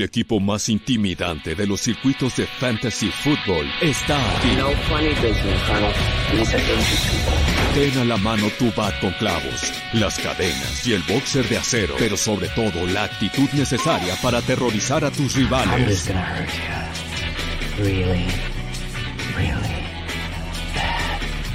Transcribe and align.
El 0.00 0.06
equipo 0.06 0.40
más 0.40 0.70
intimidante 0.70 1.54
de 1.54 1.66
los 1.66 1.82
circuitos 1.82 2.34
de 2.36 2.46
fantasy 2.46 3.10
football 3.10 3.70
está 3.82 4.16
aquí. 4.38 4.48
No 4.56 4.70
funny 4.88 5.10
business. 5.10 5.60
Ten 7.74 7.98
a 7.98 8.04
la 8.06 8.16
mano 8.16 8.48
tu 8.58 8.72
bat 8.72 8.98
con 9.02 9.12
clavos, 9.18 9.70
las 9.92 10.18
cadenas 10.18 10.86
y 10.86 10.94
el 10.94 11.02
boxer 11.02 11.46
de 11.50 11.58
acero, 11.58 11.96
pero 11.98 12.16
sobre 12.16 12.48
todo 12.48 12.86
la 12.86 13.04
actitud 13.04 13.46
necesaria 13.52 14.16
para 14.22 14.38
aterrorizar 14.38 15.04
a 15.04 15.10
tus 15.10 15.36
I'm 15.36 15.42
rivales. 15.44 15.86
just 15.86 16.08
gonna 16.08 16.24
hurt 16.24 16.48
you. 16.48 17.84
Really, 17.84 18.26
really. 19.36 19.80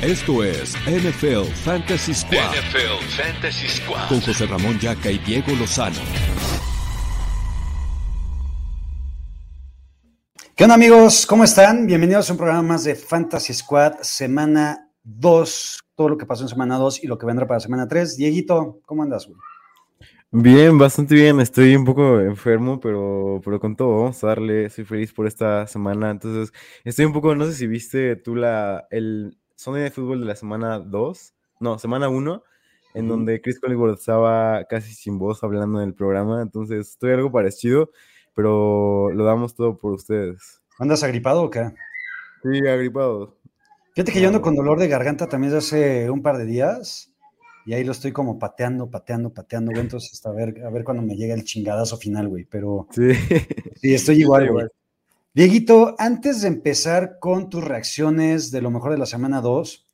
Esto 0.04 0.43
es 0.43 0.75
NFL 0.86 1.46
Fantasy 1.64 2.14
Squad 2.14 2.52
NFL 2.54 3.04
Fantasy 3.09 3.68
Squad. 3.68 4.07
con 4.07 4.21
José 4.21 4.46
Ramón 4.46 4.78
Yaca 4.80 5.10
y 5.10 5.18
Diego 5.18 5.52
Lozano. 5.56 5.96
¿Qué 10.55 10.64
onda 10.64 10.75
amigos? 10.75 11.25
¿Cómo 11.25 11.43
están? 11.43 11.86
Bienvenidos 11.86 12.29
a 12.29 12.32
un 12.32 12.37
programa 12.37 12.61
más 12.61 12.86
de 12.86 12.95
Fantasy 12.95 13.54
Squad, 13.54 13.95
semana 14.04 14.89
2, 15.04 15.79
todo 15.95 16.07
lo 16.07 16.18
que 16.18 16.25
pasó 16.25 16.43
en 16.43 16.47
semana 16.47 16.78
2 16.78 17.04
y 17.04 17.07
lo 17.07 17.18
que 17.18 17.25
vendrá 17.25 17.45
para 17.45 17.59
semana 17.59 17.89
3. 17.89 18.15
Dieguito, 18.15 18.79
¿cómo 18.86 19.04
andas, 19.04 19.28
güey? 19.28 19.37
Bien, 20.31 20.78
bastante 20.78 21.14
bien. 21.14 21.41
Estoy 21.41 21.75
un 21.75 21.83
poco 21.83 22.21
enfermo, 22.21 22.79
pero, 22.79 23.41
pero 23.43 23.59
con 23.59 23.75
todo, 23.75 23.97
vamos 23.97 24.23
a 24.23 24.28
darle. 24.28 24.69
Soy 24.69 24.86
feliz 24.86 25.11
por 25.11 25.28
esta 25.28 25.68
semana. 25.68 26.09
Entonces, 26.09 26.54
estoy 26.86 27.03
un 27.03 27.11
poco, 27.11 27.36
no 27.36 27.45
sé 27.47 27.51
si 27.51 27.67
viste 27.67 28.15
tú 28.15 28.33
la, 28.37 28.87
el 28.92 29.37
Sunday 29.57 29.83
de 29.83 29.92
fútbol 29.92 30.21
de 30.21 30.28
la 30.28 30.37
semana 30.37 30.79
2, 30.79 31.33
no, 31.59 31.79
semana 31.79 32.08
1, 32.08 32.44
en 32.94 33.08
donde 33.09 33.42
Chris 33.42 33.59
Collingwood 33.59 33.95
estaba 33.95 34.64
casi 34.69 34.94
sin 34.94 35.19
voz 35.19 35.44
hablando 35.44 35.81
en 35.81 35.90
el 35.90 35.95
programa. 35.95 36.42
Entonces, 36.42 36.92
estoy 36.92 37.12
algo 37.12 37.30
parecido, 37.30 37.92
pero 38.36 39.09
lo 39.11 39.23
damos 39.23 39.55
todo 39.55 39.78
por 39.78 39.94
ustedes. 39.94 40.61
¿Andas 40.78 41.03
agripado 41.03 41.44
o 41.44 41.50
qué? 41.50 41.72
Sí, 42.44 42.67
agripado. 42.67 43.38
Fíjate 43.95 44.11
que 44.11 44.22
yo 44.22 44.28
ando 44.28 44.41
con 44.41 44.55
dolor 44.55 44.78
de 44.78 44.88
garganta 44.89 45.28
también 45.28 45.53
desde 45.53 45.67
hace 45.78 46.09
un 46.09 46.22
par 46.22 46.38
de 46.38 46.45
días 46.45 47.13
y 47.66 47.73
ahí 47.73 47.83
lo 47.83 47.94
estoy 47.94 48.11
como 48.11 48.38
pateando, 48.38 48.91
pateando, 48.91 49.33
pateando, 49.33 49.72
güey. 49.72 49.81
Entonces, 49.83 50.11
hasta 50.13 50.30
a 50.30 50.33
ver, 50.33 50.61
a 50.66 50.69
ver 50.69 50.83
cuando 50.83 51.02
me 51.02 51.16
llega 51.16 51.33
el 51.33 51.45
chingadazo 51.45 51.97
final, 51.97 52.28
güey. 52.28 52.44
Pero 52.45 52.88
Sí. 52.91 53.13
sí, 53.78 53.94
estoy 53.94 54.19
igual, 54.22 54.44
Estoy 54.44 54.53
güey. 54.53 54.66
igual. 54.66 54.72
Dieguito, 55.33 55.95
antes 55.97 56.41
de 56.41 56.50
empezar 56.50 57.17
con 57.19 57.50
tus 57.50 57.63
reacciones 57.63 58.52
de 58.52 58.61
lo 58.61 58.69
mejor 58.69 58.91
de 58.91 58.97
la 58.97 59.06
semana 59.06 59.41
2, 59.41 59.88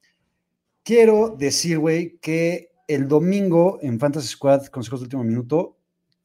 quiero 0.84 1.36
decir, 1.38 1.80
güey, 1.80 2.18
que 2.20 2.72
el 2.88 3.08
domingo 3.08 3.80
en 3.82 4.00
Fantasy 4.00 4.28
Squad, 4.28 4.66
consejos 4.68 5.00
de 5.00 5.06
último 5.06 5.24
minuto, 5.24 5.78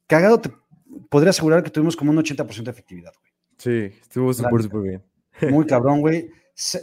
cagado 0.06 0.41
te 0.41 0.50
podría 1.09 1.31
asegurar 1.31 1.63
que 1.63 1.71
tuvimos 1.71 1.97
como 1.97 2.11
un 2.11 2.19
80% 2.19 2.63
de 2.63 2.71
efectividad, 2.71 3.13
güey. 3.21 3.33
Sí, 3.59 3.97
estuvo 4.01 4.33
súper, 4.33 4.63
súper 4.63 4.81
bien. 4.81 5.03
Muy 5.51 5.67
cabrón, 5.67 6.01
güey. 6.01 6.31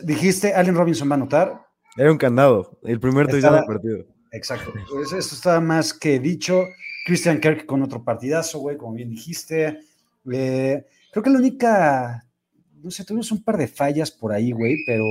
Dijiste, 0.03 0.53
Allen 0.53 0.75
Robinson 0.75 1.09
va 1.09 1.13
a 1.13 1.15
anotar. 1.15 1.65
Era 1.95 2.11
un 2.11 2.17
candado, 2.17 2.79
el 2.83 2.99
primer 2.99 3.27
touchdown 3.27 3.55
del 3.55 3.65
partido. 3.65 4.05
Exacto. 4.31 4.73
Pues 4.91 5.13
esto 5.13 5.35
está 5.35 5.59
más 5.59 5.93
que 5.93 6.19
dicho. 6.19 6.63
Christian 7.05 7.39
Kirk 7.39 7.65
con 7.65 7.81
otro 7.83 8.03
partidazo, 8.03 8.59
güey, 8.59 8.77
como 8.77 8.93
bien 8.93 9.09
dijiste. 9.09 9.79
Eh, 10.31 10.85
creo 11.11 11.23
que 11.23 11.29
la 11.29 11.39
única, 11.39 12.25
no 12.81 12.89
sé, 12.89 13.03
tuvimos 13.05 13.31
un 13.31 13.43
par 13.43 13.57
de 13.57 13.67
fallas 13.67 14.09
por 14.09 14.31
ahí, 14.31 14.51
güey, 14.51 14.77
pero, 14.85 15.03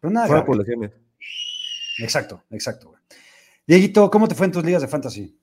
pero 0.00 0.12
nada. 0.12 0.26
Fuera 0.26 0.44
por. 0.44 0.64
Exacto, 1.98 2.42
exacto, 2.50 2.90
güey. 2.90 3.00
Dieguito, 3.66 4.10
¿cómo 4.10 4.28
te 4.28 4.34
fue 4.34 4.46
en 4.46 4.52
tus 4.52 4.64
ligas 4.64 4.82
de 4.82 4.88
fantasy? 4.88 5.36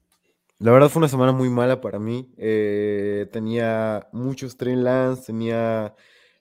La 0.63 0.71
verdad 0.71 0.87
fue 0.87 1.01
una 1.01 1.09
semana 1.09 1.33
muy 1.33 1.49
mala 1.49 1.81
para 1.81 1.99
mí. 1.99 2.33
Eh, 2.37 3.27
tenía 3.33 4.07
muchos 4.13 4.55
train 4.55 4.81
Lance, 4.81 5.25
tenía 5.25 5.93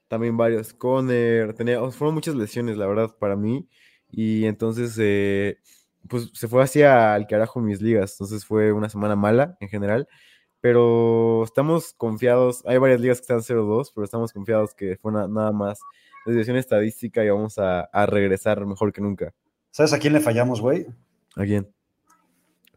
también 0.06 0.36
varios 0.36 0.72
Conner, 0.72 1.54
tenía, 1.54 1.80
fueron 1.90 2.14
muchas 2.14 2.36
lesiones, 2.36 2.76
la 2.76 2.86
verdad, 2.86 3.16
para 3.18 3.34
mí. 3.34 3.68
Y 4.12 4.44
entonces, 4.44 4.96
eh, 5.00 5.58
pues 6.08 6.30
se 6.34 6.46
fue 6.46 6.62
hacia 6.62 7.16
el 7.16 7.26
carajo 7.26 7.58
mis 7.58 7.82
ligas. 7.82 8.12
Entonces 8.12 8.44
fue 8.46 8.70
una 8.70 8.88
semana 8.88 9.16
mala 9.16 9.56
en 9.58 9.68
general. 9.68 10.06
Pero 10.60 11.42
estamos 11.42 11.92
confiados. 11.92 12.62
Hay 12.64 12.78
varias 12.78 13.00
ligas 13.00 13.18
que 13.18 13.22
están 13.22 13.42
0-2, 13.42 13.90
pero 13.92 14.04
estamos 14.04 14.32
confiados 14.32 14.72
que 14.72 14.96
fue 15.02 15.10
na- 15.10 15.26
nada 15.26 15.50
más 15.50 15.80
desviación 16.26 16.58
estadística 16.58 17.24
y 17.24 17.28
vamos 17.28 17.58
a, 17.58 17.80
a 17.80 18.06
regresar 18.06 18.64
mejor 18.66 18.92
que 18.92 19.00
nunca. 19.00 19.34
¿Sabes 19.72 19.92
a 19.92 19.98
quién 19.98 20.12
le 20.12 20.20
fallamos, 20.20 20.60
güey? 20.60 20.86
¿A 21.34 21.42
quién? 21.42 21.74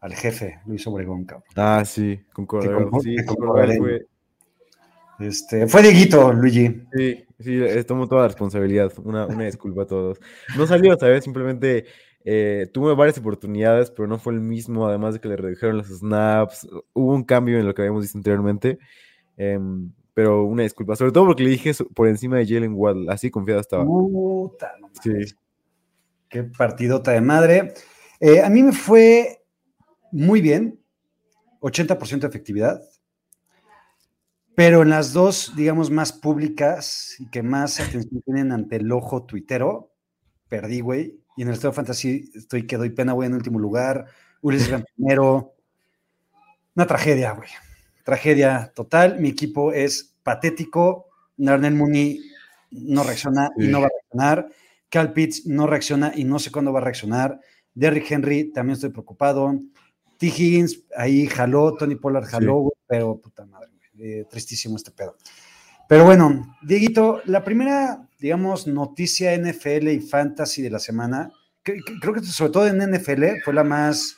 Al 0.00 0.14
jefe, 0.14 0.60
Luis 0.66 0.86
Obregón, 0.86 1.24
cabrón. 1.24 1.44
Ah, 1.56 1.82
sí, 1.84 2.20
con 2.32 2.46
Cordero. 2.46 2.90
con- 2.90 3.00
Sí, 3.00 3.16
con 3.24 3.36
Cordero 3.36 3.72
fue, 3.82 4.06
Este, 5.18 5.66
fue 5.66 5.82
Dieguito, 5.82 6.32
Luigi. 6.32 6.82
Sí, 6.94 7.24
sí, 7.40 7.58
eh, 7.62 7.82
tomo 7.84 8.06
toda 8.06 8.22
la 8.22 8.28
responsabilidad. 8.28 8.92
Una, 9.02 9.26
una 9.26 9.44
disculpa 9.44 9.82
a 9.82 9.86
todos. 9.86 10.20
No 10.56 10.66
salió, 10.66 10.96
¿sabes? 10.98 11.24
Simplemente 11.24 11.86
eh, 12.24 12.68
tuve 12.72 12.94
varias 12.94 13.16
oportunidades, 13.18 13.90
pero 13.90 14.06
no 14.06 14.18
fue 14.18 14.34
el 14.34 14.40
mismo. 14.40 14.86
Además 14.86 15.14
de 15.14 15.20
que 15.20 15.28
le 15.28 15.36
redujeron 15.36 15.78
los 15.78 15.86
snaps. 15.88 16.68
Hubo 16.92 17.14
un 17.14 17.24
cambio 17.24 17.58
en 17.58 17.66
lo 17.66 17.72
que 17.74 17.82
habíamos 17.82 18.02
visto 18.02 18.18
anteriormente. 18.18 18.78
em, 19.38 19.90
pero 20.12 20.44
una 20.44 20.62
disculpa. 20.62 20.96
Sobre 20.96 21.12
todo 21.12 21.26
porque 21.26 21.42
le 21.44 21.50
dije 21.50 21.72
por 21.94 22.08
encima 22.08 22.36
de 22.38 22.46
Jalen 22.46 22.72
Waddle. 22.74 23.10
Así 23.12 23.30
confiado 23.30 23.60
estaba. 23.60 23.84
Puta, 23.84 24.72
no 24.80 24.88
Sí. 25.02 25.12
Qué 26.28 26.42
partidota 26.44 27.12
de 27.12 27.20
madre. 27.20 27.74
Eh, 28.20 28.40
a 28.42 28.48
mí 28.50 28.62
me 28.62 28.72
fue 28.72 29.35
muy 30.16 30.40
bien, 30.40 30.80
80% 31.60 32.20
de 32.20 32.28
efectividad, 32.28 32.82
pero 34.54 34.80
en 34.80 34.88
las 34.88 35.12
dos, 35.12 35.52
digamos, 35.54 35.90
más 35.90 36.12
públicas 36.12 37.16
y 37.18 37.28
que 37.28 37.42
más 37.42 37.78
atención 37.78 38.22
tienen 38.22 38.50
ante 38.50 38.76
el 38.76 38.90
ojo 38.90 39.24
tuitero, 39.24 39.92
perdí, 40.48 40.80
güey. 40.80 41.20
Y 41.36 41.42
en 41.42 41.48
el 41.48 41.54
Estado 41.54 41.74
Fantasy 41.74 42.30
estoy 42.34 42.66
que 42.66 42.78
doy 42.78 42.88
pena, 42.88 43.12
güey, 43.12 43.26
en 43.26 43.34
último 43.34 43.58
lugar. 43.58 44.06
Ulises 44.40 44.72
en 44.72 44.84
primero. 44.96 45.54
Una 46.74 46.86
tragedia, 46.86 47.32
güey. 47.32 47.50
Tragedia 48.02 48.72
total. 48.74 49.20
Mi 49.20 49.28
equipo 49.28 49.72
es 49.72 50.16
patético. 50.22 51.10
Darnell 51.36 51.74
Mooney 51.74 52.22
no 52.70 53.04
reacciona 53.04 53.50
y 53.58 53.66
no 53.66 53.82
va 53.82 53.88
a 53.88 53.90
reaccionar. 53.90 54.48
Cal 54.88 55.12
Pitts 55.12 55.44
no 55.44 55.66
reacciona 55.66 56.12
y 56.16 56.24
no 56.24 56.38
sé 56.38 56.50
cuándo 56.50 56.72
va 56.72 56.80
a 56.80 56.84
reaccionar. 56.84 57.38
Derrick 57.74 58.10
Henry 58.10 58.50
también 58.50 58.76
estoy 58.76 58.88
preocupado. 58.88 59.60
T. 60.18 60.26
Higgins 60.26 60.82
ahí 60.96 61.26
jaló, 61.26 61.74
Tony 61.74 61.94
Pollard 61.96 62.24
jaló, 62.26 62.70
Sí. 62.74 62.80
pero 62.86 63.18
puta 63.18 63.44
madre, 63.46 63.70
eh, 63.98 64.24
tristísimo 64.30 64.76
este 64.76 64.90
pedo. 64.90 65.16
Pero 65.88 66.04
bueno, 66.04 66.56
Dieguito, 66.62 67.20
la 67.26 67.44
primera, 67.44 68.08
digamos, 68.18 68.66
noticia 68.66 69.34
NFL 69.34 69.92
y 69.92 70.00
fantasy 70.00 70.62
de 70.62 70.70
la 70.70 70.78
semana, 70.78 71.30
que- 71.62 71.74
que- 71.84 71.98
creo 72.00 72.14
que 72.14 72.22
sobre 72.22 72.52
todo 72.52 72.66
en 72.66 72.80
NFL 72.80 73.40
fue 73.44 73.54
la 73.54 73.64
más 73.64 74.16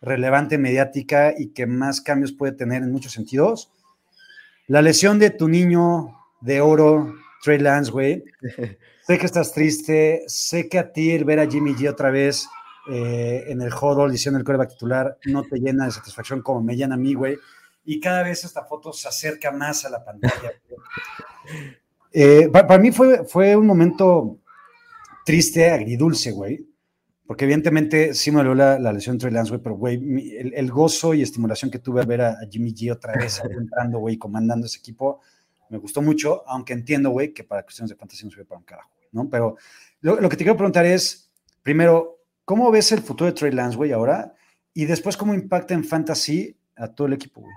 relevante, 0.00 0.58
mediática 0.58 1.34
y 1.36 1.48
que 1.48 1.66
más 1.66 2.00
cambios 2.00 2.32
puede 2.32 2.52
tener 2.52 2.82
en 2.82 2.92
muchos 2.92 3.12
sentidos. 3.12 3.72
La 4.68 4.80
lesión 4.82 5.18
de 5.18 5.30
tu 5.30 5.48
niño 5.48 6.14
de 6.40 6.60
oro, 6.60 7.14
Trey 7.42 7.58
Lance, 7.58 7.90
güey. 7.90 8.22
Sé 9.06 9.18
que 9.18 9.26
estás 9.26 9.52
triste, 9.52 10.22
sé 10.26 10.68
que 10.68 10.78
a 10.78 10.92
ti 10.92 11.10
el 11.12 11.24
ver 11.24 11.40
a 11.40 11.46
Jimmy 11.50 11.72
G 11.74 11.88
otra 11.88 12.10
vez 12.10 12.46
eh, 12.90 13.44
en 13.48 13.60
el 13.62 13.72
huddle 13.72 14.10
diciendo 14.10 14.38
el 14.38 14.44
coreback 14.44 14.70
titular 14.70 15.18
no 15.26 15.42
te 15.42 15.58
llena 15.58 15.84
de 15.86 15.90
satisfacción 15.92 16.42
como 16.42 16.62
me 16.62 16.76
llena 16.76 16.94
a 16.94 16.98
mí, 16.98 17.14
güey. 17.14 17.36
Y 17.84 18.00
cada 18.00 18.22
vez 18.22 18.44
esta 18.44 18.64
foto 18.64 18.92
se 18.92 19.08
acerca 19.08 19.50
más 19.50 19.84
a 19.84 19.90
la 19.90 20.04
pantalla. 20.04 20.52
Eh, 22.12 22.48
pa- 22.52 22.66
para 22.66 22.80
mí 22.82 22.90
fue, 22.92 23.24
fue 23.24 23.56
un 23.56 24.40
triste, 25.24 25.70
agridulce, 25.70 26.32
güey. 26.32 26.66
Porque 27.26 27.44
evidentemente 27.44 28.14
sí 28.14 28.30
me 28.30 28.38
dolió 28.38 28.54
la, 28.54 28.78
la 28.78 28.90
lesión 28.92 29.16
de 29.16 29.20
Trey 29.20 29.32
Lance, 29.34 29.50
güey, 29.50 29.62
pero, 29.62 29.74
güey, 29.76 30.36
el, 30.38 30.54
el 30.54 30.70
gozo 30.70 31.12
y 31.12 31.20
estimulación 31.20 31.70
que 31.70 31.78
tuve 31.78 32.00
al 32.00 32.06
ver 32.06 32.22
a, 32.22 32.30
a 32.30 32.46
Jimmy 32.50 32.72
G 32.72 32.90
otra 32.90 33.12
vez 33.14 33.42
entrando, 33.44 33.98
güey, 33.98 34.16
comandando 34.16 34.64
ese 34.64 34.78
equipo, 34.78 35.20
me 35.68 35.76
gustó 35.76 36.00
mucho, 36.00 36.42
aunque 36.48 36.72
entiendo, 36.72 37.10
güey, 37.10 37.34
que 37.34 37.44
para 37.44 37.62
cuestiones 37.64 37.90
de 37.90 37.96
fantasía 37.96 38.24
no 38.24 38.30
sirve 38.30 38.46
para 38.46 38.58
un 38.60 38.64
carajo, 38.64 38.90
¿no? 39.12 39.28
Pero 39.28 39.56
lo, 40.00 40.18
lo 40.18 40.28
que 40.30 40.38
te 40.38 40.44
quiero 40.44 40.56
preguntar 40.56 40.86
es, 40.86 41.30
primero, 41.62 42.17
¿cómo 42.48 42.70
ves 42.70 42.92
el 42.92 43.02
futuro 43.02 43.26
de 43.26 43.36
Trey 43.36 43.52
Lance, 43.52 43.76
güey, 43.76 43.92
ahora? 43.92 44.34
Y 44.72 44.86
después, 44.86 45.18
¿cómo 45.18 45.34
impacta 45.34 45.74
en 45.74 45.84
fantasy 45.84 46.56
a 46.76 46.88
todo 46.88 47.06
el 47.06 47.12
equipo, 47.12 47.42
güey? 47.42 47.52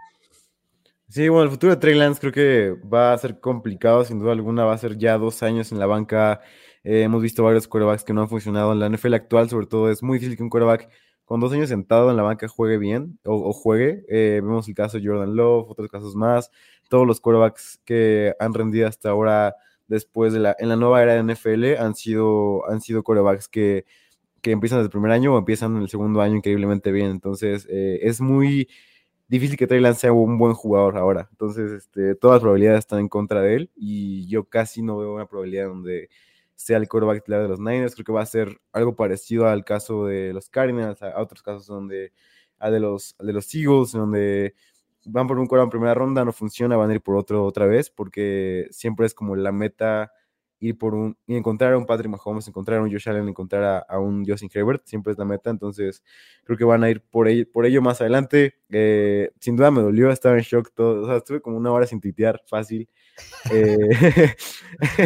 Sí, 1.08 1.30
bueno, 1.30 1.46
el 1.46 1.50
futuro 1.50 1.74
de 1.74 1.80
Trey 1.80 1.96
Lance 1.96 2.20
creo 2.20 2.34
que 2.34 2.76
va 2.90 3.14
a 3.14 3.18
ser 3.18 3.40
complicado, 3.40 4.04
sin 4.04 4.20
duda 4.20 4.34
alguna, 4.34 4.66
va 4.66 4.74
a 4.74 4.78
ser 4.78 4.98
ya 4.98 5.18
dos 5.18 5.44
años 5.44 5.72
en 5.72 5.80
la 5.80 5.86
banca. 5.86 6.42
Eh, 6.84 7.04
hemos 7.04 7.22
visto 7.22 7.42
varios 7.42 7.70
quarterbacks 7.70 8.04
que 8.04 8.12
no 8.12 8.22
han 8.22 8.28
funcionado 8.28 8.74
en 8.74 8.80
la 8.82 8.90
NFL 8.90 9.14
actual, 9.14 9.50
sobre 9.50 9.66
todo 9.66 9.90
es 9.90 10.04
muy 10.04 10.18
difícil 10.18 10.36
que 10.36 10.44
un 10.44 10.50
quarterback 10.50 10.90
con 11.24 11.40
dos 11.40 11.54
años 11.54 11.70
sentado 11.70 12.12
en 12.12 12.18
la 12.18 12.24
banca 12.24 12.50
juegue 12.50 12.78
bien 12.78 13.18
o, 13.24 13.54
juegue. 13.54 14.04
Eh, 14.10 14.42
vemos 14.44 14.68
el 14.68 14.76
caso 14.76 14.98
de 14.98 15.08
Jordan 15.08 15.38
Love, 15.38 15.70
otros 15.70 15.90
casos 15.90 16.16
más. 16.16 16.52
Todos 16.90 17.08
los 17.08 17.22
quarterbacks 17.22 17.80
que 17.86 18.36
han 18.42 18.54
rendido 18.54 18.90
hasta 18.90 19.10
ahora 19.10 19.56
después 19.88 20.34
de 20.34 20.40
la, 20.40 20.56
en 20.60 20.68
la 20.68 20.76
nueva 20.76 21.02
era 21.02 21.14
de 21.14 21.34
NFL 21.34 21.78
han 21.80 21.96
sido, 21.96 22.70
han 22.70 22.82
sido 22.82 23.04
quarterbacks 23.04 23.48
que, 23.48 23.86
que 24.42 24.52
empiezan 24.52 24.80
desde 24.80 24.88
el 24.88 24.92
primer 24.92 25.12
año 25.12 25.34
o 25.34 25.38
empiezan 25.38 25.76
en 25.76 25.84
el 25.84 25.90
segundo 25.90 26.22
año 26.22 26.36
increíblemente 26.38 26.92
bien. 26.92 27.12
Entonces, 27.12 27.68
eh, 27.70 28.00
es 28.04 28.22
muy 28.22 28.68
difícil 29.28 29.58
que 29.58 29.68
Trey 29.68 29.82
sea 29.96 30.12
un 30.12 30.38
buen 30.38 30.54
jugador 30.54 30.98
ahora. 30.98 31.28
Entonces, 31.32 31.72
este, 31.72 32.16
todas 32.16 32.36
las 32.36 32.42
probabilidades 32.42 32.80
están 32.80 33.00
en 33.00 33.10
contra 33.10 33.42
de 33.42 33.56
él 33.56 33.72
y 33.76 34.28
yo 34.28 34.46
casi 34.46 34.82
no 34.82 34.98
veo 34.98 35.14
una 35.14 35.28
probabilidad 35.28 35.68
donde 35.68 36.10
sea 36.56 36.78
el 36.78 36.88
quarterback 36.88 37.20
titular 37.20 37.42
de 37.44 37.48
los 37.48 37.60
Niners. 37.60 37.96
Creo 37.96 38.06
que 38.06 38.12
va 38.12 38.22
a 38.22 38.26
ser 38.26 38.60
algo 38.74 38.96
parecido 38.96 39.48
al 39.48 39.64
caso 39.64 40.06
de 40.06 40.34
los 40.34 40.50
Cardinals, 40.50 41.02
a, 41.02 41.20
otros 41.22 41.42
casos 41.44 41.68
donde, 41.68 42.12
a 42.60 42.70
de 42.70 42.80
los, 42.80 43.16
de 43.20 43.34
los 43.34 43.54
Eagles, 43.56 43.94
donde 43.94 44.54
van 45.06 45.28
por 45.28 45.40
un 45.40 45.48
quarterback 45.48 45.68
en 45.68 45.80
primera 45.80 45.94
ronda, 45.94 46.26
no 46.26 46.34
funciona, 46.34 46.76
van 46.78 46.90
a 46.90 46.94
ir 46.96 47.02
por 47.02 47.16
otro 47.16 47.46
otra 47.46 47.66
vez, 47.68 47.90
porque 47.90 48.68
siempre 48.72 49.06
es 49.06 49.14
como 49.14 49.36
la 49.36 49.52
meta 49.52 50.12
ir 50.62 50.78
por 50.78 50.94
un, 50.94 51.18
y 51.28 51.36
encontrar 51.36 51.74
a 51.74 51.78
un 51.78 51.86
Patrick 51.86 52.10
Mahomes, 52.10 52.48
encontrar 52.48 52.80
a 52.80 52.84
un 52.84 52.92
Josh 52.92 53.10
Allen, 53.10 53.28
encontrar 53.28 53.86
a, 53.88 54.00
un 54.00 54.24
Justin 54.26 54.50
Herbert, 54.54 54.84
siempre 54.86 55.12
es 55.12 55.20
la 55.20 55.26
meta, 55.26 55.50
entonces 55.50 56.04
creo 56.44 56.58
que 56.58 56.64
van 56.64 56.84
a 56.84 56.90
ir 56.90 57.02
por 57.02 57.28
ello, 57.28 57.46
por 57.52 57.66
ello 57.66 57.82
más 57.82 58.00
adelante. 58.00 58.56
Eh, 58.70 59.32
sin 59.40 59.56
duda 59.58 59.72
me 59.72 59.82
dolió, 59.82 60.12
estaba 60.12 60.36
en 60.36 60.44
shock 60.44 60.72
todo, 60.74 61.04
o 61.04 61.08
sea, 61.08 61.18
estuve 61.18 61.42
como 61.42 61.58
una 61.58 61.72
hora 61.72 61.88
sin 61.88 62.00
tuitear, 62.00 62.42
fácil. 62.46 62.88
Eh, 63.52 63.76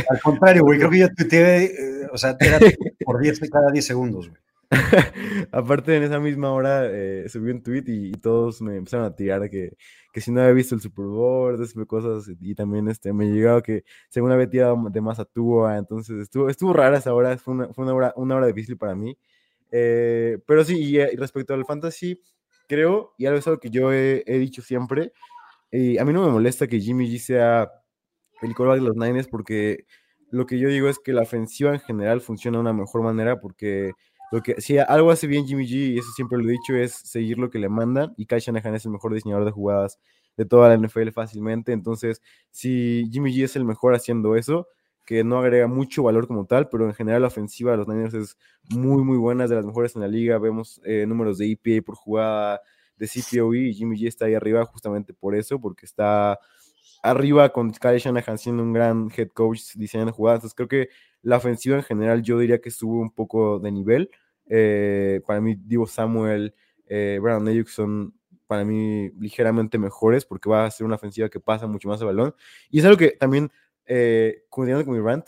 Al 0.10 0.22
contrario, 0.22 0.64
güey, 0.64 0.78
creo 0.78 0.92
que 0.92 1.00
yo 1.00 1.08
tuiteé, 1.16 1.66
eh, 1.66 2.08
o 2.12 2.18
sea, 2.18 2.36
era 2.40 2.60
por 3.06 3.20
10 3.20 3.40
cada 3.50 3.72
10 3.72 3.86
segundos, 3.86 4.30
güey. 4.30 4.45
Aparte, 5.52 5.96
en 5.96 6.04
esa 6.04 6.20
misma 6.20 6.52
hora 6.52 6.86
eh, 6.90 7.28
subí 7.30 7.52
un 7.52 7.62
tweet 7.62 7.84
y, 7.88 8.12
todos 8.14 8.62
me 8.62 8.78
empezaron 8.78 9.06
a 9.06 9.16
tirar 9.16 9.50
que, 9.50 9.78
que 10.12 10.22
si 10.22 10.32
no 10.32 10.42
había 10.42 10.54
visto 10.54 10.76
el 10.76 10.82
Super 10.82 11.06
Bowl, 11.06 11.58
de 11.58 11.86
cosas, 11.86 12.32
y 12.40 12.56
también 12.56 12.88
este, 12.88 13.14
me 13.14 13.28
llegaba 13.28 13.62
que 13.62 13.84
según 14.10 14.32
había 14.32 14.50
tirado 14.50 14.78
de 14.90 15.02
más 15.02 15.20
a 15.20 15.26
Tua, 15.26 15.78
entonces 15.78 16.24
estuvo, 16.24 16.50
estuvo 16.50 16.74
rara 16.74 16.98
esa 16.98 17.14
hora, 17.14 17.38
fue 17.38 17.54
una, 17.54 17.74
fue 17.74 17.84
una, 17.84 17.94
hora, 17.94 18.14
una 18.16 18.36
hora 18.36 18.48
difícil 18.48 18.78
para 18.78 18.96
mí. 18.96 19.18
Eh, 19.72 20.40
pero 20.48 20.64
sí, 20.64 20.78
y, 20.80 21.16
respecto 21.16 21.54
al 21.54 21.66
fantasy, 21.66 22.22
creo, 22.68 23.14
y 23.18 23.26
algo 23.26 23.40
es 23.40 23.48
algo 23.48 23.60
que 23.60 23.70
yo 23.70 23.92
he, 23.92 24.24
dicho 24.26 24.62
siempre, 24.62 25.12
y 25.72 25.98
a 25.98 26.06
mí 26.06 26.14
no 26.14 26.26
me 26.26 26.32
molesta 26.32 26.68
que 26.68 26.80
Jimmy 26.80 27.08
G 27.08 27.20
sea 27.20 27.70
el 28.42 28.56
quarterback 28.56 28.80
de 28.80 28.88
los 28.88 28.96
Niners 28.96 29.28
porque 29.28 29.86
lo 30.32 30.46
que 30.46 30.60
yo 30.60 30.70
digo 30.70 30.90
es 30.90 31.00
que 31.00 31.14
la 31.14 31.24
ofensiva 31.24 31.74
en 31.74 31.80
general 31.80 32.22
funciona 32.22 32.58
de 32.58 32.62
una 32.62 32.74
mejor 32.74 33.02
manera 33.04 33.40
porque 33.40 33.94
lo 34.32 34.42
que, 34.42 34.60
si 34.62 34.78
algo 34.78 35.12
hace 35.12 35.28
bien 35.28 35.46
Jimmy 35.46 35.66
G, 35.66 35.94
y 35.94 36.00
eso 36.00 36.10
siempre 36.16 36.38
lo 36.38 36.50
he 36.50 36.52
dicho, 36.54 36.76
es 36.76 36.94
seguir 36.94 37.38
lo 37.38 37.50
que 37.50 37.60
le 37.60 37.70
mandan. 37.70 38.14
Y 38.18 38.26
Kyle 38.26 38.40
Shanahan 38.40 38.76
es 38.76 38.86
el 38.86 38.92
mejor 38.92 39.14
diseñador 39.14 39.46
de 39.46 39.52
jugadas 39.52 40.00
de 40.38 40.46
toda 40.46 40.70
la 40.70 40.78
NFL 40.78 41.10
fácilmente. 41.12 41.72
Entonces, 41.72 42.22
si 42.52 43.08
Jimmy 43.12 43.32
G 43.34 43.46
es 43.46 43.56
el 43.56 43.66
mejor 43.66 43.96
haciendo 43.96 44.36
eso, 44.36 44.68
que 45.06 45.24
no 45.24 45.38
agrega 45.38 45.68
mucho 45.68 46.04
valor 46.04 46.28
como 46.28 46.46
tal, 46.46 46.68
pero 46.70 46.86
en 46.86 46.94
general 46.94 47.22
la 47.22 47.28
ofensiva 47.28 47.72
de 47.72 47.78
los 47.78 47.88
Niners 47.88 48.14
es 48.16 48.38
muy, 48.70 49.04
muy 49.04 49.18
buena, 49.18 49.44
es 49.44 49.50
de 49.52 49.56
las 49.56 49.66
mejores 49.66 49.96
en 49.96 50.02
la 50.02 50.08
liga. 50.08 50.40
Vemos 50.40 50.82
eh, 50.84 51.06
números 51.08 51.38
de 51.38 51.52
EPA 51.52 51.86
por 51.86 51.96
jugada, 51.96 52.62
de 52.98 53.08
CPOE, 53.08 53.70
y 53.70 53.74
Jimmy 53.74 53.98
G 53.98 54.08
está 54.08 54.26
ahí 54.26 54.34
arriba 54.34 54.66
justamente 54.66 55.14
por 55.14 55.36
eso, 55.36 55.60
porque 55.60 55.86
está 55.86 56.40
arriba 57.10 57.54
con 57.54 57.72
Kyle 57.72 57.98
Shanahan 57.98 58.38
siendo 58.38 58.64
un 58.64 58.74
gran 58.74 59.10
head 59.16 59.30
coach 59.30 59.62
diseñando 59.76 60.14
jugadas. 60.14 60.40
Entonces, 60.40 60.56
creo 60.56 60.68
que 60.68 60.90
la 61.22 61.38
ofensiva 61.38 61.78
en 61.78 61.84
general 61.84 62.22
yo 62.22 62.40
diría 62.40 62.60
que 62.60 62.72
sube 62.72 62.98
un 63.02 63.12
poco 63.12 63.60
de 63.60 63.72
nivel. 63.72 64.10
Eh, 64.48 65.22
para 65.26 65.42
mí, 65.42 65.56
Divo 65.56 65.88
Samuel, 65.88 66.54
eh, 66.88 67.20
Brandon 67.22 67.48
Ayuk 67.48 67.68
son 67.68 68.14
para 68.48 68.64
mí 68.64 69.10
ligeramente 69.20 69.78
mejores 69.78 70.26
porque 70.26 70.50
va 70.50 70.66
a 70.66 70.72
ser 70.72 70.86
una 70.86 70.96
ofensiva 70.96 71.30
que 71.30 71.40
pasa 71.40 71.68
mucho 71.68 71.88
más 71.88 72.00
el 72.02 72.08
balón. 72.08 72.36
Y 72.70 72.80
es 72.80 72.86
algo 72.86 72.98
que 72.98 73.12
también, 73.12 73.52
eh, 73.86 74.44
continuando 74.50 74.86
con 74.86 74.96
mi 74.96 75.02
rant, 75.02 75.28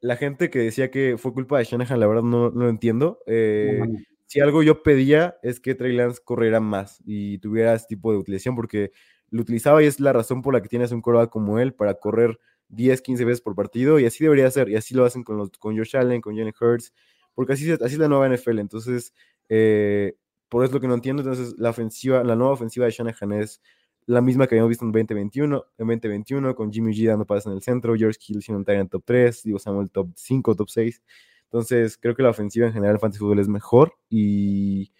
la 0.00 0.16
gente 0.16 0.50
que 0.50 0.58
decía 0.58 0.90
que 0.90 1.16
fue 1.18 1.32
culpa 1.32 1.58
de 1.58 1.64
Shanahan, 1.64 2.00
la 2.00 2.06
verdad 2.06 2.22
no, 2.22 2.50
lo 2.50 2.68
entiendo. 2.68 3.20
Eh, 3.26 3.80
si 4.26 4.40
algo 4.40 4.62
yo 4.62 4.82
pedía 4.82 5.38
es 5.42 5.60
que 5.60 5.74
Trey 5.74 5.94
Lance 5.94 6.20
corriera 6.22 6.60
más 6.60 7.00
y 7.06 7.38
tuviera 7.38 7.74
ese 7.74 7.86
tipo 7.86 8.12
de 8.12 8.18
utilización 8.18 8.56
porque 8.56 8.92
lo 9.34 9.42
utilizaba 9.42 9.82
y 9.82 9.86
es 9.86 9.98
la 9.98 10.12
razón 10.12 10.42
por 10.42 10.54
la 10.54 10.62
que 10.62 10.68
tienes 10.68 10.92
un 10.92 11.02
coreback 11.02 11.28
como 11.28 11.58
él 11.58 11.74
para 11.74 11.94
correr 11.94 12.38
10, 12.68 13.02
15 13.02 13.24
veces 13.24 13.40
por 13.40 13.56
partido 13.56 13.98
y 13.98 14.06
así 14.06 14.22
debería 14.22 14.48
ser. 14.48 14.68
Y 14.68 14.76
así 14.76 14.94
lo 14.94 15.04
hacen 15.04 15.24
con, 15.24 15.36
los, 15.36 15.50
con 15.58 15.76
Josh 15.76 15.96
Allen, 15.96 16.20
con 16.20 16.36
Jenny 16.36 16.52
Hurts, 16.58 16.94
porque 17.34 17.54
así, 17.54 17.68
así 17.72 17.84
es 17.84 17.98
la 17.98 18.06
nueva 18.06 18.28
NFL. 18.28 18.60
Entonces, 18.60 19.12
eh, 19.48 20.14
por 20.48 20.62
eso 20.62 20.70
es 20.70 20.74
lo 20.74 20.80
que 20.80 20.86
no 20.86 20.94
entiendo. 20.94 21.22
Entonces, 21.22 21.56
la 21.58 21.70
ofensiva, 21.70 22.22
la 22.22 22.36
nueva 22.36 22.52
ofensiva 22.52 22.86
de 22.86 22.92
Shanahan 22.92 23.32
es 23.32 23.60
la 24.06 24.20
misma 24.20 24.46
que 24.46 24.54
habíamos 24.54 24.68
visto 24.68 24.84
en 24.84 24.92
2021, 24.92 25.64
en 25.78 25.86
2021 25.86 26.54
con 26.54 26.72
Jimmy 26.72 26.92
G 26.92 27.08
dando 27.08 27.24
pases 27.26 27.46
en 27.46 27.54
el 27.54 27.62
centro, 27.62 27.96
George 27.96 28.20
Hill 28.28 28.40
siendo 28.40 28.62
un 28.62 28.78
en 28.78 28.88
top 28.88 29.02
3, 29.04 29.42
digo 29.42 29.58
Samuel 29.58 29.90
top 29.90 30.10
5, 30.14 30.54
top 30.54 30.68
6. 30.68 31.02
Entonces, 31.46 31.98
creo 31.98 32.14
que 32.14 32.22
la 32.22 32.30
ofensiva 32.30 32.68
en 32.68 32.72
general 32.72 32.96
en 32.96 33.00
Fantasy 33.00 33.18
Football 33.18 33.40
es 33.40 33.48
mejor 33.48 33.94
y, 34.08 34.92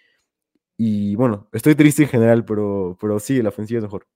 y 0.76 1.14
bueno, 1.14 1.48
estoy 1.52 1.74
triste 1.74 2.02
en 2.02 2.08
general, 2.08 2.44
pero, 2.44 2.96
pero 3.00 3.18
sí, 3.20 3.40
la 3.42 3.50
ofensiva 3.50 3.78
es 3.78 3.84
mejor. 3.84 4.06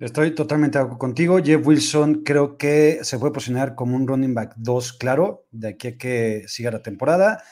Estoy 0.00 0.34
totalmente 0.34 0.76
de 0.76 0.82
acuerdo 0.82 0.98
contigo. 0.98 1.38
Jeff 1.42 1.64
Wilson 1.64 2.24
creo 2.24 2.58
que 2.58 2.98
se 3.02 3.18
puede 3.18 3.32
posicionar 3.32 3.76
como 3.76 3.94
un 3.94 4.08
running 4.08 4.34
back 4.34 4.54
2, 4.56 4.92
claro, 4.94 5.46
de 5.52 5.68
aquí 5.68 5.88
a 5.88 5.96
que 5.96 6.44
siga 6.48 6.72
la 6.72 6.82
temporada. 6.82 7.42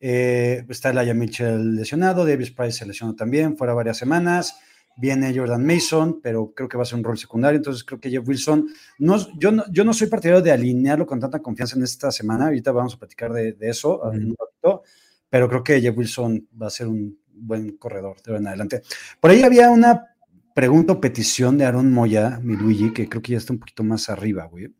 Eh, 0.00 0.66
está 0.68 0.92
Laia 0.92 1.14
Mitchell 1.14 1.76
lesionado, 1.76 2.26
Davis 2.26 2.50
Price 2.50 2.78
se 2.78 2.86
lesionó 2.86 3.14
también, 3.14 3.56
fuera 3.56 3.74
varias 3.74 3.96
semanas. 3.96 4.58
Viene 4.96 5.32
Jordan 5.36 5.64
Mason, 5.64 6.20
pero 6.20 6.52
creo 6.52 6.68
que 6.68 6.76
va 6.76 6.82
a 6.82 6.86
ser 6.86 6.98
un 6.98 7.04
rol 7.04 7.16
secundario. 7.16 7.58
Entonces 7.58 7.84
creo 7.84 8.00
que 8.00 8.10
Jeff 8.10 8.26
Wilson, 8.26 8.68
no, 8.98 9.38
yo, 9.38 9.52
no, 9.52 9.64
yo 9.70 9.84
no 9.84 9.94
soy 9.94 10.08
partidario 10.08 10.42
de 10.42 10.50
alinearlo 10.50 11.06
con 11.06 11.20
tanta 11.20 11.40
confianza 11.40 11.76
en 11.76 11.84
esta 11.84 12.10
semana. 12.10 12.46
Ahorita 12.46 12.72
vamos 12.72 12.94
a 12.94 12.98
platicar 12.98 13.32
de, 13.32 13.56
eso 13.60 14.12
en 14.12 14.26
un 14.26 14.36
ratito, 14.36 14.82
pero 15.30 15.48
creo 15.48 15.62
que 15.62 15.80
Jeff 15.80 15.96
Wilson 15.96 16.48
va 16.60 16.66
a 16.66 16.70
ser 16.70 16.88
un 16.88 17.18
buen 17.32 17.76
corredor 17.76 18.20
de 18.22 18.36
en 18.36 18.46
adelante. 18.48 18.82
Por 19.20 19.30
ahí 19.30 19.42
había 19.42 19.70
una 19.70 20.13
pregunto 20.54 21.00
petición 21.00 21.58
de 21.58 21.66
Aaron 21.66 21.92
Moya, 21.92 22.38
mi 22.42 22.56
Luigi, 22.56 22.92
que 22.92 23.08
creo 23.08 23.20
que 23.20 23.32
ya 23.32 23.38
está 23.38 23.52
un 23.52 23.58
poquito 23.58 23.82
más 23.82 24.08
arriba, 24.08 24.44
güey, 24.46 24.74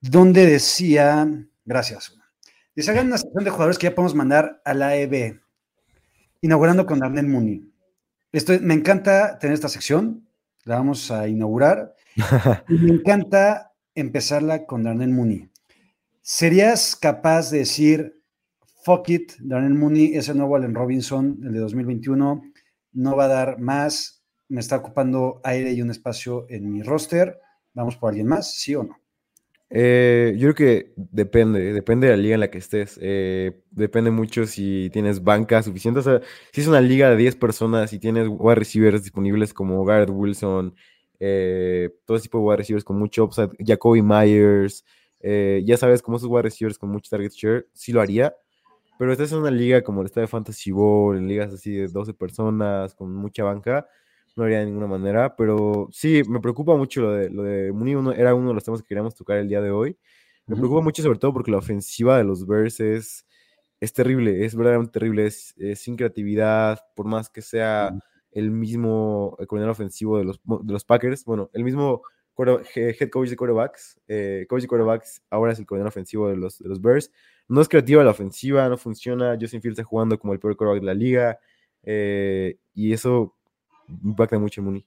donde 0.00 0.46
decía, 0.46 1.28
gracias, 1.64 2.18
dice, 2.74 2.90
hagan 2.90 3.06
una 3.06 3.18
sección 3.18 3.44
de 3.44 3.50
jugadores 3.50 3.78
que 3.78 3.86
ya 3.86 3.94
podemos 3.94 4.14
mandar 4.14 4.62
a 4.64 4.74
la 4.74 4.96
EB, 4.96 5.40
inaugurando 6.40 6.86
con 6.86 6.98
Darnell 6.98 7.28
Mooney. 7.28 7.70
Esto, 8.32 8.54
me 8.60 8.74
encanta 8.74 9.38
tener 9.38 9.54
esta 9.54 9.68
sección, 9.68 10.26
la 10.64 10.76
vamos 10.76 11.10
a 11.10 11.28
inaugurar, 11.28 11.94
y 12.68 12.74
me 12.74 12.94
encanta 12.94 13.74
empezarla 13.94 14.64
con 14.64 14.82
Darnell 14.82 15.12
Mooney. 15.12 15.50
¿Serías 16.22 16.96
capaz 16.96 17.50
de 17.50 17.58
decir, 17.58 18.22
fuck 18.84 19.10
it, 19.10 19.32
Darnell 19.38 19.74
Mooney 19.74 20.16
es 20.16 20.30
el 20.30 20.38
nuevo 20.38 20.56
Allen 20.56 20.74
Robinson, 20.74 21.40
el 21.44 21.52
de 21.52 21.58
2021, 21.58 22.42
no 22.94 23.16
va 23.16 23.24
a 23.24 23.28
dar 23.28 23.58
más, 23.58 24.21
me 24.48 24.60
está 24.60 24.76
ocupando 24.76 25.40
aire 25.44 25.72
y 25.72 25.82
un 25.82 25.90
espacio 25.90 26.46
en 26.48 26.72
mi 26.72 26.82
roster. 26.82 27.40
¿Vamos 27.74 27.96
por 27.96 28.10
alguien 28.10 28.26
más? 28.26 28.54
¿Sí 28.54 28.74
o 28.74 28.84
no? 28.84 29.02
Eh, 29.74 30.34
yo 30.36 30.52
creo 30.52 30.54
que 30.54 30.92
depende, 30.96 31.72
depende 31.72 32.06
de 32.06 32.16
la 32.16 32.22
liga 32.22 32.34
en 32.34 32.40
la 32.40 32.50
que 32.50 32.58
estés. 32.58 32.98
Eh, 33.00 33.62
depende 33.70 34.10
mucho 34.10 34.46
si 34.46 34.90
tienes 34.92 35.24
banca 35.24 35.62
suficiente. 35.62 36.02
Si 36.52 36.60
es 36.60 36.66
una 36.66 36.82
liga 36.82 37.08
de 37.08 37.16
10 37.16 37.36
personas 37.36 37.92
y 37.94 37.98
tienes 37.98 38.28
wide 38.28 38.56
receivers 38.56 39.02
disponibles 39.02 39.54
como 39.54 39.82
Garrett 39.86 40.10
Wilson, 40.10 40.74
eh, 41.18 41.88
todo 42.04 42.20
tipo 42.20 42.38
de 42.38 42.44
wide 42.44 42.56
receivers 42.58 42.84
con 42.84 42.98
mucho 42.98 43.24
upside, 43.24 43.50
Jacoby 43.64 44.02
Myers, 44.02 44.84
ya 45.22 45.76
sabes, 45.78 46.02
como 46.02 46.18
esos 46.18 46.28
wide 46.28 46.42
receivers 46.42 46.76
con 46.76 46.90
mucho 46.90 47.08
target 47.08 47.32
share, 47.32 47.66
sí 47.72 47.92
lo 47.92 48.02
haría. 48.02 48.34
Pero 48.98 49.10
estás 49.10 49.32
en 49.32 49.38
una 49.38 49.50
liga 49.50 49.82
como 49.82 50.04
esta 50.04 50.20
de 50.20 50.26
Fantasy 50.26 50.70
Bowl, 50.70 51.16
en 51.16 51.26
ligas 51.26 51.52
así 51.54 51.72
de 51.72 51.88
12 51.88 52.12
personas, 52.12 52.94
con 52.94 53.14
mucha 53.14 53.42
banca, 53.42 53.86
no 54.36 54.44
haría 54.44 54.60
de 54.60 54.66
ninguna 54.66 54.86
manera, 54.86 55.36
pero 55.36 55.88
sí, 55.92 56.22
me 56.28 56.40
preocupa 56.40 56.76
mucho 56.76 57.02
lo 57.02 57.12
de, 57.12 57.30
lo 57.30 57.42
de 57.42 57.72
Mooney, 57.72 57.94
uno, 57.94 58.12
era 58.12 58.34
uno 58.34 58.48
de 58.48 58.54
los 58.54 58.64
temas 58.64 58.82
que 58.82 58.88
queríamos 58.88 59.14
tocar 59.14 59.38
el 59.38 59.48
día 59.48 59.60
de 59.60 59.70
hoy. 59.70 59.96
Me 60.46 60.56
preocupa 60.56 60.82
mucho 60.82 61.02
sobre 61.02 61.18
todo 61.18 61.32
porque 61.32 61.50
la 61.50 61.58
ofensiva 61.58 62.18
de 62.18 62.24
los 62.24 62.46
Bears 62.46 62.80
es, 62.80 63.24
terrible, 63.94 64.44
es 64.44 64.54
verdaderamente 64.54 64.92
terrible, 64.92 65.26
es, 65.26 65.54
sin 65.76 65.96
creatividad, 65.96 66.80
por 66.96 67.06
más 67.06 67.30
que 67.30 67.42
sea 67.42 67.94
el 68.32 68.50
mismo 68.50 69.36
coordinador 69.46 69.70
ofensivo 69.70 70.18
de 70.18 70.24
los, 70.24 70.40
de 70.44 70.72
los 70.72 70.84
Packers, 70.84 71.24
bueno, 71.24 71.50
el 71.52 71.64
mismo 71.64 72.02
head 72.74 73.10
coach 73.10 73.28
de 73.28 73.36
quarterbacks, 73.36 74.00
eh, 74.08 74.46
coach 74.48 74.62
de 74.62 74.68
quarterbacks 74.68 75.22
ahora 75.30 75.52
es 75.52 75.58
el 75.58 75.66
coordinador 75.66 75.90
ofensivo 75.90 76.28
de 76.28 76.36
los, 76.36 76.58
de 76.58 76.68
los 76.68 76.80
Bears. 76.80 77.10
No 77.48 77.60
es 77.60 77.68
creativa 77.68 78.02
la 78.02 78.10
ofensiva, 78.10 78.68
no 78.68 78.78
funciona, 78.78 79.36
Justin 79.40 79.60
Fields 79.60 79.78
está 79.78 79.88
jugando 79.88 80.18
como 80.18 80.32
el 80.32 80.40
peor 80.40 80.56
quarterback 80.56 80.80
de 80.80 80.86
la 80.86 80.94
liga, 80.94 81.38
eh, 81.82 82.58
y 82.74 82.92
eso 82.92 83.36
impacta 84.02 84.38
mucho 84.38 84.62
Mooney. 84.62 84.84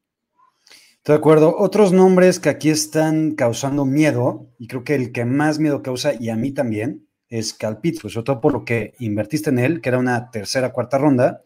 Estoy 0.97 1.13
de 1.13 1.19
acuerdo. 1.19 1.55
Otros 1.57 1.93
nombres 1.93 2.39
que 2.39 2.49
aquí 2.49 2.69
están 2.69 3.35
causando 3.35 3.85
miedo, 3.85 4.47
y 4.57 4.67
creo 4.67 4.83
que 4.83 4.95
el 4.95 5.11
que 5.11 5.23
más 5.23 5.59
miedo 5.59 5.83
causa, 5.83 6.13
y 6.19 6.29
a 6.29 6.35
mí 6.35 6.51
también, 6.51 7.07
es 7.29 7.53
Cal 7.53 7.79
pues 7.79 8.13
sobre 8.13 8.23
todo 8.25 8.41
por 8.41 8.53
lo 8.53 8.65
que 8.65 8.93
invertiste 8.99 9.49
en 9.49 9.59
él, 9.59 9.81
que 9.81 9.89
era 9.89 9.99
una 9.99 10.31
tercera, 10.31 10.71
cuarta 10.71 10.97
ronda, 10.97 11.43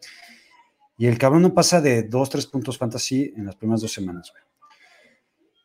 y 0.96 1.06
el 1.06 1.18
cabrón 1.18 1.42
no 1.42 1.54
pasa 1.54 1.80
de 1.80 2.02
dos, 2.04 2.30
tres 2.30 2.46
puntos 2.46 2.78
fantasy 2.78 3.32
en 3.36 3.46
las 3.46 3.56
primeras 3.56 3.80
dos 3.80 3.92
semanas. 3.92 4.32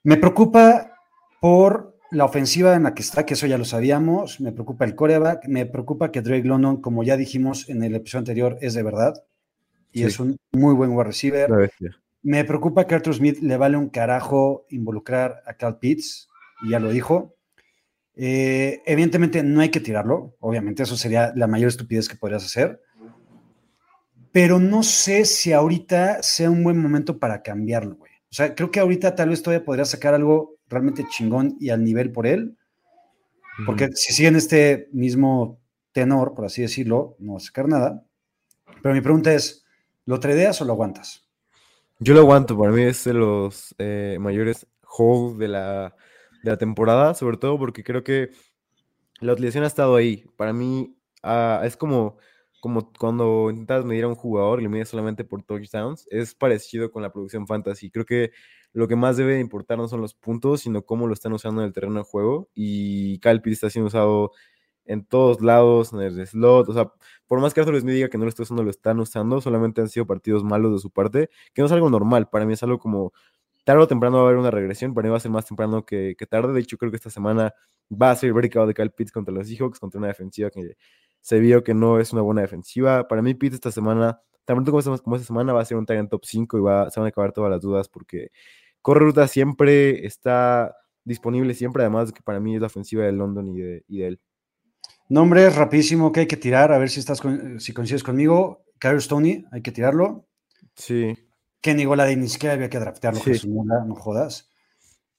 Me 0.03 0.17
preocupa 0.17 0.91
por 1.39 1.97
la 2.11 2.25
ofensiva 2.25 2.75
en 2.75 2.83
la 2.83 2.93
que 2.93 3.01
está, 3.01 3.25
que 3.25 3.33
eso 3.33 3.47
ya 3.47 3.57
lo 3.57 3.65
sabíamos, 3.65 4.39
me 4.39 4.51
preocupa 4.51 4.85
el 4.85 4.95
coreback, 4.95 5.47
me 5.47 5.65
preocupa 5.65 6.11
que 6.11 6.21
Drake 6.21 6.47
London, 6.47 6.81
como 6.81 7.03
ya 7.03 7.17
dijimos 7.17 7.69
en 7.69 7.83
el 7.83 7.95
episodio 7.95 8.19
anterior, 8.19 8.57
es 8.61 8.73
de 8.73 8.83
verdad 8.83 9.23
y 9.95 10.03
es 10.03 10.19
un 10.19 10.37
muy 10.51 10.73
buen 10.73 10.91
wide 10.91 11.05
receiver. 11.05 11.71
Me 12.21 12.43
preocupa 12.43 12.85
que 12.85 12.95
Arthur 12.95 13.15
Smith 13.15 13.39
le 13.39 13.55
vale 13.55 13.77
un 13.77 13.89
carajo 13.89 14.65
involucrar 14.69 15.41
a 15.45 15.53
Cal 15.53 15.79
Pitts, 15.79 16.27
y 16.63 16.71
ya 16.71 16.79
lo 16.79 16.89
dijo. 16.89 17.37
Eh, 18.15 18.81
evidentemente 18.85 19.41
no 19.41 19.61
hay 19.61 19.69
que 19.69 19.79
tirarlo, 19.79 20.35
obviamente 20.39 20.83
eso 20.83 20.97
sería 20.97 21.33
la 21.35 21.47
mayor 21.47 21.69
estupidez 21.69 22.07
que 22.07 22.15
podrías 22.15 22.45
hacer, 22.45 22.81
pero 24.31 24.59
no 24.59 24.83
sé 24.83 25.25
si 25.25 25.53
ahorita 25.53 26.23
sea 26.23 26.49
un 26.49 26.63
buen 26.63 26.77
momento 26.77 27.19
para 27.19 27.41
cambiarlo, 27.41 27.95
güey. 27.95 28.11
O 28.31 28.35
sea, 28.35 28.53
creo 28.53 28.71
que 28.71 28.79
ahorita 28.81 29.15
tal 29.15 29.29
vez 29.29 29.41
todavía 29.41 29.65
podría 29.65 29.85
sacar 29.85 30.13
algo 30.13 30.57
realmente 30.67 31.05
chingón 31.09 31.55
y 31.59 31.69
al 31.69 31.83
nivel 31.83 32.11
por 32.11 32.27
él, 32.27 32.57
porque 33.65 33.89
si 33.93 34.13
sigue 34.13 34.27
en 34.27 34.35
este 34.35 34.89
mismo 34.91 35.61
tenor, 35.93 36.33
por 36.33 36.45
así 36.45 36.61
decirlo, 36.61 37.15
no 37.19 37.33
va 37.33 37.37
a 37.37 37.41
sacar 37.41 37.67
nada. 37.67 38.05
Pero 38.81 38.93
mi 38.93 39.01
pregunta 39.01 39.33
es, 39.33 39.64
¿lo 40.05 40.19
tradeas 40.19 40.61
o 40.61 40.65
lo 40.65 40.73
aguantas? 40.73 41.27
Yo 41.99 42.13
lo 42.13 42.21
aguanto, 42.21 42.57
para 42.57 42.71
mí 42.71 42.83
es 42.83 43.03
de 43.05 43.13
los 43.13 43.73
eh, 43.77 44.17
mayores 44.19 44.67
hold 44.97 45.37
de 45.37 45.47
la, 45.47 45.95
de 46.43 46.51
la 46.51 46.57
temporada, 46.57 47.13
sobre 47.13 47.37
todo 47.37 47.57
porque 47.57 47.83
creo 47.83 48.03
que 48.03 48.31
la 49.21 49.33
utilización 49.33 49.63
ha 49.63 49.67
estado 49.67 49.95
ahí. 49.95 50.25
Para 50.35 50.53
mí 50.53 50.95
ah, 51.23 51.61
es 51.63 51.77
como, 51.77 52.17
como 52.59 52.91
cuando 52.93 53.49
intentas 53.49 53.85
medir 53.85 54.03
a 54.03 54.07
un 54.09 54.15
jugador 54.15 54.59
y 54.59 54.63
le 54.63 54.69
mides 54.69 54.89
solamente 54.89 55.23
por 55.23 55.43
touchdowns, 55.43 56.07
es 56.11 56.35
parecido 56.35 56.91
con 56.91 57.01
la 57.01 57.11
producción 57.11 57.47
fantasy. 57.47 57.89
Creo 57.89 58.05
que 58.05 58.31
lo 58.73 58.89
que 58.89 58.97
más 58.97 59.15
debe 59.15 59.39
importar 59.39 59.77
no 59.77 59.87
son 59.87 60.01
los 60.01 60.13
puntos, 60.13 60.61
sino 60.61 60.81
cómo 60.81 61.07
lo 61.07 61.13
están 61.13 61.31
usando 61.31 61.61
en 61.61 61.67
el 61.67 61.73
terreno 61.73 61.99
de 61.99 62.03
juego. 62.03 62.49
Y 62.53 63.19
Pitts 63.19 63.53
está 63.53 63.69
siendo 63.69 63.87
usado 63.87 64.31
en 64.85 65.05
todos 65.05 65.41
lados, 65.41 65.93
en 65.93 66.01
el 66.01 66.27
slot, 66.27 66.69
o 66.69 66.73
sea, 66.73 66.91
por 67.27 67.39
más 67.41 67.53
que 67.53 67.61
Arthur 67.61 67.79
Smith 67.79 67.95
diga 67.95 68.09
que 68.09 68.17
no 68.17 68.25
lo 68.25 68.29
está 68.29 68.43
usando, 68.43 68.63
lo 68.63 68.69
están 68.69 68.99
usando, 68.99 69.41
solamente 69.41 69.81
han 69.81 69.89
sido 69.89 70.05
partidos 70.05 70.43
malos 70.43 70.73
de 70.73 70.79
su 70.79 70.91
parte, 70.91 71.29
que 71.53 71.61
no 71.61 71.65
es 71.65 71.71
algo 71.71 71.89
normal, 71.89 72.29
para 72.29 72.45
mí 72.45 72.53
es 72.53 72.63
algo 72.63 72.79
como 72.79 73.13
tarde 73.65 73.81
o 73.81 73.87
temprano 73.87 74.17
va 74.17 74.23
a 74.23 74.25
haber 74.27 74.37
una 74.37 74.51
regresión, 74.51 74.93
para 74.93 75.07
mí 75.07 75.11
va 75.11 75.17
a 75.17 75.19
ser 75.19 75.31
más 75.31 75.45
temprano 75.45 75.85
que, 75.85 76.15
tarde, 76.29 76.53
de 76.53 76.61
hecho 76.61 76.77
creo 76.77 76.91
que 76.91 76.97
esta 76.97 77.09
semana 77.09 77.53
va 77.91 78.11
a 78.11 78.15
ser 78.15 78.31
breakout 78.33 78.67
de 78.67 78.73
Kyle 78.75 78.91
Pitts 78.91 79.11
contra 79.11 79.33
los 79.33 79.47
Seahawks, 79.47 79.79
contra 79.79 79.97
una 79.97 80.07
defensiva 80.07 80.49
que 80.51 80.77
se 81.19 81.39
vio 81.39 81.63
que 81.63 81.73
no 81.73 81.99
es 81.99 82.13
una 82.13 82.21
buena 82.21 82.41
defensiva, 82.41 83.07
para 83.07 83.21
mí 83.21 83.33
Pitts 83.33 83.55
esta 83.55 83.71
semana, 83.71 84.21
también 84.45 84.65
como 84.65 84.79
esta, 84.79 84.97
como 84.99 85.15
esta 85.15 85.25
semana 85.25 85.53
va 85.53 85.61
a 85.61 85.65
ser 85.65 85.77
un 85.77 85.85
en 85.89 86.07
top 86.07 86.25
5 86.25 86.57
y 86.59 86.61
va, 86.61 86.89
se 86.91 86.99
van 86.99 87.07
a 87.07 87.09
acabar 87.09 87.31
todas 87.31 87.49
las 87.49 87.61
dudas 87.61 87.89
porque 87.89 88.29
corre 88.83 88.99
ruta 88.99 89.27
siempre, 89.27 90.05
está 90.05 90.75
disponible 91.03 91.53
siempre, 91.55 91.83
además 91.83 92.07
de 92.09 92.13
que 92.13 92.21
para 92.21 92.39
mí 92.39 92.55
es 92.55 92.61
la 92.61 92.67
ofensiva 92.67 93.03
de 93.03 93.11
London 93.13 93.47
y 93.47 93.59
de, 93.59 93.83
y 93.87 93.99
de 93.99 94.07
él. 94.07 94.19
Nombre 95.07 95.49
rapidísimo 95.49 96.11
que 96.11 96.21
hay 96.21 96.27
que 96.27 96.37
tirar, 96.37 96.71
a 96.71 96.77
ver 96.77 96.89
si 96.89 96.99
estás 96.99 97.21
si 97.59 97.73
coincides 97.73 98.03
conmigo. 98.03 98.65
Kyle 98.79 99.01
Stoney, 99.01 99.45
hay 99.51 99.61
que 99.61 99.71
tirarlo. 99.71 100.27
Sí. 100.75 101.15
Kenny 101.61 101.85
Golade 101.85 102.15
ni 102.15 102.27
siquiera 102.27 102.53
había 102.53 102.69
que 102.69 102.79
draftearlo, 102.79 103.19
sí. 103.21 103.47
no 103.47 103.95
jodas. 103.95 104.49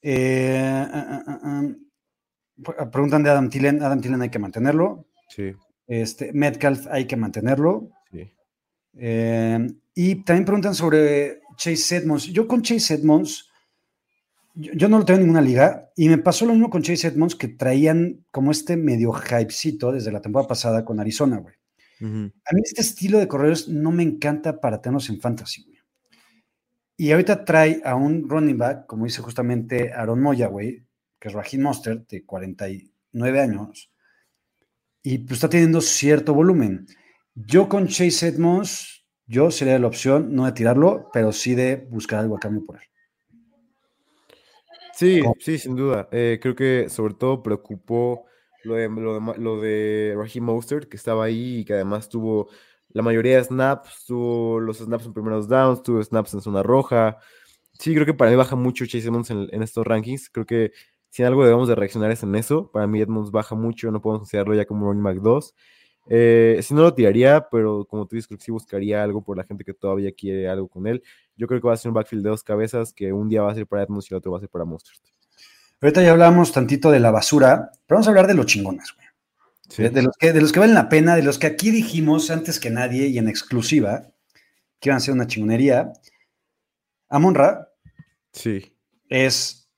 Eh, 0.02 0.86
uh, 0.94 1.30
uh, 1.30 2.74
uh, 2.84 2.90
preguntan 2.90 3.22
de 3.22 3.30
Adam 3.30 3.48
Tillen. 3.48 3.82
Adam 3.82 4.00
Tillen 4.00 4.22
hay 4.22 4.30
que 4.30 4.38
mantenerlo. 4.38 5.06
Sí. 5.28 5.52
Este, 5.86 6.32
Metcalf 6.32 6.86
hay 6.90 7.06
que 7.06 7.16
mantenerlo. 7.16 7.90
Sí. 8.10 8.32
Eh, 8.98 9.66
y 9.94 10.24
también 10.24 10.44
preguntan 10.44 10.74
sobre 10.74 11.40
Chase 11.56 11.96
Edmonds. 11.96 12.24
Yo 12.26 12.46
con 12.46 12.62
Chase 12.62 12.94
Edmonds 12.94 13.50
yo, 14.56 14.88
no 14.88 14.98
lo 14.98 15.04
tengo 15.04 15.18
en 15.18 15.26
ninguna 15.26 15.42
liga 15.42 15.90
y 15.94 16.08
me 16.08 16.18
pasó 16.18 16.46
lo 16.46 16.52
mismo 16.52 16.70
con 16.70 16.82
Chase 16.82 17.08
Edmonds 17.08 17.34
que 17.34 17.48
traían 17.48 18.24
como 18.30 18.50
este 18.50 18.76
medio 18.76 19.12
hypecito 19.12 19.92
desde 19.92 20.10
la 20.10 20.22
temporada 20.22 20.48
pasada 20.48 20.84
con 20.84 20.98
Arizona, 20.98 21.38
güey. 21.38 21.54
A 22.00 22.54
mí 22.54 22.60
este 22.62 22.82
estilo 22.82 23.18
de 23.18 23.28
corredores 23.28 23.68
no 23.68 23.90
me 23.90 24.02
encanta 24.02 24.60
para 24.60 24.80
tenerlos 24.80 25.08
en 25.08 25.20
fantasy, 25.20 25.62
güey. 25.64 25.78
Y 26.98 27.12
ahorita 27.12 27.44
trae 27.44 27.80
a 27.84 27.94
un 27.94 28.28
running 28.28 28.56
back, 28.56 28.86
como 28.86 29.04
dice 29.04 29.20
justamente 29.20 29.92
Aaron 29.92 30.20
Moya, 30.20 30.46
güey, 30.46 30.86
que 31.18 31.28
es 31.28 31.34
Raheem 31.34 31.62
Monster, 31.62 32.06
de 32.06 32.24
49 32.24 33.40
años, 33.40 33.90
y 35.02 35.18
pues 35.18 35.32
está 35.34 35.48
teniendo 35.48 35.80
cierto 35.80 36.34
volumen. 36.34 36.86
Yo 37.34 37.68
con 37.68 37.86
Chase 37.86 38.28
Edmonds, 38.28 39.04
yo 39.26 39.50
sería 39.50 39.78
la 39.78 39.86
opción 39.86 40.34
no 40.34 40.46
de 40.46 40.52
tirarlo, 40.52 41.10
pero 41.12 41.32
sí 41.32 41.54
de 41.54 41.76
buscar 41.76 42.20
algo 42.20 42.36
a 42.36 42.40
cambio 42.40 42.64
por 42.64 42.76
él. 42.76 42.88
Sí, 44.96 45.20
sí, 45.40 45.58
sin 45.58 45.76
duda. 45.76 46.08
Eh, 46.10 46.38
creo 46.40 46.54
que 46.54 46.88
sobre 46.88 47.12
todo 47.12 47.42
preocupó 47.42 48.24
lo 48.64 48.74
de, 48.76 48.88
lo 48.88 49.60
de, 49.60 50.14
Raheem 50.16 50.44
Mostert, 50.44 50.88
que 50.88 50.96
estaba 50.96 51.24
ahí 51.24 51.58
y 51.58 51.64
que 51.66 51.74
además 51.74 52.08
tuvo 52.08 52.48
la 52.88 53.02
mayoría 53.02 53.36
de 53.36 53.44
snaps, 53.44 54.06
tuvo 54.06 54.58
los 54.58 54.78
snaps 54.78 55.04
en 55.04 55.12
primeros 55.12 55.48
downs, 55.48 55.82
tuvo 55.82 56.02
snaps 56.02 56.32
en 56.32 56.40
zona 56.40 56.62
roja. 56.62 57.18
Sí, 57.78 57.92
creo 57.92 58.06
que 58.06 58.14
para 58.14 58.30
mí 58.30 58.36
baja 58.38 58.56
mucho 58.56 58.86
Chase 58.86 59.08
Edmonds 59.08 59.30
en, 59.30 59.62
estos 59.62 59.86
rankings. 59.86 60.30
Creo 60.30 60.46
que 60.46 60.72
si 61.10 61.22
algo 61.22 61.44
debemos 61.44 61.68
de 61.68 61.74
reaccionar 61.74 62.10
es 62.10 62.22
en 62.22 62.34
eso. 62.34 62.70
Para 62.72 62.86
mí 62.86 62.98
Edmonds 63.00 63.30
baja 63.30 63.54
mucho, 63.54 63.90
no 63.90 64.00
podemos 64.00 64.20
considerarlo 64.22 64.54
ya 64.54 64.64
como 64.64 64.86
running 64.86 65.04
back 65.04 65.18
2. 65.18 65.54
Eh, 66.08 66.60
si 66.62 66.72
no 66.72 66.82
lo 66.82 66.94
tiraría, 66.94 67.48
pero 67.50 67.84
como 67.84 68.06
tú 68.06 68.16
dices, 68.16 68.28
creo 68.28 68.38
que 68.38 68.44
sí 68.44 68.50
buscaría 68.50 69.02
algo 69.02 69.22
por 69.22 69.36
la 69.36 69.44
gente 69.44 69.62
que 69.64 69.74
todavía 69.74 70.12
quiere 70.12 70.48
algo 70.48 70.68
con 70.68 70.86
él. 70.86 71.02
Yo 71.36 71.46
creo 71.46 71.60
que 71.60 71.68
va 71.68 71.74
a 71.74 71.76
ser 71.76 71.90
un 71.90 71.94
backfield 71.94 72.24
de 72.24 72.30
dos 72.30 72.42
cabezas 72.42 72.92
que 72.92 73.12
un 73.12 73.28
día 73.28 73.42
va 73.42 73.52
a 73.52 73.54
ser 73.54 73.66
para 73.66 73.82
Edmonds 73.82 74.10
y 74.10 74.14
el 74.14 74.18
otro 74.18 74.32
va 74.32 74.38
a 74.38 74.40
ser 74.40 74.48
para 74.48 74.64
Monsters. 74.64 75.02
Ahorita 75.80 76.02
ya 76.02 76.12
hablamos 76.12 76.52
tantito 76.52 76.90
de 76.90 77.00
la 77.00 77.10
basura, 77.10 77.70
pero 77.86 77.96
vamos 77.96 78.06
a 78.06 78.10
hablar 78.10 78.26
de 78.26 78.34
los 78.34 78.46
chingones, 78.46 78.94
güey. 78.94 79.06
De, 79.90 80.02
los 80.02 80.16
que, 80.16 80.32
de 80.32 80.40
los 80.40 80.52
que 80.52 80.60
valen 80.60 80.76
la 80.76 80.88
pena, 80.88 81.16
de 81.16 81.22
los 81.22 81.38
que 81.38 81.48
aquí 81.48 81.70
dijimos 81.70 82.30
antes 82.30 82.60
que 82.60 82.70
nadie 82.70 83.08
y 83.08 83.18
en 83.18 83.28
exclusiva 83.28 84.06
que 84.80 84.88
iban 84.88 84.98
a 84.98 85.00
ser 85.00 85.14
una 85.14 85.26
chingonería. 85.26 85.92
Amonra. 87.08 87.72
Sí. 88.32 88.76
Es. 89.08 89.68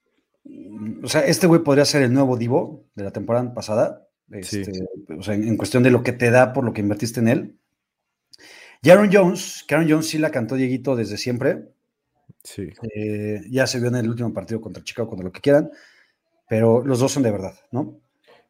O 1.02 1.08
sea, 1.08 1.22
este 1.22 1.46
güey 1.46 1.62
podría 1.62 1.84
ser 1.84 2.02
el 2.02 2.12
nuevo 2.12 2.36
Divo 2.36 2.86
de 2.94 3.04
la 3.04 3.10
temporada 3.10 3.52
pasada. 3.54 4.06
Este, 4.30 4.70
o 5.16 5.22
sea, 5.22 5.34
en, 5.34 5.56
cuestión 5.56 5.82
de 5.82 5.90
lo 5.90 6.02
que 6.02 6.12
te 6.12 6.30
da 6.30 6.52
por 6.52 6.64
lo 6.64 6.72
que 6.72 6.80
invertiste 6.80 7.20
en 7.20 7.28
él. 7.28 7.57
Y 8.82 8.90
Aaron 8.90 9.10
Jones, 9.12 9.64
Aaron 9.70 9.88
Jones 9.88 10.08
sí 10.08 10.18
la 10.18 10.30
cantó 10.30 10.54
Dieguito 10.54 10.94
desde 10.96 11.16
siempre. 11.16 11.68
Sí. 12.42 12.70
Eh, 12.94 13.42
ya 13.50 13.66
se 13.66 13.80
vio 13.80 13.88
en 13.88 13.96
el 13.96 14.08
último 14.08 14.32
partido 14.32 14.60
contra 14.60 14.82
Chicago, 14.84 15.08
contra 15.08 15.24
lo 15.24 15.32
que 15.32 15.40
quieran, 15.40 15.70
pero 16.48 16.84
los 16.84 17.00
dos 17.00 17.12
son 17.12 17.22
de 17.22 17.30
verdad, 17.30 17.54
¿no? 17.72 18.00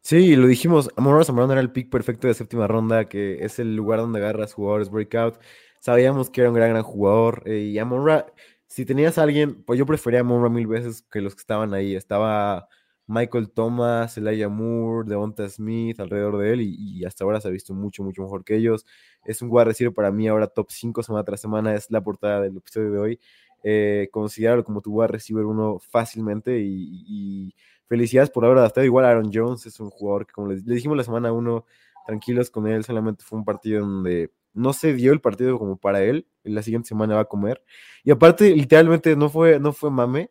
Sí, 0.01 0.37
lo 0.37 0.47
dijimos, 0.47 0.91
Amor 0.97 1.25
Zamorano 1.25 1.53
era 1.53 1.61
el 1.61 1.73
pick 1.73 1.91
perfecto 1.91 2.29
de 2.29 2.35
séptima 2.35 2.67
ronda, 2.67 3.09
que 3.09 3.45
es 3.45 3.59
el 3.59 3.75
lugar 3.75 4.01
donde 4.01 4.21
agarras 4.21 4.55
jugadores 4.55 4.91
breakout. 4.91 5.39
Sabíamos 5.81 6.31
que 6.31 6.41
era 6.43 6.51
un 6.51 6.57
gran, 6.57 6.71
gran 6.71 6.83
jugador. 6.83 7.43
Eh, 7.47 7.71
y 7.73 7.79
Amorra, 7.79 8.27
si 8.67 8.85
tenías 8.87 9.19
a 9.19 9.25
alguien, 9.25 9.63
pues 9.65 9.79
yo 9.79 9.87
prefería 9.87 10.21
a 10.21 10.23
Amorra 10.23 10.49
mil 10.49 10.67
veces 10.67 11.03
que 11.11 11.21
los 11.21 11.35
que 11.35 11.41
estaban 11.41 11.75
ahí. 11.75 11.95
Estaba 11.95 12.69
Michael 13.09 13.51
Thomas, 13.51 14.19
Elijah 14.19 14.51
Moore, 14.51 15.09
Devonta 15.09 15.49
Smith 15.49 15.99
alrededor 15.99 16.39
de 16.39 16.53
él 16.53 16.61
y, 16.61 17.05
hasta 17.07 17.25
ahora 17.25 17.41
se 17.41 17.49
ha 17.49 17.51
visto 17.51 17.75
mucho, 17.75 18.05
mucho 18.05 18.23
mejor 18.23 18.45
que 18.45 18.55
ellos. 18.57 18.87
Es 19.25 19.41
un 19.43 19.49
wide 19.51 19.65
receiver 19.65 19.95
para 19.95 20.13
mí 20.13 20.29
ahora 20.29 20.47
top 20.47 20.71
5 20.71 21.03
semana 21.03 21.25
tras 21.25 21.41
semana, 21.41 21.75
es 21.75 21.91
la 21.91 22.03
portada 22.03 22.43
del 22.43 22.59
episodio 22.59 22.93
de 22.93 22.99
hoy. 22.99 23.21
Eh, 23.65 24.09
considerarlo 24.13 24.63
como 24.63 24.83
tu 24.83 24.93
wide 24.93 25.09
receiver 25.09 25.45
uno 25.47 25.79
fácilmente 25.81 26.61
y, 26.61 27.55
felicidades 27.89 28.29
por 28.31 28.45
haber 28.45 28.59
adaptado. 28.59 28.85
Igual 28.85 29.07
Aaron 29.07 29.31
Jones 29.33 29.65
es 29.65 29.81
un 29.81 29.89
jugador 29.89 30.27
que 30.27 30.33
como 30.35 30.49
le, 30.49 30.61
dijimos 30.61 30.97
la 30.97 31.05
semana 31.05 31.33
1, 31.33 31.65
tranquilos 32.07 32.51
con 32.51 32.67
él, 32.67 32.85
solamente 32.85 33.25
fue 33.25 33.39
un 33.39 33.47
partido 33.47 33.81
donde 33.81 34.31
no 34.53 34.75
se 34.75 34.93
dio 34.93 35.13
el 35.13 35.23
partido 35.23 35.59
como 35.59 35.79
para 35.79 36.03
él, 36.03 36.27
la 36.43 36.63
siguiente 36.63 36.89
semana 36.89 37.15
va 37.15 37.23
a 37.23 37.25
comer. 37.25 37.63
Y 38.05 38.11
aparte, 38.11 38.55
literalmente 38.55 39.17
no 39.17 39.31
fue, 39.31 39.59
no 39.59 39.73
fue 39.73 39.91
mame, 39.91 40.31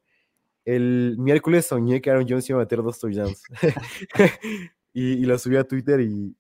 el 0.68 1.16
miércoles 1.18 1.66
soñé 1.66 2.02
que 2.02 2.12
Aaron 2.12 2.26
Jones 2.28 2.50
iba 2.50 2.60
a 2.60 2.64
meter 2.64 2.84
dos 2.84 3.00
touchdowns. 3.00 3.42
y, 4.94 5.26
lo 5.26 5.40
subí 5.40 5.56
a 5.56 5.64
Twitter 5.64 6.02
y, 6.02 6.36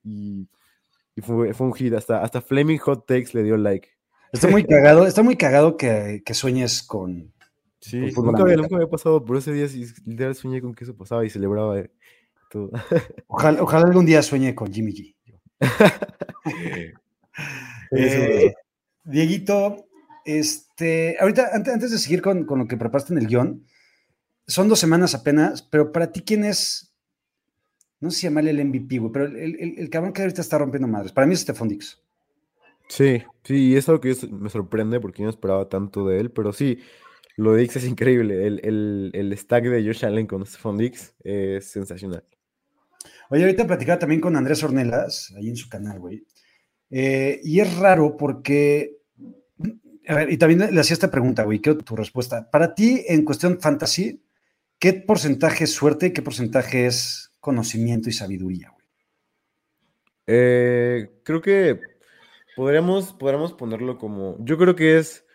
fue, 1.21 1.53
un 1.57 1.73
hit. 1.73 1.93
Hasta, 1.93 2.21
hasta 2.21 2.41
Flaming 2.41 2.77
Hot 2.79 3.07
Takes 3.07 3.29
le 3.31 3.43
dio 3.43 3.55
like. 3.55 3.87
Está 4.33 4.49
muy 4.49 4.65
cagado, 4.65 5.07
está 5.07 5.23
muy 5.23 5.37
cagado 5.37 5.77
que, 5.77 6.21
sueñes 6.33 6.83
con. 6.83 7.31
Sí, 7.79 7.99
nunca, 8.17 8.41
había, 8.41 8.57
nunca, 8.57 8.75
había, 8.75 8.89
pasado 8.89 9.23
por 9.23 9.37
ese 9.37 9.53
día. 9.53 9.65
Literal 10.05 10.35
soñé 10.35 10.61
con 10.61 10.75
que 10.75 10.83
eso 10.83 10.97
pasaba 10.97 11.23
y 11.23 11.29
celebraba 11.29 11.79
eh, 11.79 11.89
todo. 12.51 12.69
Ojalá, 13.27 13.63
ojalá 13.63 13.85
algún 13.87 14.05
día 14.05 14.21
sueñe 14.21 14.53
con 14.53 14.73
Jimmy 14.73 14.93
G. 14.93 15.15
Eh, 17.91 18.53
Dieguito, 19.05 19.87
este, 20.25 21.15
ahorita, 21.21 21.51
antes, 21.53 21.73
antes 21.73 21.91
de 21.91 21.97
seguir 21.97 22.21
con, 22.21 22.45
con, 22.45 22.59
lo 22.59 22.67
que 22.67 22.75
preparaste 22.75 23.13
en 23.13 23.19
el 23.19 23.27
guion, 23.27 23.63
son 24.47 24.69
dos 24.69 24.79
semanas 24.79 25.13
apenas, 25.13 25.61
pero 25.61 25.91
para 25.91 26.11
ti, 26.11 26.21
¿quién 26.21 26.45
es? 26.45 26.93
No 27.99 28.11
sé 28.11 28.19
si 28.19 28.27
llamarle 28.27 28.51
el 28.51 28.63
MVP, 28.63 28.99
güey, 28.99 29.11
pero 29.11 29.25
el, 29.25 29.89
cabrón 29.89 30.13
que 30.13 30.21
ahorita 30.21 30.41
está 30.41 30.57
rompiendo 30.57 30.87
madres. 30.87 31.11
Para 31.11 31.27
mí 31.27 31.33
es 31.33 31.41
Stephon 31.41 31.67
Dix. 31.67 32.01
Sí, 32.87 33.21
sí, 33.43 33.75
es 33.75 33.89
algo 33.89 33.99
que 33.99 34.15
me 34.31 34.49
sorprende 34.49 34.99
porque 34.99 35.19
yo 35.19 35.25
no 35.25 35.31
esperaba 35.31 35.67
tanto 35.67 36.07
de 36.07 36.19
él, 36.19 36.31
pero 36.31 36.53
sí, 36.53 36.79
lo 37.35 37.53
de 37.53 37.63
Dix 37.63 37.75
es 37.75 37.85
increíble. 37.85 38.47
El, 38.47 39.33
stack 39.37 39.65
de 39.65 39.85
Josh 39.85 40.05
Allen 40.05 40.27
con 40.27 40.45
Stephon 40.45 40.77
Dix 40.77 41.13
es 41.23 41.65
sensacional. 41.65 42.23
Oye, 43.29 43.43
ahorita 43.43 43.67
platicaba 43.67 43.99
también 43.99 44.21
con 44.21 44.35
Andrés 44.37 44.63
Ornelas, 44.63 45.33
ahí 45.35 45.49
en 45.49 45.57
su 45.57 45.67
canal, 45.67 45.99
güey. 45.99 46.25
Eh, 46.89 47.41
y 47.43 47.59
es 47.59 47.77
raro 47.77 48.15
porque 48.15 48.99
A 50.07 50.15
ver, 50.15 50.31
y 50.31 50.37
también 50.37 50.73
le 50.73 50.79
hacía 50.79 50.93
esta 50.93 51.11
pregunta, 51.11 51.43
güey, 51.43 51.59
¿qué 51.59 51.75
tu 51.75 51.97
respuesta? 51.97 52.49
Para 52.49 52.73
ti, 52.73 53.03
en 53.07 53.25
cuestión 53.25 53.59
fantasy, 53.59 54.21
¿qué 54.79 54.93
porcentaje 54.93 55.65
es 55.65 55.73
suerte 55.73 56.07
y 56.07 56.13
qué 56.13 56.21
porcentaje 56.21 56.85
es 56.85 57.31
conocimiento 57.39 58.09
y 58.09 58.13
sabiduría, 58.13 58.69
güey? 58.69 58.87
Eh, 60.27 61.09
creo 61.23 61.41
que 61.41 61.79
podríamos, 62.55 63.13
podríamos 63.13 63.53
ponerlo 63.53 63.97
como. 63.97 64.35
Yo 64.39 64.57
creo 64.57 64.75
que 64.75 64.97
es 64.97 65.25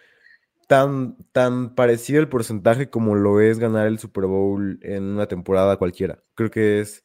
tan, 0.68 1.16
tan 1.32 1.74
parecido 1.74 2.20
el 2.20 2.28
porcentaje 2.28 2.90
como 2.90 3.14
lo 3.14 3.40
es 3.40 3.58
ganar 3.58 3.86
el 3.86 3.98
Super 3.98 4.26
Bowl 4.26 4.78
en 4.82 5.04
una 5.04 5.26
temporada 5.26 5.76
cualquiera. 5.76 6.22
Creo 6.34 6.50
que 6.50 6.80
es. 6.80 7.02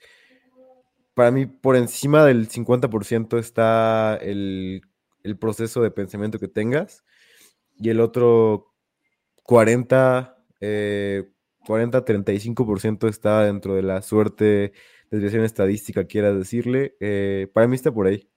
Para 1.14 1.32
mí, 1.32 1.48
por 1.48 1.76
encima 1.76 2.26
del 2.26 2.48
50% 2.48 3.40
está 3.40 4.18
el, 4.22 4.82
el 5.24 5.38
proceso 5.38 5.82
de 5.82 5.90
pensamiento 5.90 6.38
que 6.40 6.48
tengas 6.48 7.04
y 7.80 7.90
el 7.90 8.00
otro 8.02 8.74
40, 9.44 10.38
eh, 10.62 11.32
40-35% 11.68 13.10
está 13.10 13.44
dentro 13.44 13.76
de 13.76 13.82
la 13.84 14.02
suerte, 14.02 14.74
desviación 15.12 15.44
estadística, 15.44 16.06
quieras 16.06 16.38
decirle. 16.38 16.96
Eh, 17.00 17.48
para 17.54 17.68
mí 17.68 17.76
está 17.76 17.92
por 17.92 18.08
ahí. 18.08 18.28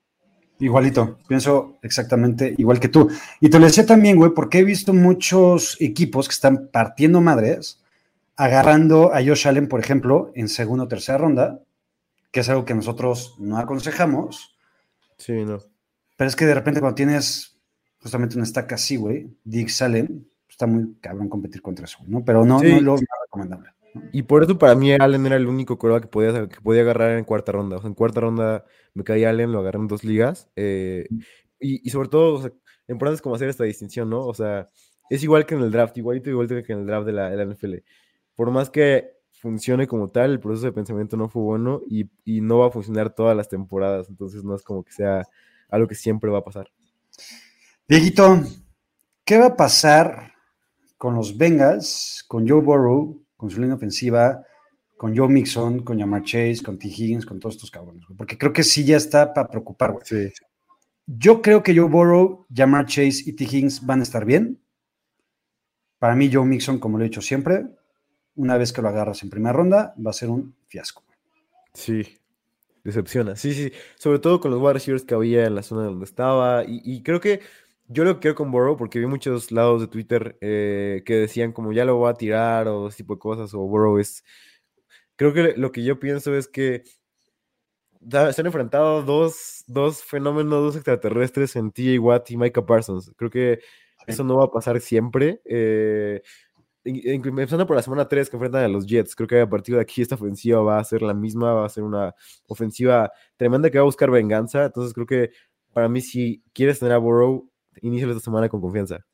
Igualito, 0.59 1.19
pienso 1.27 1.79
exactamente 1.83 2.55
igual 2.59 2.81
que 2.81 2.89
tú. 2.89 3.09
Y 3.41 3.49
te 3.49 3.59
lo 3.59 3.65
decía 3.65 3.87
también, 3.87 4.17
güey, 4.17 4.33
porque 4.35 4.59
he 4.59 4.65
visto 4.65 4.93
muchos 4.93 5.77
equipos 5.81 6.29
que 6.29 6.35
están 6.35 6.69
partiendo 6.71 7.23
madres, 7.23 7.83
agarrando 8.37 9.15
a 9.15 9.25
Josh 9.25 9.49
Allen, 9.49 9.69
por 9.69 9.81
ejemplo, 9.81 10.33
en 10.35 10.49
segunda 10.49 10.85
o 10.85 10.89
tercera 10.89 11.17
ronda, 11.17 11.61
que 12.31 12.41
es 12.41 12.49
algo 12.51 12.67
que 12.67 12.75
nosotros 12.75 13.37
no 13.39 13.57
aconsejamos. 13.57 14.55
Sí, 15.17 15.45
no. 15.45 15.59
Pero 16.17 16.29
es 16.29 16.37
que 16.37 16.45
de 16.45 16.55
repente 16.55 16.81
cuando 16.81 16.95
tienes 16.95 17.59
justamente 18.01 18.37
una 18.37 18.45
estaca 18.45 18.75
así, 18.75 18.97
güey, 18.97 19.31
Dick 19.45 19.71
Allen, 19.81 20.30
está 20.61 20.67
muy 20.67 20.95
cabrón 21.01 21.29
competir 21.31 21.63
contra 21.63 21.87
eso, 21.87 21.99
¿no? 22.07 22.23
Pero 22.25 22.45
no, 22.45 22.59
Sí. 22.61 22.67
no 22.71 22.77
es 22.77 22.83
lo 22.83 22.93
más 22.93 23.01
recomendable. 23.25 23.71
Y 24.13 24.23
por 24.23 24.45
eso 24.45 24.57
para 24.59 24.75
mí 24.75 24.93
Allen 24.93 25.27
era 25.27 25.37
el 25.37 25.47
único 25.49 25.79
que 25.79 26.07
podía, 26.07 26.49
que 26.49 26.61
podía 26.61 26.83
agarrar 26.83 27.19
en 27.19 27.25
cuarta 27.25 27.51
ronda. 27.53 27.77
O 27.77 27.81
sea, 27.81 27.89
en 27.89 27.95
cuarta 27.95 28.21
ronda 28.21 28.65
me 28.95 29.03
caía 29.03 29.31
Allen, 29.31 29.51
lo 29.53 29.61
agarré 29.61 29.79
en 29.79 29.89
dos 29.89 30.05
ligas. 30.05 30.49
eh, 30.57 31.07
y, 31.59 31.87
y 31.87 31.91
sobre 31.91 32.09
todo, 32.09 32.35
o 32.35 32.41
sea, 32.43 32.51
lo 32.87 32.93
importante 32.95 33.17
es 33.17 33.23
como 33.23 33.35
hacer 33.35 33.49
esta 33.49 33.65
distinción, 33.65 34.09
¿no? 34.09 34.25
O 34.27 34.33
sea, 34.35 34.69
es 35.11 35.23
igual 35.23 35.45
que 35.45 35.55
en 35.55 35.63
el 35.63 35.71
draft, 35.71 35.97
igualito, 35.99 36.31
igual 36.31 36.47
que 36.49 36.73
en 36.73 36.81
el 36.81 36.87
draft 36.87 37.07
de 37.07 37.13
la, 37.13 37.31
de 37.31 37.37
la 37.37 37.43
NFL. 37.45 37.75
Por 38.37 38.51
más 38.51 38.71
que 38.71 39.11
funcione 39.33 39.87
como 39.87 40.09
tal, 40.09 40.31
el 40.33 40.41
proceso 40.41 40.67
de 40.67 40.73
pensamiento 40.73 41.17
no 41.17 41.29
fue 41.29 41.43
bueno 41.43 41.81
y, 41.89 42.09
y 42.25 42.41
no 42.43 42.59
va 42.59 42.69
a 42.69 42.71
funcionar 42.71 43.15
todas 43.15 43.37
las 43.37 43.49
temporadas. 43.49 44.09
Entonces 44.09 44.45
no 44.45 44.55
es 44.55 44.63
como 44.63 44.85
que 44.85 44.93
sea 44.93 45.27
algo 45.69 45.89
que 45.89 45.95
siempre 45.97 46.31
va 46.31 46.39
a 46.39 46.45
pasar. 46.45 46.69
Dieguito, 47.89 48.41
¿qué 49.25 49.39
va 49.39 49.47
a 49.47 49.57
pasar 49.57 50.33
con 51.01 51.15
los 51.15 51.39
Bengals, 51.39 52.23
con 52.29 52.47
Joe 52.47 52.61
Burrow, 52.61 53.25
con 53.35 53.49
su 53.49 53.59
línea 53.59 53.77
ofensiva, 53.77 54.45
con 54.99 55.17
Joe 55.17 55.29
Mixon, 55.29 55.83
con 55.83 55.97
Yamar 55.97 56.23
Chase, 56.25 56.59
con 56.63 56.79
T. 56.79 56.89
Higgins, 56.89 57.25
con 57.25 57.41
todos 57.41 57.55
estos 57.55 57.71
cabrones? 57.71 58.05
güey? 58.05 58.19
Porque 58.19 58.37
creo 58.37 58.53
que 58.53 58.63
sí 58.63 58.85
ya 58.85 58.99
está 58.99 59.33
para 59.33 59.49
preocupar, 59.49 59.93
güey. 59.93 60.05
Sí. 60.05 60.31
Yo 61.07 61.41
creo 61.41 61.63
que 61.63 61.75
Joe 61.75 61.89
Burrow, 61.89 62.45
Jamar 62.55 62.85
Chase 62.85 63.23
y 63.25 63.33
T. 63.33 63.45
Higgins 63.45 63.87
van 63.87 64.01
a 64.01 64.03
estar 64.03 64.27
bien. 64.27 64.61
Para 65.99 66.15
mí, 66.15 66.29
Joe 66.31 66.45
Mixon, 66.45 66.79
como 66.79 66.99
lo 66.99 67.05
he 67.05 67.09
dicho 67.09 67.23
siempre, 67.23 67.65
una 68.35 68.59
vez 68.59 68.71
que 68.71 68.83
lo 68.83 68.89
agarras 68.91 69.23
en 69.23 69.31
primera 69.31 69.55
ronda, 69.55 69.95
va 70.05 70.11
a 70.11 70.13
ser 70.13 70.29
un 70.29 70.55
fiasco. 70.67 71.03
Sí, 71.73 72.19
decepciona. 72.85 73.37
Sí, 73.37 73.55
sí, 73.55 73.73
sobre 73.97 74.19
todo 74.19 74.39
con 74.39 74.51
los 74.51 74.61
wide 74.61 74.75
receivers 74.75 75.05
que 75.05 75.15
había 75.15 75.47
en 75.47 75.55
la 75.55 75.63
zona 75.63 75.85
donde 75.85 76.05
estaba. 76.05 76.63
Y, 76.65 76.83
y 76.85 77.03
creo 77.03 77.23
que 77.23 77.41
yo 77.93 78.05
lo 78.05 78.21
quiero 78.21 78.37
con 78.37 78.53
Burrow 78.53 78.77
porque 78.77 79.01
vi 79.01 79.07
muchos 79.07 79.51
lados 79.51 79.81
de 79.81 79.89
Twitter 79.89 80.39
eh, 80.41 81.03
que 81.05 81.15
decían 81.15 81.53
como 81.53 81.73
ya 81.73 81.85
lo 81.85 81.97
voy 81.97 82.09
a 82.09 82.15
tirar 82.15 82.69
o 82.69 82.87
ese 82.87 82.99
tipo 82.99 83.15
de 83.15 83.19
cosas 83.19 83.53
o 83.53 83.59
Burrow 83.59 83.99
es... 83.99 84.25
Creo 85.17 85.35
que 85.35 85.55
lo 85.57 85.73
que 85.73 85.83
yo 85.83 85.99
pienso 85.99 86.35
es 86.35 86.49
que 86.49 86.85
se 88.01 88.41
han 88.41 88.47
enfrentado 88.47 89.03
dos, 89.03 89.65
dos 89.67 90.05
fenómenos, 90.05 90.63
dos 90.63 90.77
extraterrestres 90.77 91.57
en 91.57 91.73
TJ 91.73 91.99
Watt 91.99 92.31
y 92.31 92.37
Micah 92.37 92.65
Parsons. 92.65 93.13
Creo 93.17 93.29
que 93.29 93.59
eso 94.07 94.25
no 94.25 94.37
va 94.37 94.45
a 94.45 94.51
pasar 94.51 94.81
siempre. 94.81 95.43
eh, 95.45 96.23
empezando 96.85 97.67
por 97.67 97.77
la 97.77 97.83
semana 97.83 98.09
3 98.09 98.31
que 98.31 98.37
enfrentan 98.37 98.65
a 98.65 98.69
los 98.69 98.87
Jets, 98.87 99.15
creo 99.15 99.29
que 99.29 99.41
a 99.41 99.49
partir 99.49 99.75
de 99.75 99.83
aquí 99.83 100.01
esta 100.01 100.15
ofensiva 100.15 100.63
va 100.63 100.79
a 100.79 100.85
ser 100.85 101.03
la 101.03 101.13
misma, 101.13 101.53
va 101.53 101.67
a 101.67 101.69
ser 101.69 101.83
una 101.83 102.15
ofensiva 102.47 103.13
tremenda 103.37 103.69
que 103.71 103.79
va 103.79 103.83
a 103.83 103.85
buscar 103.85 104.11
venganza. 104.11 104.65
Entonces 104.65 104.95
creo 104.95 105.07
que 105.07 105.31
para 105.73 105.89
mí, 105.89 106.01
si 106.01 106.43
quieres 106.53 106.79
tener 106.79 106.95
a 106.95 106.99
Burrow, 106.99 107.50
inicia 107.83 108.09
esta 108.09 108.21
semana 108.21 108.49
con 108.49 108.61
confianza. 108.61 109.05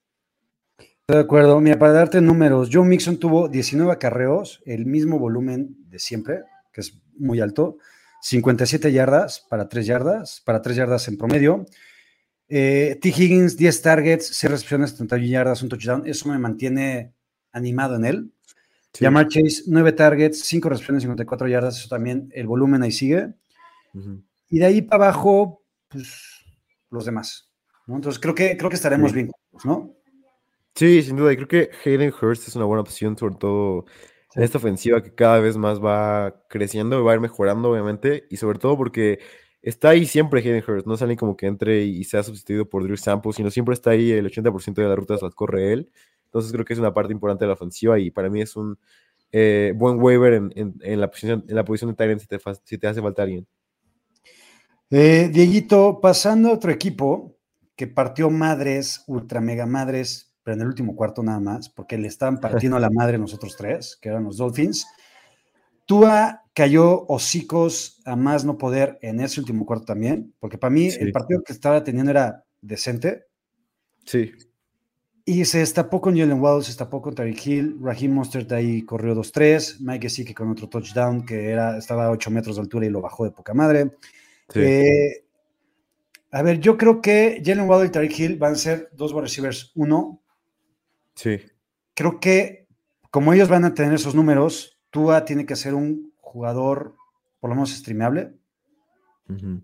Estoy 0.78 1.16
de 1.16 1.20
acuerdo. 1.20 1.60
Mira, 1.60 1.78
para 1.78 1.92
darte 1.92 2.20
números, 2.20 2.68
Joe 2.72 2.84
Mixon 2.84 3.18
tuvo 3.18 3.48
19 3.48 3.92
acarreos, 3.92 4.62
el 4.66 4.86
mismo 4.86 5.18
volumen 5.18 5.76
de 5.88 5.98
siempre, 5.98 6.42
que 6.72 6.80
es 6.80 7.00
muy 7.16 7.40
alto, 7.40 7.78
57 8.22 8.90
yardas 8.92 9.46
para 9.48 9.68
3 9.68 9.86
yardas, 9.86 10.42
para 10.44 10.60
3 10.60 10.76
yardas 10.76 11.06
en 11.06 11.16
promedio. 11.16 11.66
Eh, 12.48 12.98
T. 13.00 13.08
Higgins, 13.08 13.56
10 13.56 13.82
targets, 13.82 14.26
6 14.26 14.50
recepciones, 14.50 14.94
31 14.96 15.30
yardas, 15.30 15.62
un 15.62 15.68
touchdown. 15.68 16.02
Eso 16.06 16.28
me 16.28 16.38
mantiene 16.38 17.14
animado 17.52 17.96
en 17.96 18.04
él. 18.04 18.32
Sí. 18.92 19.04
Jamar 19.04 19.28
Chase, 19.28 19.62
9 19.66 19.92
targets, 19.92 20.40
5 20.40 20.68
recepciones, 20.68 21.02
54 21.02 21.48
yardas. 21.48 21.78
Eso 21.78 21.88
también, 21.88 22.30
el 22.32 22.46
volumen 22.46 22.82
ahí 22.82 22.92
sigue. 22.92 23.34
Y 24.50 24.58
de 24.58 24.66
ahí 24.66 24.82
para 24.82 25.04
abajo, 25.04 25.64
pues 25.88 26.44
los 26.90 27.04
demás. 27.04 27.45
¿No? 27.86 27.96
Entonces 27.96 28.20
creo 28.20 28.34
que, 28.34 28.56
creo 28.56 28.70
que 28.70 28.76
estaremos 28.76 29.10
Sí. 29.12 29.16
bien, 29.16 29.32
¿no? 29.64 29.92
Sí, 30.74 31.02
sin 31.02 31.16
duda. 31.16 31.32
Y 31.32 31.36
creo 31.36 31.48
que 31.48 31.70
Hayden 31.84 32.12
Hurst 32.20 32.48
es 32.48 32.56
una 32.56 32.66
buena 32.66 32.82
opción, 32.82 33.16
sobre 33.16 33.36
todo 33.36 33.86
en 34.34 34.42
esta 34.42 34.58
ofensiva 34.58 35.02
que 35.02 35.14
cada 35.14 35.40
vez 35.40 35.56
más 35.56 35.82
va 35.82 36.44
creciendo 36.48 37.00
y 37.00 37.02
va 37.02 37.12
a 37.12 37.14
ir 37.14 37.20
mejorando, 37.20 37.70
obviamente. 37.70 38.26
Y 38.30 38.36
sobre 38.36 38.58
todo 38.58 38.76
porque 38.76 39.20
está 39.62 39.90
ahí 39.90 40.04
siempre 40.04 40.40
Hayden 40.40 40.62
Hurst. 40.66 40.86
No 40.86 40.94
es 40.94 41.00
alguien 41.02 41.16
como 41.18 41.36
que 41.36 41.46
entre 41.46 41.84
y 41.84 42.04
sea 42.04 42.22
sustituido 42.22 42.68
por 42.68 42.82
Drew 42.82 42.96
Sample, 42.98 43.32
sino 43.32 43.50
siempre 43.50 43.72
está 43.72 43.90
ahí. 43.90 44.12
El 44.12 44.26
80% 44.26 44.82
de 44.82 44.88
las 44.88 44.98
rutas 44.98 45.22
las 45.22 45.34
corre 45.34 45.72
él. 45.72 45.90
Entonces 46.26 46.52
creo 46.52 46.64
que 46.66 46.74
es 46.74 46.78
una 46.78 46.92
parte 46.92 47.12
importante 47.14 47.44
de 47.44 47.48
la 47.48 47.54
ofensiva 47.54 47.98
y 47.98 48.10
para 48.10 48.28
mí 48.28 48.42
es 48.42 48.54
un 48.56 48.78
eh, 49.32 49.72
buen 49.74 49.98
waiver 50.02 50.34
en, 50.34 50.52
en- 50.56 50.74
en 50.82 51.00
la 51.00 51.10
posición, 51.10 51.44
en 51.48 51.54
la 51.56 51.64
posición 51.64 51.90
de 51.90 51.96
Tyrant 51.96 52.20
si 52.20 52.26
te, 52.26 52.38
fa- 52.38 52.54
si 52.54 52.76
te 52.76 52.86
hace 52.86 53.00
falta 53.00 53.22
alguien. 53.22 53.46
Eh, 54.90 55.30
Dieguito, 55.32 56.00
pasando 56.00 56.50
a 56.50 56.52
otro 56.52 56.70
equipo 56.70 57.35
que 57.76 57.86
partió 57.86 58.30
madres, 58.30 59.04
ultra 59.06 59.40
mega 59.40 59.66
madres, 59.66 60.34
pero 60.42 60.54
en 60.54 60.62
el 60.62 60.68
último 60.68 60.96
cuarto 60.96 61.22
nada 61.22 61.40
más, 61.40 61.68
porque 61.68 61.98
le 61.98 62.08
estaban 62.08 62.40
partiendo 62.70 62.76
a 62.76 62.80
la 62.80 62.90
madre 62.90 63.18
nosotros 63.18 63.54
tres, 63.56 63.98
que 64.00 64.08
eran 64.08 64.24
los 64.24 64.38
Dolphins. 64.38 64.86
Tua 65.84 66.42
cayó 66.52 67.06
hocicos 67.08 68.00
a 68.06 68.16
más 68.16 68.44
no 68.44 68.58
poder 68.58 68.98
en 69.02 69.20
ese 69.20 69.40
último 69.40 69.64
cuarto 69.66 69.84
también, 69.86 70.34
porque 70.40 70.58
para 70.58 70.70
mí 70.72 70.90
Sí. 70.90 70.98
el 71.00 71.12
partido 71.12 71.42
que 71.42 71.52
estaba 71.52 71.84
teniendo 71.84 72.10
era 72.10 72.44
decente. 72.60 73.24
Sí, 74.04 74.32
Y 75.28 75.44
se 75.44 75.58
destapó 75.58 76.00
con 76.00 76.16
Jalen 76.16 76.40
Waddle, 76.40 76.62
se 76.62 76.68
destapó 76.70 77.02
con 77.02 77.14
Tariq 77.14 77.46
Hill, 77.46 77.78
Raheem 77.82 78.12
Mostert 78.12 78.50
ahí 78.52 78.82
corrió 78.82 79.12
2-3, 79.14 79.80
Mike 79.80 80.08
Gesicki 80.08 80.32
con 80.32 80.48
otro 80.50 80.68
touchdown 80.68 81.26
que 81.26 81.50
era, 81.50 81.76
estaba 81.76 82.06
a 82.06 82.10
8 82.12 82.30
metros 82.30 82.54
de 82.56 82.62
altura 82.62 82.86
y 82.86 82.90
lo 82.90 83.00
bajó 83.00 83.24
de 83.24 83.32
poca 83.32 83.52
madre. 83.52 83.90
sí. 84.48 84.60
Eh, 84.62 85.25
a 86.36 86.42
ver, 86.42 86.60
yo 86.60 86.76
creo 86.76 87.00
que 87.00 87.42
Jalen 87.44 87.68
Waddle 87.68 87.86
y 87.88 87.90
Tariq 87.90 88.18
Hill 88.18 88.36
van 88.36 88.52
a 88.52 88.56
ser 88.56 88.90
dos 88.92 89.12
wide 89.12 89.22
receivers 89.22 89.72
uno. 89.74 90.20
sí. 91.14 91.40
Creo 91.94 92.20
que 92.20 92.66
como 93.10 93.32
ellos 93.32 93.48
van 93.48 93.64
a 93.64 93.72
tener 93.72 93.94
esos 93.94 94.14
números, 94.14 94.78
Tua 94.90 95.24
tiene 95.24 95.46
que 95.46 95.56
ser 95.56 95.72
un 95.72 96.12
jugador 96.20 96.94
por 97.40 97.48
lo 97.48 97.56
menos 97.56 97.70
streameable, 97.70 98.34
Ujú. 99.30 99.62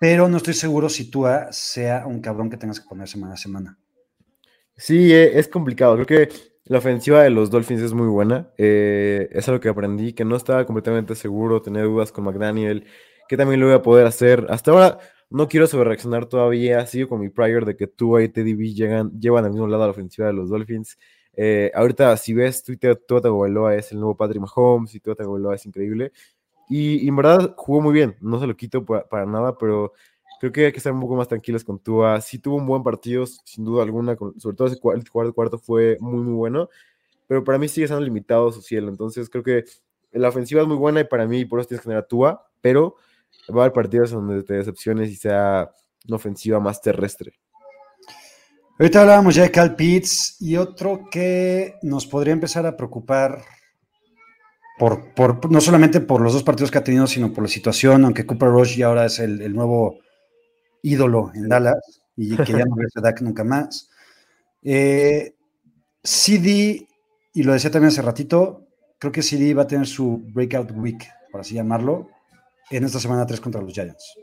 pero 0.00 0.28
no 0.28 0.38
estoy 0.38 0.54
seguro 0.54 0.88
si 0.88 1.10
Tua 1.10 1.52
sea 1.52 2.06
un 2.06 2.20
cabrón 2.22 2.48
que 2.48 2.56
tengas 2.56 2.80
que 2.80 2.88
poner 2.88 3.08
semana 3.08 3.34
a 3.34 3.36
semana. 3.36 3.78
Sí, 4.76 5.12
e- 5.12 5.38
es 5.38 5.48
complicado. 5.48 5.94
Creo 5.96 6.06
que 6.06 6.34
la 6.64 6.78
ofensiva 6.78 7.22
de 7.22 7.30
los 7.30 7.50
Dolphins 7.50 7.82
es 7.82 7.92
muy 7.92 8.06
buena. 8.06 8.50
Eh, 8.56 9.28
es 9.32 9.46
algo 9.48 9.60
que 9.60 9.68
aprendí, 9.68 10.14
que 10.14 10.24
no 10.24 10.36
estaba 10.36 10.64
completamente 10.64 11.14
seguro, 11.14 11.60
tenía 11.60 11.82
dudas 11.82 12.10
con 12.10 12.24
McDaniel, 12.24 12.86
que 13.28 13.36
también 13.36 13.60
lo 13.60 13.66
voy 13.66 13.74
a 13.74 13.82
poder 13.82 14.06
hacer. 14.06 14.46
Hasta 14.48 14.70
ahora 14.70 14.98
no 15.32 15.48
quiero 15.48 15.66
sobrereaccionar 15.66 16.26
todavía. 16.26 16.86
Sigo 16.86 17.08
con 17.08 17.20
mi 17.20 17.28
prior 17.28 17.64
de 17.64 17.76
que 17.76 17.86
Tua 17.86 18.22
y 18.22 18.28
Teddy 18.28 18.54
B 18.54 18.72
llegan, 18.74 19.18
llevan 19.20 19.44
al 19.44 19.52
mismo 19.52 19.66
lado 19.66 19.84
a 19.84 19.86
la 19.86 19.92
ofensiva 19.92 20.26
de 20.28 20.32
los 20.34 20.50
Dolphins. 20.50 20.98
Eh, 21.34 21.70
ahorita, 21.74 22.16
si 22.16 22.34
ves 22.34 22.62
Twitter, 22.62 22.96
Tua 22.96 23.20
Tagovailoa 23.20 23.74
es 23.76 23.92
el 23.92 23.98
nuevo 23.98 24.16
Patrick 24.16 24.42
Mahomes 24.42 24.94
y 24.94 25.00
Tua 25.00 25.14
Tagovailoa 25.14 25.54
es 25.54 25.66
increíble. 25.66 26.12
Y, 26.68 27.04
y 27.04 27.08
en 27.08 27.16
verdad 27.16 27.54
jugó 27.56 27.80
muy 27.80 27.92
bien, 27.92 28.16
no 28.20 28.40
se 28.40 28.46
lo 28.46 28.56
quito 28.56 28.84
pa- 28.84 29.06
para 29.08 29.26
nada, 29.26 29.56
pero 29.58 29.92
creo 30.40 30.52
que 30.52 30.66
hay 30.66 30.72
que 30.72 30.78
estar 30.78 30.92
un 30.92 31.00
poco 31.00 31.16
más 31.16 31.28
tranquilos 31.28 31.64
con 31.64 31.78
Tua. 31.78 32.20
Sí 32.20 32.38
tuvo 32.38 32.56
un 32.56 32.66
buen 32.66 32.82
partido, 32.82 33.26
sin 33.26 33.64
duda 33.64 33.82
alguna, 33.82 34.16
con- 34.16 34.38
sobre 34.40 34.56
todo 34.56 34.68
ese 34.68 34.78
cuarto, 34.80 35.04
cuarto, 35.12 35.34
cuarto 35.34 35.58
fue 35.58 35.98
muy, 36.00 36.22
muy 36.22 36.34
bueno, 36.34 36.68
pero 37.26 37.44
para 37.44 37.58
mí 37.58 37.68
sigue 37.68 37.86
siendo 37.86 38.04
limitado 38.04 38.52
su 38.52 38.62
cielo. 38.62 38.88
Entonces 38.90 39.28
creo 39.30 39.42
que 39.42 39.64
la 40.12 40.28
ofensiva 40.28 40.62
es 40.62 40.68
muy 40.68 40.76
buena 40.76 41.00
y 41.00 41.04
para 41.04 41.26
mí 41.26 41.44
por 41.44 41.60
eso 41.60 41.68
tienes 41.68 41.82
que 41.82 41.88
tener 41.88 41.98
a 41.98 42.06
Tua, 42.06 42.46
pero 42.60 42.96
va 43.50 43.62
a 43.62 43.64
haber 43.64 43.72
partidos 43.72 44.10
donde 44.10 44.42
te 44.42 44.54
decepciones 44.54 45.10
y 45.10 45.16
sea 45.16 45.70
una 46.06 46.16
ofensiva 46.16 46.60
más 46.60 46.80
terrestre. 46.80 47.32
Ahorita 48.78 49.02
hablábamos 49.02 49.34
ya 49.34 49.42
de 49.42 49.50
Cal 49.50 49.76
Pitts 49.76 50.36
y 50.40 50.56
otro 50.56 51.04
que 51.10 51.76
nos 51.82 52.06
podría 52.06 52.32
empezar 52.32 52.66
a 52.66 52.76
preocupar 52.76 53.42
por, 54.78 55.14
por- 55.14 55.50
no 55.50 55.60
solamente 55.60 56.00
por 56.00 56.20
los 56.20 56.32
dos 56.32 56.42
partidos 56.42 56.70
que 56.70 56.78
ha 56.78 56.84
tenido, 56.84 57.06
sino 57.06 57.32
por 57.32 57.44
la 57.44 57.48
situación, 57.48 58.04
aunque 58.04 58.26
Cooper 58.26 58.48
Rush 58.48 58.76
ya 58.76 58.86
ahora 58.86 59.06
es 59.06 59.18
el, 59.18 59.54
nuevo 59.54 59.98
ídolo 60.82 61.30
en 61.34 61.48
Dallas 61.48 62.02
y 62.16 62.36
que 62.36 62.52
ya 62.52 62.64
no 62.64 62.74
regresa 62.74 63.00
Dak 63.00 63.20
nunca 63.20 63.44
más. 63.44 63.88
Eh, 64.62 65.34
CD, 66.02 66.88
y 67.34 67.42
lo 67.42 67.52
decía 67.52 67.70
también 67.70 67.88
hace 67.88 68.02
ratito, 68.02 68.66
creo 68.98 69.12
que 69.12 69.22
CD 69.22 69.54
va 69.54 69.62
a 69.62 69.66
tener 69.66 69.86
su 69.86 70.22
breakout 70.32 70.72
week, 70.74 71.08
por 71.30 71.42
así 71.42 71.54
llamarlo, 71.54 72.08
en 72.72 72.84
esta 72.84 72.98
semana 72.98 73.26
3 73.26 73.40
contra 73.40 73.60
los 73.60 73.72
Giants. 73.72 74.14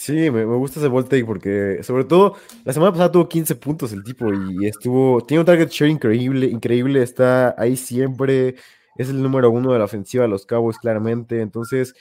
Sí, 0.00 0.30
me, 0.30 0.44
gusta 0.46 0.80
ese 0.80 0.88
ball 0.88 1.06
porque, 1.26 1.80
sobre 1.82 2.04
todo, 2.04 2.34
la 2.64 2.72
semana 2.72 2.90
pasada 2.90 3.12
tuvo 3.12 3.28
15 3.28 3.54
puntos 3.56 3.92
el 3.92 4.02
tipo 4.02 4.32
y 4.32 4.66
estuvo, 4.66 5.20
tiene 5.26 5.40
un 5.40 5.44
target 5.44 5.68
share 5.68 5.90
increíble, 5.90 6.46
increíble, 6.46 7.02
está 7.02 7.54
ahí 7.58 7.76
siempre, 7.76 8.54
es 8.96 9.10
el 9.10 9.22
número 9.22 9.50
uno 9.50 9.74
de 9.74 9.78
la 9.78 9.84
ofensiva 9.84 10.22
de 10.22 10.30
los 10.30 10.46
Cowboys 10.46 10.78
claramente, 10.78 11.42
entonces, 11.42 11.94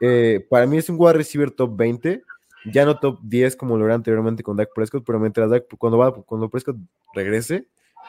eh, 0.00 0.46
para 0.48 0.66
mí 0.66 0.78
es 0.78 0.88
un 0.88 0.96
wide 0.98 1.12
receiver 1.12 1.50
top 1.50 1.76
20, 1.76 2.22
ya 2.72 2.86
no 2.86 2.98
top 2.98 3.20
10 3.22 3.54
como 3.56 3.76
lo 3.76 3.84
era 3.84 3.96
anteriormente 3.96 4.42
con 4.42 4.56
Dak 4.56 4.70
Prescott, 4.74 5.04
pero 5.04 5.20
mientras 5.20 5.50
Dak, 5.50 5.66
cuando, 5.76 5.98
va, 5.98 6.10
cuando 6.24 6.48
Prescott 6.48 6.76
regrese, 7.12 7.66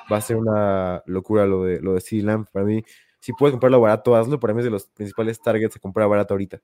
va 0.10 0.18
a 0.18 0.22
ser 0.22 0.38
una 0.38 1.04
locura 1.06 1.46
lo 1.46 1.66
de, 1.66 1.82
lo 1.82 1.96
de 1.96 2.22
Lamb, 2.22 2.48
para 2.50 2.64
mí, 2.64 2.82
si 3.20 3.34
puedes 3.34 3.52
comprarlo 3.52 3.82
barato, 3.82 4.16
hazlo, 4.16 4.40
para 4.40 4.54
mí 4.54 4.60
es 4.60 4.66
de 4.66 4.72
los 4.72 4.86
principales 4.86 5.42
targets 5.42 5.76
a 5.76 5.80
comprar 5.80 6.08
barato 6.08 6.34
ahorita. 6.34 6.62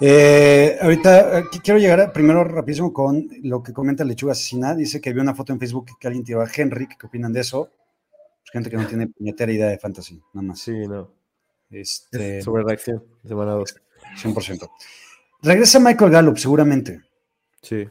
Eh, 0.00 0.78
ahorita 0.80 1.38
eh, 1.40 1.44
qu- 1.52 1.60
quiero 1.62 1.78
llegar 1.78 2.00
a- 2.00 2.12
primero 2.12 2.42
rapidísimo 2.44 2.92
con 2.92 3.28
lo 3.42 3.62
que 3.62 3.72
comenta 3.72 4.04
Lechuga 4.04 4.32
Asesina. 4.32 4.74
Dice 4.74 5.00
que 5.00 5.12
vio 5.12 5.22
una 5.22 5.34
foto 5.34 5.52
en 5.52 5.58
Facebook 5.60 5.90
que 5.98 6.06
alguien 6.08 6.24
tiró 6.24 6.40
a 6.42 6.48
Henry. 6.54 6.86
¿Qué 6.88 7.06
opinan 7.06 7.32
de 7.32 7.40
eso? 7.40 7.70
Pues 8.42 8.50
gente 8.52 8.70
que 8.70 8.76
no 8.76 8.86
tiene 8.86 9.08
puñetera 9.08 9.52
idea 9.52 9.68
de 9.68 9.78
fantasy, 9.78 10.20
nada 10.32 10.46
más. 10.48 10.60
Sí, 10.60 10.72
no. 10.88 11.12
Este, 11.70 12.38
Es 12.38 12.44
sobre 12.44 12.64
reacción, 12.64 13.04
semana 13.24 13.52
2. 13.52 13.76
100%. 14.16 14.70
Regresa 15.42 15.78
Michael 15.78 16.10
Gallup, 16.10 16.38
seguramente. 16.38 17.00
Sí. 17.62 17.86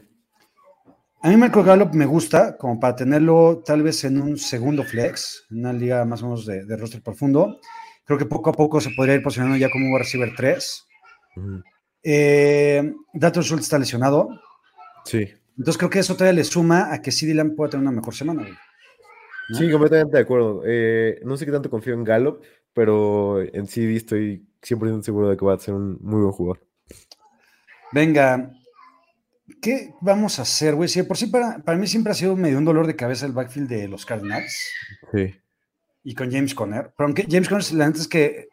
A 1.22 1.28
mí 1.28 1.36
Michael 1.36 1.64
Gallup 1.66 1.94
me 1.94 2.06
gusta, 2.06 2.56
como 2.56 2.80
para 2.80 2.96
tenerlo 2.96 3.62
tal 3.64 3.82
vez 3.82 4.04
en 4.04 4.20
un 4.20 4.36
segundo 4.36 4.82
flex, 4.84 5.44
en 5.50 5.58
una 5.60 5.72
liga 5.72 6.04
más 6.04 6.22
o 6.22 6.26
menos 6.26 6.46
de, 6.46 6.64
de 6.64 6.76
roster 6.76 7.02
profundo. 7.02 7.60
Creo 8.04 8.18
que 8.18 8.26
poco 8.26 8.50
a 8.50 8.52
poco 8.54 8.80
se 8.80 8.90
podría 8.96 9.14
ir 9.14 9.22
posicionando 9.22 9.56
ya 9.56 9.70
como 9.70 9.86
un 9.92 9.98
receiver 9.98 10.32
3. 10.36 10.84
Ujú. 11.36 11.62
Eh, 12.02 12.94
Dalton 13.12 13.42
Schultz 13.42 13.64
está 13.64 13.78
lesionado. 13.78 14.28
Sí. 15.04 15.28
Entonces 15.58 15.76
creo 15.78 15.90
que 15.90 15.98
eso 15.98 16.14
todavía 16.14 16.34
le 16.40 16.44
suma 16.44 16.92
a 16.92 17.02
que 17.02 17.12
CD 17.12 17.34
Lamb 17.34 17.54
pueda 17.54 17.70
tener 17.70 17.82
una 17.86 17.92
mejor 17.96 18.14
semana. 18.14 18.42
güey. 18.42 18.54
¿no? 19.50 19.58
Sí, 19.58 19.70
completamente 19.70 20.16
de 20.16 20.22
acuerdo. 20.22 20.62
Eh, 20.66 21.20
no 21.24 21.36
sé 21.36 21.44
qué 21.44 21.52
tanto 21.52 21.68
confío 21.70 21.94
en 21.94 22.04
Gallup, 22.04 22.42
pero 22.72 23.42
en 23.42 23.66
CD 23.66 23.96
estoy 23.96 24.46
100% 24.62 25.02
seguro 25.02 25.28
de 25.28 25.36
que 25.36 25.44
va 25.44 25.54
a 25.54 25.58
ser 25.58 25.74
un 25.74 25.98
muy 26.00 26.20
buen 26.20 26.32
jugador. 26.32 26.66
Venga, 27.92 28.52
¿qué 29.60 29.92
vamos 30.00 30.38
a 30.38 30.42
hacer, 30.42 30.74
güey? 30.76 30.88
Si 30.88 31.02
por 31.02 31.16
sí 31.16 31.26
para, 31.26 31.58
para 31.58 31.76
mí 31.76 31.86
siempre 31.86 32.12
ha 32.12 32.14
sido 32.14 32.36
medio 32.36 32.58
un 32.58 32.64
dolor 32.64 32.86
de 32.86 32.96
cabeza 32.96 33.26
el 33.26 33.32
backfield 33.32 33.68
de 33.68 33.88
los 33.88 34.06
Cardinals 34.06 34.70
Sí. 35.12 35.34
y 36.04 36.14
con 36.14 36.30
James 36.30 36.54
Conner. 36.54 36.92
Pero 36.96 37.06
aunque 37.06 37.26
James 37.28 37.48
Conner, 37.48 37.72
la 37.72 37.86
neta 37.88 37.98
es 37.98 38.08
que 38.08 38.48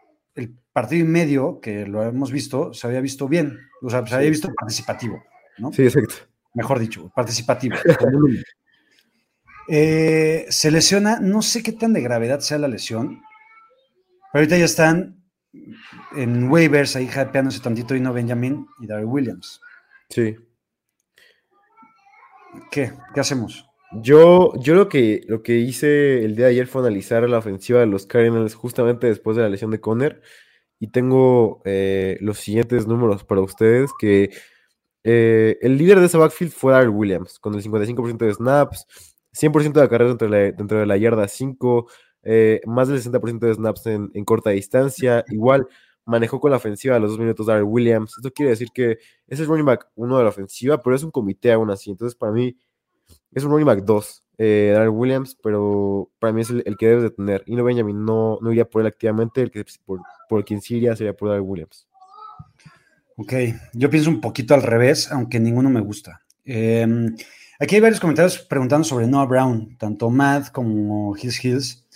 partido 0.77 1.03
y 1.03 1.09
medio 1.09 1.59
que 1.59 1.87
lo 1.87 2.03
hemos 2.03 2.31
visto, 2.31 2.71
se 2.71 2.85
había 2.85 3.01
visto 3.01 3.27
bien. 3.27 3.57
O 3.81 3.89
sea, 3.89 4.05
se 4.05 4.13
había 4.13 4.29
visto 4.29 4.53
participativo, 4.53 5.23
¿no? 5.57 5.73
Sí, 5.73 5.81
exacto. 5.81 6.13
Mejor 6.53 6.77
dicho, 6.77 7.11
participativo. 7.15 7.75
Eh, 9.69 10.45
se 10.47 10.71
lesiona, 10.71 11.19
no 11.19 11.41
sé 11.41 11.61
qué 11.61 11.73
tan 11.73 11.91
de 11.91 12.01
gravedad 12.01 12.39
sea 12.39 12.57
la 12.57 12.69
lesión, 12.69 13.21
pero 14.31 14.43
ahorita 14.43 14.57
ya 14.57 14.63
están 14.63 15.25
en 16.15 16.49
waivers 16.49 16.95
ahí 16.95 17.09
hypeándose 17.09 17.59
tantito 17.59 17.93
y 17.93 17.99
no 17.99 18.13
Benjamin 18.13 18.65
y 18.79 18.87
Darryl 18.87 19.07
Williams. 19.07 19.59
Sí. 20.07 20.37
¿Qué? 22.71 22.93
¿Qué 23.13 23.19
hacemos? 23.19 23.65
Yo, 24.01 24.53
yo 24.61 24.73
lo 24.73 24.87
que, 24.87 25.25
lo 25.27 25.43
que 25.43 25.57
hice 25.57 26.23
el 26.23 26.37
día 26.37 26.45
de 26.45 26.51
ayer 26.51 26.67
fue 26.67 26.81
analizar 26.81 27.27
la 27.27 27.39
ofensiva 27.39 27.81
de 27.81 27.87
los 27.87 28.05
Cardinals 28.05 28.55
justamente 28.55 29.07
después 29.07 29.35
de 29.35 29.43
la 29.43 29.49
lesión 29.49 29.71
de 29.71 29.81
Conner 29.81 30.21
y 30.79 30.87
tengo 30.87 31.61
eh, 31.65 32.17
los 32.21 32.39
siguientes 32.39 32.87
números 32.87 33.23
para 33.23 33.41
ustedes 33.41 33.91
que 33.99 34.29
eh, 35.03 35.57
el 35.61 35.77
líder 35.77 35.99
de 35.99 36.07
ese 36.07 36.17
backfield 36.17 36.51
fue 36.51 36.73
Darrell 36.73 36.89
Williams 36.89 37.39
con 37.39 37.55
el 37.55 37.63
55% 37.63 38.17
de 38.17 38.33
snaps, 38.33 38.85
100% 39.33 39.81
de 39.81 39.89
carreras 39.89 40.17
dentro 40.17 40.29
de 40.29 40.51
dentro 40.51 40.79
de 40.79 40.85
la 40.85 40.97
yarda 40.97 41.27
5, 41.27 41.87
eh, 42.23 42.61
más 42.65 42.87
del 42.89 43.01
60% 43.01 43.39
de 43.39 43.53
snaps 43.53 43.85
en, 43.87 44.25
corta 44.25 44.49
distancia, 44.51 45.23
igual 45.29 45.67
manejó 46.05 46.39
con 46.39 46.51
la 46.51 46.57
ofensiva 46.57 46.95
a 46.95 46.99
los 46.99 47.11
dos 47.11 47.19
minutos 47.19 47.47
Darrell 47.47 47.63
Williams, 47.63 48.15
esto 48.17 48.31
quiere 48.31 48.51
decir 48.51 48.69
que 48.73 48.97
es 49.27 49.39
el 49.39 49.47
running 49.47 49.65
back 49.65 49.87
uno 49.95 50.17
de 50.17 50.23
la 50.23 50.29
ofensiva, 50.29 50.81
pero 50.81 50.95
es 50.95 51.03
un 51.03 51.11
comité 51.11 51.51
aún 51.51 51.69
así, 51.71 51.89
entonces 51.91 52.15
para 52.15 52.31
mí 52.31 52.57
es 53.31 53.43
un 53.43 53.51
running 53.51 53.65
back 53.65 53.83
2, 53.83 54.23
eh, 54.37 54.71
Darrell 54.73 54.89
Williams, 54.89 55.37
pero 55.41 56.09
para 56.19 56.31
mí 56.33 56.41
es 56.41 56.49
el, 56.49 56.63
el 56.65 56.77
que 56.77 56.87
debes 56.87 57.03
de 57.03 57.09
tener. 57.11 57.43
Y 57.45 57.55
no 57.55 57.63
Benjamin 57.63 58.05
no, 58.05 58.37
no 58.41 58.51
iría 58.51 58.65
por 58.69 58.81
él 58.81 58.87
activamente, 58.87 59.41
el 59.41 59.51
que 59.51 59.65
por, 59.85 60.01
por 60.29 60.45
quien 60.45 60.61
sí 60.61 60.77
iría 60.77 60.95
sería 60.95 61.15
por 61.15 61.29
Darrell 61.29 61.45
Williams. 61.47 61.87
Ok, 63.15 63.33
yo 63.73 63.89
pienso 63.89 64.09
un 64.09 64.21
poquito 64.21 64.53
al 64.53 64.61
revés, 64.61 65.11
aunque 65.11 65.39
ninguno 65.39 65.69
me 65.69 65.81
gusta. 65.81 66.21
Eh, 66.45 66.85
aquí 67.59 67.75
hay 67.75 67.81
varios 67.81 67.99
comentarios 67.99 68.37
preguntando 68.39 68.83
sobre 68.83 69.07
Noah 69.07 69.25
Brown, 69.25 69.75
tanto 69.77 70.09
Matt 70.09 70.51
como 70.51 71.15
His 71.17 71.43
Hills. 71.43 71.87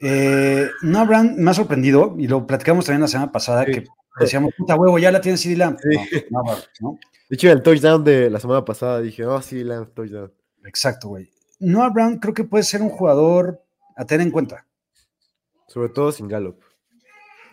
Eh, 0.00 0.68
Noah 0.82 1.04
Brown 1.04 1.34
me 1.38 1.50
ha 1.50 1.54
sorprendido, 1.54 2.14
y 2.18 2.28
lo 2.28 2.46
platicamos 2.46 2.84
también 2.86 3.00
la 3.00 3.08
semana 3.08 3.32
pasada, 3.32 3.64
Sí. 3.64 3.72
que 3.72 3.84
decíamos, 4.20 4.52
puta 4.56 4.76
huevo, 4.76 4.98
ya 4.98 5.10
la 5.10 5.20
tiene 5.20 5.36
CD 5.38 5.56
Lamb. 5.56 5.76
Sí. 5.80 6.22
No, 6.30 6.42
no, 6.44 6.52
no. 6.80 6.98
De 7.28 7.34
hecho, 7.34 7.48
en 7.48 7.54
el 7.58 7.62
touchdown 7.62 8.04
de 8.04 8.30
la 8.30 8.38
semana 8.40 8.64
pasada 8.64 9.00
dije, 9.00 9.26
oh, 9.26 9.42
sí, 9.42 9.64
Lance, 9.64 9.90
touchdown. 9.92 10.32
Exacto, 10.64 11.08
güey. 11.08 11.28
Noah 11.60 11.90
Brown 11.90 12.18
creo 12.18 12.34
que 12.34 12.44
puede 12.44 12.64
ser 12.64 12.82
un 12.82 12.90
jugador 12.90 13.62
a 13.96 14.04
tener 14.04 14.26
en 14.26 14.30
cuenta. 14.32 14.64
Sobre 15.66 15.88
todo 15.90 16.12
sin 16.12 16.28
Gallup. 16.28 16.60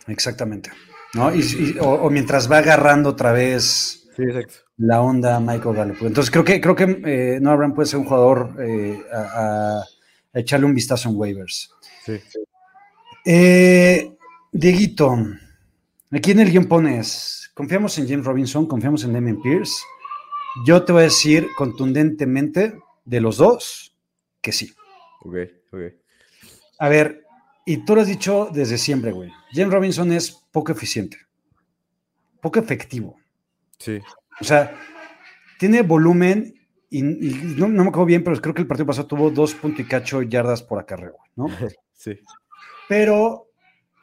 Exactamente. 0.07 0.71
¿no? 1.13 1.33
Y, 1.33 1.39
y- 1.41 1.77
o, 1.79 1.89
o 1.89 2.09
mientras 2.09 2.49
va 2.51 2.57
agarrando 2.59 3.09
otra 3.09 3.31
vez 3.31 4.01
Sí, 4.15 4.23
la 4.77 5.01
onda 5.01 5.39
Michael 5.39 5.75
Gallup. 5.75 5.97
Entonces 6.01 6.31
creo 6.31 6.43
que, 6.45 6.61
creo 6.61 6.75
que 6.75 7.01
eh, 7.05 7.39
Noah 7.41 7.55
Brown 7.57 7.73
puede 7.73 7.87
ser 7.87 7.99
un 7.99 8.05
jugador 8.05 8.55
eh, 8.59 9.01
a, 9.11 9.17
a- 9.19 9.83
a 10.33 10.39
echarle 10.39 10.65
un 10.65 10.75
vistazo 10.75 11.09
en 11.09 11.15
waivers. 11.17 11.71
Sí. 12.05 12.19
Eh, 13.25 14.11
Dieguito, 14.51 15.17
aquí 16.11 16.31
en 16.31 16.39
el 16.41 16.51
guion 16.51 16.65
pones, 16.65 17.51
confiamos 17.53 17.97
en 17.97 18.07
James 18.07 18.25
Robinson, 18.25 18.65
confiamos 18.67 19.03
en 19.03 19.13
Damien 19.13 19.41
Pierce. 19.41 19.73
Yo 20.65 20.83
te 20.83 20.93
voy 20.93 21.01
a 21.01 21.05
decir 21.05 21.47
contundentemente 21.57 22.77
de 23.03 23.19
los 23.21 23.37
dos 23.37 23.94
que 24.45 24.51
sí. 24.51 24.71
Ok, 25.21 25.35
ok. 25.73 25.79
A 26.77 26.87
ver, 26.87 27.25
y 27.65 27.77
tú 27.77 27.95
lo 27.95 28.01
has 28.01 28.07
dicho 28.07 28.49
desde 28.53 28.77
siempre, 28.77 29.11
güey. 29.11 29.31
James 29.51 29.73
Robinson 29.73 30.11
es 30.11 30.31
poco 30.51 30.71
eficiente, 30.71 31.17
poco 32.39 32.59
efectivo. 32.59 33.17
Sí. 33.79 33.99
O 34.39 34.43
sea, 34.43 34.77
tiene 35.57 35.81
volumen 35.81 36.53
y, 36.91 36.99
y 36.99 37.55
no, 37.57 37.67
no 37.67 37.83
me 37.83 37.89
acuerdo 37.89 38.05
bien, 38.05 38.23
pero 38.23 38.39
creo 38.39 38.53
que 38.53 38.61
el 38.61 38.67
partido 38.67 38.85
pasado 38.85 39.07
tuvo 39.07 39.31
dos 39.31 39.55
punto 39.55 39.81
y 39.81 39.85
cacho 39.85 40.21
yardas 40.21 40.61
por 40.61 40.79
acarreo, 40.79 41.17
¿no? 41.35 41.47
Sí. 41.97 42.19
Pero 42.89 43.47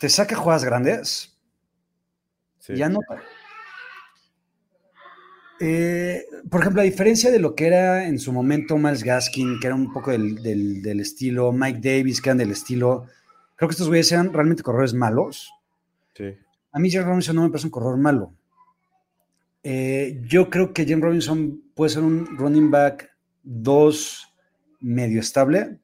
te 0.01 0.09
saca 0.09 0.35
jugadas 0.35 0.65
grandes 0.65 1.39
sí. 2.59 2.73
y 2.73 2.83
anota. 2.83 3.23
Eh, 5.65 6.25
por 6.51 6.61
ejemplo, 6.61 6.81
a 6.83 6.85
diferencia 6.85 7.31
de 7.31 7.39
lo 7.39 7.55
que 7.55 7.67
era 7.69 8.09
en 8.09 8.19
su 8.19 8.33
momento 8.33 8.77
Miles 8.79 9.05
Gaskin, 9.05 9.61
que 9.61 9.69
era 9.69 9.77
un 9.77 9.93
poco 9.93 10.11
del, 10.11 10.43
del- 10.43 10.83
del 10.83 10.99
estilo, 10.99 11.53
Mike 11.53 11.79
Davis, 11.81 12.21
que 12.21 12.31
eran 12.31 12.39
del 12.39 12.51
estilo, 12.51 13.07
creo 13.55 13.69
que 13.69 13.73
estos 13.75 13.87
güeyes 13.87 14.11
eran 14.11 14.33
realmente 14.33 14.65
corredores 14.65 14.93
malos. 14.93 15.53
Sí. 16.17 16.35
A 16.73 16.79
mí 16.81 16.91
James 16.91 17.07
Robinson 17.07 17.37
no 17.37 17.43
me 17.43 17.49
parece 17.51 17.69
un 17.69 17.71
corredor 17.71 17.97
malo. 17.99 18.33
Eh, 19.63 20.21
yo 20.27 20.51
creo 20.51 20.73
que 20.73 20.85
James 20.85 21.05
Robinson 21.05 21.63
puede 21.75 21.91
ser 21.91 22.03
un 22.03 22.27
running 22.37 22.71
back 22.71 23.11
2 23.45 24.29
medio 24.81 25.21
estable. 25.21 25.79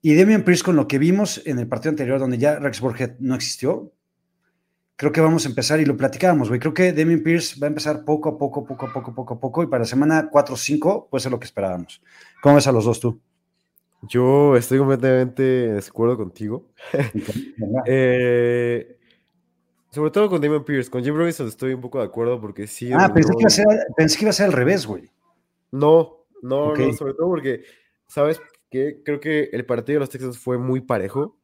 Y 0.00 0.14
Damian 0.14 0.44
Pierce, 0.44 0.62
con 0.64 0.76
lo 0.76 0.88
que 0.88 0.98
vimos 0.98 1.42
en 1.44 1.58
el 1.58 1.66
partido 1.66 1.90
anterior, 1.90 2.18
donde 2.18 2.38
ya 2.38 2.58
Rex 2.58 2.80
Burkhead 2.80 3.16
no 3.20 3.34
existió, 3.34 3.92
creo 4.96 5.12
que 5.12 5.20
vamos 5.20 5.44
a 5.44 5.48
empezar, 5.48 5.80
y 5.80 5.84
lo 5.84 5.96
platicábamos, 5.96 6.48
güey. 6.48 6.60
Creo 6.60 6.74
que 6.74 6.92
Damian 6.92 7.22
Pierce 7.22 7.58
va 7.60 7.66
a 7.66 7.68
empezar 7.68 8.04
poco 8.04 8.28
a 8.28 8.38
poco, 8.38 8.64
poco 8.64 8.86
a 8.86 8.92
poco, 8.92 9.14
poco 9.14 9.34
a 9.34 9.40
poco, 9.40 9.62
y 9.62 9.66
para 9.66 9.80
la 9.80 9.86
semana 9.86 10.28
4 10.30 10.54
o 10.54 10.58
5 10.58 11.08
puede 11.10 11.22
ser 11.22 11.32
lo 11.32 11.38
que 11.38 11.46
esperábamos. 11.46 12.02
¿Cómo 12.42 12.56
ves 12.56 12.66
a 12.66 12.72
los 12.72 12.84
dos 12.84 13.00
tú? 13.00 13.20
Yo 14.02 14.56
estoy 14.56 14.78
completamente 14.78 15.42
de 15.42 15.78
acuerdo 15.78 16.16
contigo. 16.16 16.68
Eh, 17.86 18.98
sobre 19.90 20.10
todo 20.10 20.28
con 20.28 20.40
Damon 20.40 20.64
Pierce. 20.64 20.90
Con 20.90 21.04
Jim 21.04 21.14
Robinson 21.14 21.46
estoy 21.46 21.72
un 21.72 21.80
poco 21.80 21.98
de 21.98 22.04
acuerdo 22.04 22.40
porque 22.40 22.66
sí. 22.66 22.90
ah, 22.92 23.12
pensé 23.14 23.32
que, 23.32 23.40
iba 23.40 23.46
a 23.46 23.50
ser, 23.50 23.66
pensé 23.96 24.18
que 24.18 24.24
iba 24.24 24.30
a 24.30 24.34
ser 24.34 24.46
al 24.46 24.52
revés, 24.52 24.86
güey. 24.86 25.10
No, 25.70 26.26
No, 26.42 26.74
no, 26.74 26.92
sobre 26.92 27.14
todo 27.14 27.28
porque, 27.28 27.62
¿sabes 28.08 28.40
qué? 28.70 29.00
Creo 29.04 29.20
que 29.20 29.50
el 29.52 29.64
partido 29.64 29.96
de 29.96 30.00
los 30.00 30.10
Texans 30.10 30.38
fue 30.38 30.58
muy 30.58 30.80
parejo 30.80 31.36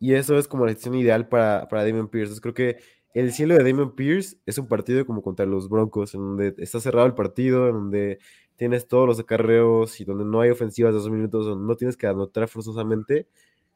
y 0.00 0.14
eso 0.14 0.38
es 0.38 0.48
como 0.48 0.64
la 0.64 0.72
decisión 0.72 0.94
ideal 0.94 1.28
para, 1.28 1.68
para 1.68 1.84
Damian 1.84 2.08
Pierce. 2.08 2.32
Entonces, 2.32 2.40
creo 2.40 2.54
que 2.54 2.78
el 3.14 3.32
cielo 3.32 3.54
de 3.54 3.64
Damian 3.64 3.94
Pierce 3.94 4.36
es 4.46 4.58
un 4.58 4.68
partido 4.68 5.04
como 5.06 5.22
contra 5.22 5.46
los 5.46 5.68
Broncos, 5.68 6.14
en 6.14 6.20
donde 6.20 6.54
está 6.58 6.80
cerrado 6.80 7.06
el 7.06 7.14
partido, 7.14 7.68
en 7.68 7.74
donde 7.74 8.18
tienes 8.56 8.88
todos 8.88 9.06
los 9.06 9.20
acarreos 9.20 10.00
y 10.00 10.04
donde 10.04 10.24
no 10.24 10.40
hay 10.40 10.50
ofensivas 10.50 10.92
de 10.92 11.00
dos 11.00 11.10
minutos, 11.10 11.46
donde 11.46 11.66
no 11.66 11.76
tienes 11.76 11.96
que 11.96 12.06
anotar 12.06 12.48
forzosamente. 12.48 13.28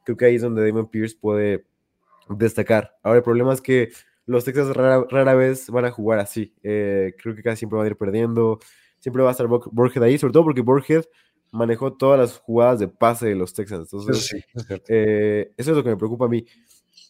Creo 0.05 0.17
que 0.17 0.25
ahí 0.25 0.35
es 0.35 0.41
donde 0.41 0.65
Damian 0.65 0.87
Pierce 0.87 1.17
puede 1.19 1.65
destacar. 2.29 2.95
Ahora, 3.01 3.17
el 3.17 3.23
problema 3.23 3.53
es 3.53 3.61
que 3.61 3.91
los 4.25 4.45
Texans 4.45 4.75
rara, 4.75 5.35
vez 5.35 5.69
van 5.69 5.85
a 5.85 5.91
jugar 5.91 6.19
así. 6.19 6.53
Eh, 6.63 7.13
creo 7.21 7.35
que 7.35 7.43
casi 7.43 7.59
siempre 7.59 7.77
van 7.77 7.85
a 7.85 7.89
ir 7.89 7.97
perdiendo. 7.97 8.59
Siempre 8.99 9.21
va 9.23 9.29
a 9.29 9.31
estar 9.31 9.47
Burhead 9.47 10.03
ahí, 10.03 10.17
sobre 10.17 10.33
todo 10.33 10.43
porque 10.43 10.61
Burhead 10.61 11.03
manejó 11.53 11.93
todas 11.93 12.19
las 12.19 12.37
jugadas 12.39 12.79
de 12.79 12.87
pase 12.89 13.27
de 13.27 13.35
los 13.35 13.53
Texans. 13.53 13.83
Entonces, 13.93 14.25
sí, 14.25 14.37
es 14.53 14.65
cierto. 14.65 14.85
eh, 14.89 15.53
eso 15.55 15.71
es 15.71 15.77
lo 15.77 15.83
que 15.83 15.89
me 15.91 15.97
preocupa 15.97 16.25
a 16.25 16.29
mí. 16.29 16.45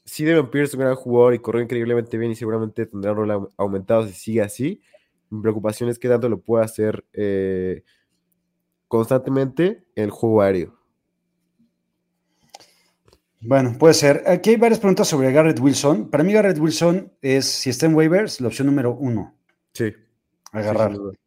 Si 0.05 0.23
Devin 0.25 0.49
Pierce 0.51 0.71
es 0.71 0.73
un 0.75 0.81
gran 0.81 0.95
jugador 0.95 1.33
y 1.33 1.39
corrió 1.39 1.61
increíblemente 1.63 2.17
bien 2.17 2.31
y 2.31 2.35
seguramente 2.35 2.85
tendrá 2.85 3.11
un 3.13 3.17
rol 3.17 3.31
au- 3.31 3.49
aumentado 3.57 4.05
si 4.05 4.13
sigue 4.13 4.41
así. 4.41 4.81
Mi 5.29 5.41
preocupación 5.41 5.89
es 5.89 5.97
que 5.97 6.09
tanto 6.09 6.27
lo 6.29 6.39
pueda 6.41 6.65
hacer 6.65 7.05
eh, 7.13 7.83
constantemente 8.87 9.85
en 9.95 10.03
el 10.03 10.11
juego 10.11 10.41
aéreo. 10.41 10.77
Bueno, 13.45 13.75
puede 13.77 13.93
ser. 13.93 14.23
Aquí 14.27 14.51
hay 14.51 14.55
varias 14.57 14.79
preguntas 14.79 15.07
sobre 15.07 15.31
Garrett 15.31 15.59
Wilson. 15.59 16.09
Para 16.09 16.23
mí, 16.23 16.31
Garrett 16.31 16.59
Wilson 16.59 17.11
es, 17.21 17.45
si 17.45 17.69
está 17.69 17.85
en 17.87 17.95
waivers, 17.95 18.39
la 18.39 18.47
opción 18.47 18.67
número 18.67 18.93
uno. 18.93 19.35
Sí. 19.73 19.93
Agarrar. 20.51 20.91
Sí, 20.91 20.95
sin 20.95 21.03
duda. 21.03 21.17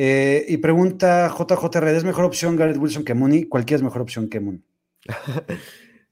Eh, 0.00 0.46
y 0.46 0.58
pregunta 0.58 1.28
JJ 1.28 1.80
Red, 1.80 1.96
¿es 1.96 2.04
mejor 2.04 2.24
opción 2.24 2.54
Garrett 2.54 2.76
Wilson 2.76 3.04
que 3.04 3.14
Mooney? 3.14 3.46
Cualquiera 3.46 3.78
es 3.78 3.82
mejor 3.82 4.02
opción 4.02 4.28
que 4.28 4.38
Mooney. 4.38 4.62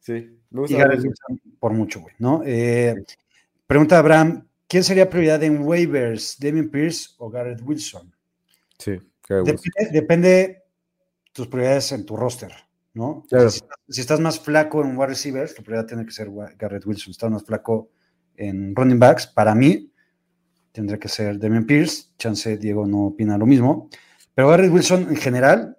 Sí, 0.01 0.13
me 0.13 0.61
Y 0.61 0.63
gusta 0.63 0.79
Garrett 0.79 0.99
mucho. 0.99 1.09
Wilson 1.09 1.41
por 1.61 1.73
mucho, 1.73 2.01
güey, 2.01 2.15
¿no? 2.19 2.43
Eh, 2.45 2.95
pregunta 3.65 3.99
Abraham, 3.99 4.47
¿quién 4.67 4.83
sería 4.83 5.09
prioridad 5.09 5.43
en 5.45 5.63
waivers? 5.63 6.37
¿Damien 6.41 6.69
Pierce 6.69 7.11
o 7.19 7.31
Garrett 7.31 7.61
Wilson? 7.63 8.13
Sí, 8.77 9.01
claro, 9.21 9.45
Depende, 9.45 9.91
depende 9.93 10.63
tus 11.33 11.47
prioridades 11.47 11.93
en 11.93 12.05
tu 12.05 12.17
roster, 12.17 12.53
¿no? 12.95 13.25
Claro. 13.29 13.51
Si, 13.51 13.61
si 13.89 14.01
estás 14.01 14.19
más 14.19 14.41
flaco 14.41 14.83
en 14.83 14.97
wide 14.97 15.07
receivers, 15.09 15.55
tu 15.55 15.63
prioridad 15.63 15.87
tiene 15.87 16.05
que 16.05 16.13
ser 16.13 16.29
Garrett 16.59 16.87
Wilson. 16.87 17.05
Si 17.05 17.11
estás 17.13 17.31
más 17.31 17.45
flaco 17.45 17.91
en 18.37 18.75
running 18.75 18.99
backs, 18.99 19.29
para 19.29 19.55
mí, 19.55 19.93
tendría 20.77 20.99
que 20.99 21.09
ser 21.09 21.39
Damian 21.39 21.65
Pierce. 21.65 22.11
Chance 22.19 22.59
Diego 22.59 22.87
no 22.87 23.07
opina 23.07 23.37
lo 23.39 23.47
mismo. 23.47 23.89
Pero 24.35 24.49
Garrett 24.49 24.73
Wilson 24.73 25.09
en 25.09 25.17
general, 25.17 25.79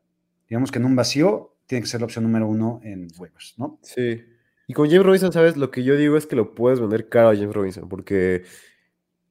digamos 0.50 0.72
que 0.72 0.80
en 0.80 0.86
un 0.86 0.96
vacío, 0.96 1.56
tiene 1.68 1.84
que 1.84 1.88
ser 1.88 2.02
la 2.02 2.06
opción 2.06 2.24
número 2.24 2.48
uno 2.48 2.80
en 2.84 3.08
waivers, 3.18 3.56
¿no? 3.58 3.80
Sí. 3.84 4.24
Y 4.68 4.74
con 4.74 4.90
James 4.90 5.06
Robinson, 5.06 5.32
¿sabes? 5.32 5.56
Lo 5.56 5.70
que 5.70 5.84
yo 5.84 5.96
digo 5.96 6.18
es 6.18 6.26
que 6.26 6.36
lo 6.36 6.56
puedes 6.56 6.80
vender 6.80 7.08
caro 7.08 7.30
a 7.30 7.36
James 7.36 7.54
Robinson, 7.54 7.88
porque 7.88 8.44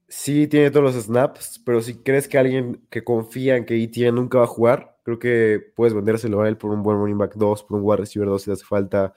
sí 0.08 0.46
tiene 0.46 0.70
todos 0.70 0.94
los 0.94 1.04
snaps, 1.04 1.60
pero 1.64 1.80
si 1.80 1.96
crees 1.96 2.28
que 2.28 2.38
alguien 2.38 2.80
que 2.90 3.02
confía 3.02 3.56
en 3.56 3.64
que 3.64 3.82
ETN 3.82 4.14
nunca 4.14 4.38
va 4.38 4.44
a 4.44 4.48
jugar, 4.48 4.98
creo 5.02 5.18
que 5.18 5.60
puedes 5.74 5.94
vendérselo 5.94 6.42
a 6.42 6.48
él 6.48 6.56
por 6.56 6.70
un 6.70 6.82
buen 6.82 6.98
running 6.98 7.18
back 7.18 7.34
2, 7.34 7.64
por 7.64 7.78
un 7.78 7.84
wide 7.84 7.98
receiver 7.98 8.28
2 8.28 8.42
si 8.42 8.50
hace 8.50 8.64
falta, 8.64 9.14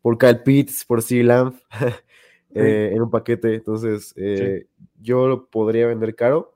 por 0.00 0.16
Kyle 0.16 0.42
Pitts, 0.42 0.84
por 0.84 1.02
C. 1.02 1.22
Lamb, 1.22 1.54
eh, 2.54 2.90
en 2.92 3.02
un 3.02 3.10
paquete. 3.10 3.54
Entonces, 3.54 4.12
eh, 4.16 4.66
yo 5.00 5.28
lo 5.28 5.46
podría 5.46 5.86
vender 5.86 6.14
caro. 6.14 6.54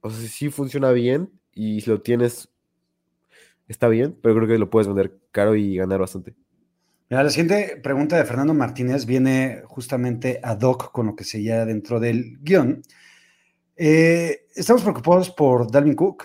O 0.00 0.10
sea, 0.10 0.28
sí 0.28 0.50
funciona 0.50 0.92
bien 0.92 1.30
y 1.52 1.80
si 1.80 1.90
lo 1.90 2.00
tienes, 2.00 2.48
está 3.66 3.88
bien, 3.88 4.16
pero 4.22 4.34
creo 4.36 4.48
que 4.48 4.58
lo 4.58 4.70
puedes 4.70 4.86
vender 4.86 5.18
caro 5.32 5.54
y 5.56 5.76
ganar 5.76 6.00
bastante. 6.00 6.34
Mira, 7.10 7.22
la 7.22 7.30
siguiente 7.30 7.80
pregunta 7.82 8.18
de 8.18 8.24
Fernando 8.24 8.52
Martínez 8.52 9.06
viene 9.06 9.62
justamente 9.66 10.40
ad 10.42 10.60
hoc 10.60 10.92
con 10.92 11.06
lo 11.06 11.16
que 11.16 11.24
seguía 11.24 11.64
dentro 11.64 11.98
del 12.00 12.38
guion. 12.42 12.82
Eh, 13.76 14.46
estamos 14.54 14.82
preocupados 14.82 15.30
por 15.30 15.70
Dalvin 15.70 15.94
Cook. 15.94 16.24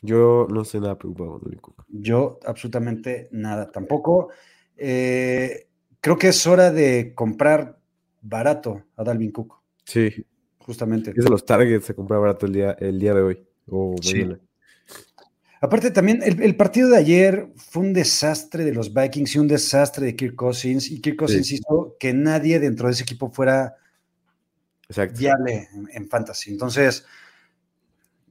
Yo 0.00 0.46
no 0.48 0.64
sé 0.64 0.78
nada 0.78 0.96
preocupado 0.96 1.32
con 1.32 1.40
Dalvin 1.42 1.60
Cook. 1.60 1.84
Yo 1.88 2.38
absolutamente 2.46 3.28
nada 3.32 3.72
tampoco. 3.72 4.28
Eh, 4.76 5.67
creo 6.08 6.16
que 6.16 6.28
es 6.28 6.46
hora 6.46 6.70
de 6.70 7.12
comprar 7.14 7.78
barato 8.22 8.82
a 8.96 9.04
Dalvin 9.04 9.30
Cook, 9.30 9.60
Sí, 9.84 10.08
justamente. 10.58 11.10
es 11.14 11.22
de 11.22 11.28
los 11.30 11.44
targets 11.44 11.90
a 11.90 11.94
comprar 11.94 12.18
barato 12.20 12.46
el 12.46 12.52
día, 12.54 12.70
el 12.80 12.98
día 12.98 13.12
de 13.12 13.20
hoy. 13.20 13.46
O 13.68 13.94
Sí. 14.00 14.26
Aparte 15.60 15.90
también, 15.90 16.22
el, 16.22 16.40
el 16.42 16.56
partido 16.56 16.88
de 16.88 16.96
ayer 16.96 17.48
fue 17.56 17.82
un 17.82 17.92
desastre 17.92 18.64
de 18.64 18.72
los 18.72 18.94
Vikings 18.94 19.34
y 19.34 19.38
un 19.38 19.48
desastre 19.48 20.06
de 20.06 20.16
Kirk 20.16 20.34
Cousins. 20.34 20.90
Y 20.90 21.02
Kirk 21.02 21.16
Cousins 21.18 21.52
hizo 21.52 21.96
que 22.00 22.14
nadie 22.14 22.58
dentro 22.58 22.86
de 22.86 22.94
ese 22.94 23.02
equipo 23.02 23.30
fuera 23.30 23.76
Exacto. 24.88 25.18
viable 25.18 25.68
en, 25.74 25.88
en 25.92 26.08
fantasy. 26.08 26.52
Entonces, 26.52 27.04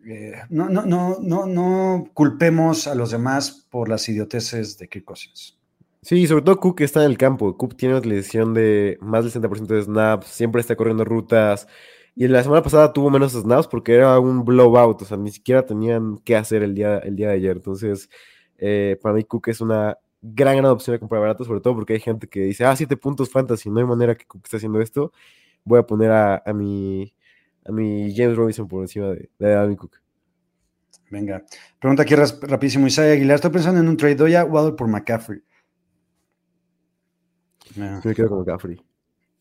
eh, 0.07 0.33
no, 0.49 0.67
no, 0.67 0.83
no, 0.83 1.19
no, 1.21 1.45
no 1.45 2.09
culpemos 2.15 2.87
a 2.87 2.95
los 2.95 3.11
demás 3.11 3.51
por 3.69 3.87
las 3.87 4.09
idioteces 4.09 4.79
de 4.79 4.87
Kirk 4.89 5.05
Cousins. 5.05 5.59
Sí, 6.01 6.27
sobre 6.27 6.43
todo 6.43 6.59
Cook 6.59 6.81
está 6.81 7.03
en 7.03 7.11
el 7.11 7.17
campo. 7.17 7.57
Cook 7.57 7.75
tiene 7.75 7.95
una 7.95 7.99
utilización 7.99 8.53
de 8.53 8.97
más 9.01 9.23
del 9.23 9.33
60% 9.33 9.67
de 9.67 9.81
snaps, 9.81 10.27
siempre 10.27 10.61
está 10.61 10.75
corriendo 10.75 11.03
rutas. 11.03 11.67
Y 12.15 12.27
la 12.27 12.41
semana 12.43 12.63
pasada 12.63 12.93
tuvo 12.93 13.09
menos 13.09 13.33
snaps 13.33 13.67
porque 13.67 13.93
era 13.93 14.19
un 14.19 14.43
blowout, 14.45 15.01
o 15.01 15.05
sea, 15.05 15.17
ni 15.17 15.31
siquiera 15.31 15.65
tenían 15.65 16.17
qué 16.19 16.35
hacer 16.35 16.63
el 16.63 16.73
día, 16.73 16.97
el 16.99 17.15
día 17.15 17.29
de 17.29 17.35
ayer. 17.35 17.57
Entonces, 17.57 18.09
eh, 18.57 18.97
para 19.01 19.15
mí 19.15 19.23
Cook 19.23 19.49
es 19.49 19.61
una 19.61 19.97
gran, 20.21 20.57
gran 20.57 20.71
opción 20.71 20.95
de 20.95 20.99
comprar 20.99 21.21
barato, 21.21 21.43
sobre 21.43 21.61
todo 21.61 21.75
porque 21.75 21.93
hay 21.93 21.99
gente 21.99 22.27
que 22.27 22.41
dice, 22.41 22.65
ah, 22.65 22.75
7 22.75 22.97
puntos 22.97 23.29
fantasy, 23.29 23.69
no 23.69 23.79
hay 23.79 23.85
manera 23.85 24.15
que 24.15 24.25
Cook 24.25 24.41
esté 24.45 24.57
haciendo 24.57 24.81
esto. 24.81 25.11
Voy 25.63 25.79
a 25.79 25.83
poner 25.83 26.11
a, 26.11 26.41
a 26.45 26.53
mi, 26.53 27.13
a 27.65 27.71
mi 27.71 28.15
James 28.15 28.35
Robinson 28.35 28.67
por 28.67 28.81
encima 28.81 29.07
de, 29.09 29.29
de 29.37 29.49
Dalvin 29.49 29.77
Cook. 29.77 29.97
Venga, 31.09 31.43
pregunta 31.79 32.03
aquí 32.03 32.15
rapidísimo 32.15 32.87
Isaiah 32.87 33.13
Aguilar. 33.13 33.35
Estoy 33.35 33.51
pensando 33.51 33.79
en 33.79 33.87
un 33.87 33.95
trade. 33.97 34.15
Doy 34.15 34.35
a 34.35 34.43
Waddle 34.43 34.73
por 34.73 34.87
McCaffrey. 34.87 35.41
Ah, 37.79 38.01
Me 38.03 38.15
quedo 38.15 38.29
con 38.29 38.39
McCaffrey. 38.39 38.81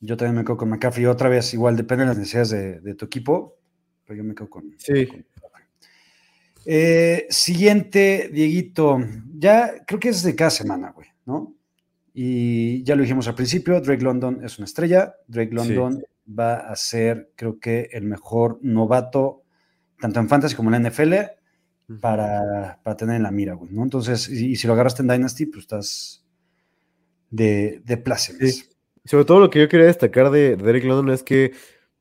yo 0.00 0.16
también 0.16 0.36
me 0.36 0.44
quedo 0.44 0.56
con 0.56 0.68
McCaffrey. 0.70 1.06
Otra 1.06 1.28
vez, 1.28 1.52
igual 1.54 1.76
depende 1.76 2.04
de 2.04 2.08
las 2.08 2.18
necesidades 2.18 2.50
de, 2.50 2.80
de 2.80 2.94
tu 2.94 3.04
equipo, 3.06 3.58
pero 4.04 4.16
yo 4.18 4.24
me 4.24 4.34
quedo 4.34 4.48
con. 4.50 4.74
Sí. 4.78 5.06
con. 5.06 5.24
Eh, 6.64 7.26
siguiente, 7.30 8.28
Dieguito. 8.32 8.98
Ya 9.38 9.84
creo 9.86 10.00
que 10.00 10.08
es 10.08 10.22
de 10.22 10.34
cada 10.34 10.50
semana, 10.50 10.90
güey, 10.90 11.08
¿no? 11.24 11.54
Y 12.12 12.82
ya 12.82 12.96
lo 12.96 13.02
dijimos 13.02 13.28
al 13.28 13.34
principio: 13.34 13.80
Drake 13.80 14.02
London 14.02 14.40
es 14.44 14.58
una 14.58 14.64
estrella. 14.64 15.14
Drake 15.28 15.50
Sí. 15.50 15.54
London 15.74 16.02
va 16.28 16.56
a 16.56 16.74
ser, 16.74 17.30
creo 17.36 17.60
que, 17.60 17.88
el 17.92 18.02
mejor 18.04 18.58
novato, 18.62 19.42
tanto 20.00 20.18
en 20.18 20.28
Fantasy 20.28 20.56
como 20.56 20.74
en 20.74 20.82
la 20.82 20.90
NFL 20.90 21.14
para, 22.00 22.80
para 22.82 22.96
tener 22.96 23.14
en 23.16 23.22
la 23.22 23.30
mira, 23.30 23.54
güey, 23.54 23.70
¿no? 23.72 23.84
Entonces, 23.84 24.28
y, 24.28 24.46
y 24.50 24.56
si 24.56 24.66
lo 24.66 24.72
agarraste 24.72 25.02
en 25.02 25.08
Dynasty, 25.08 25.46
pues 25.46 25.62
estás 25.62 26.25
de, 27.30 27.80
de 27.84 27.96
plácemes. 27.96 28.70
Sobre 29.04 29.24
todo 29.24 29.40
lo 29.40 29.50
que 29.50 29.60
yo 29.60 29.68
quería 29.68 29.86
destacar 29.86 30.30
de, 30.30 30.56
de 30.56 30.64
Derek 30.64 30.84
London 30.84 31.10
es 31.14 31.22
que 31.22 31.52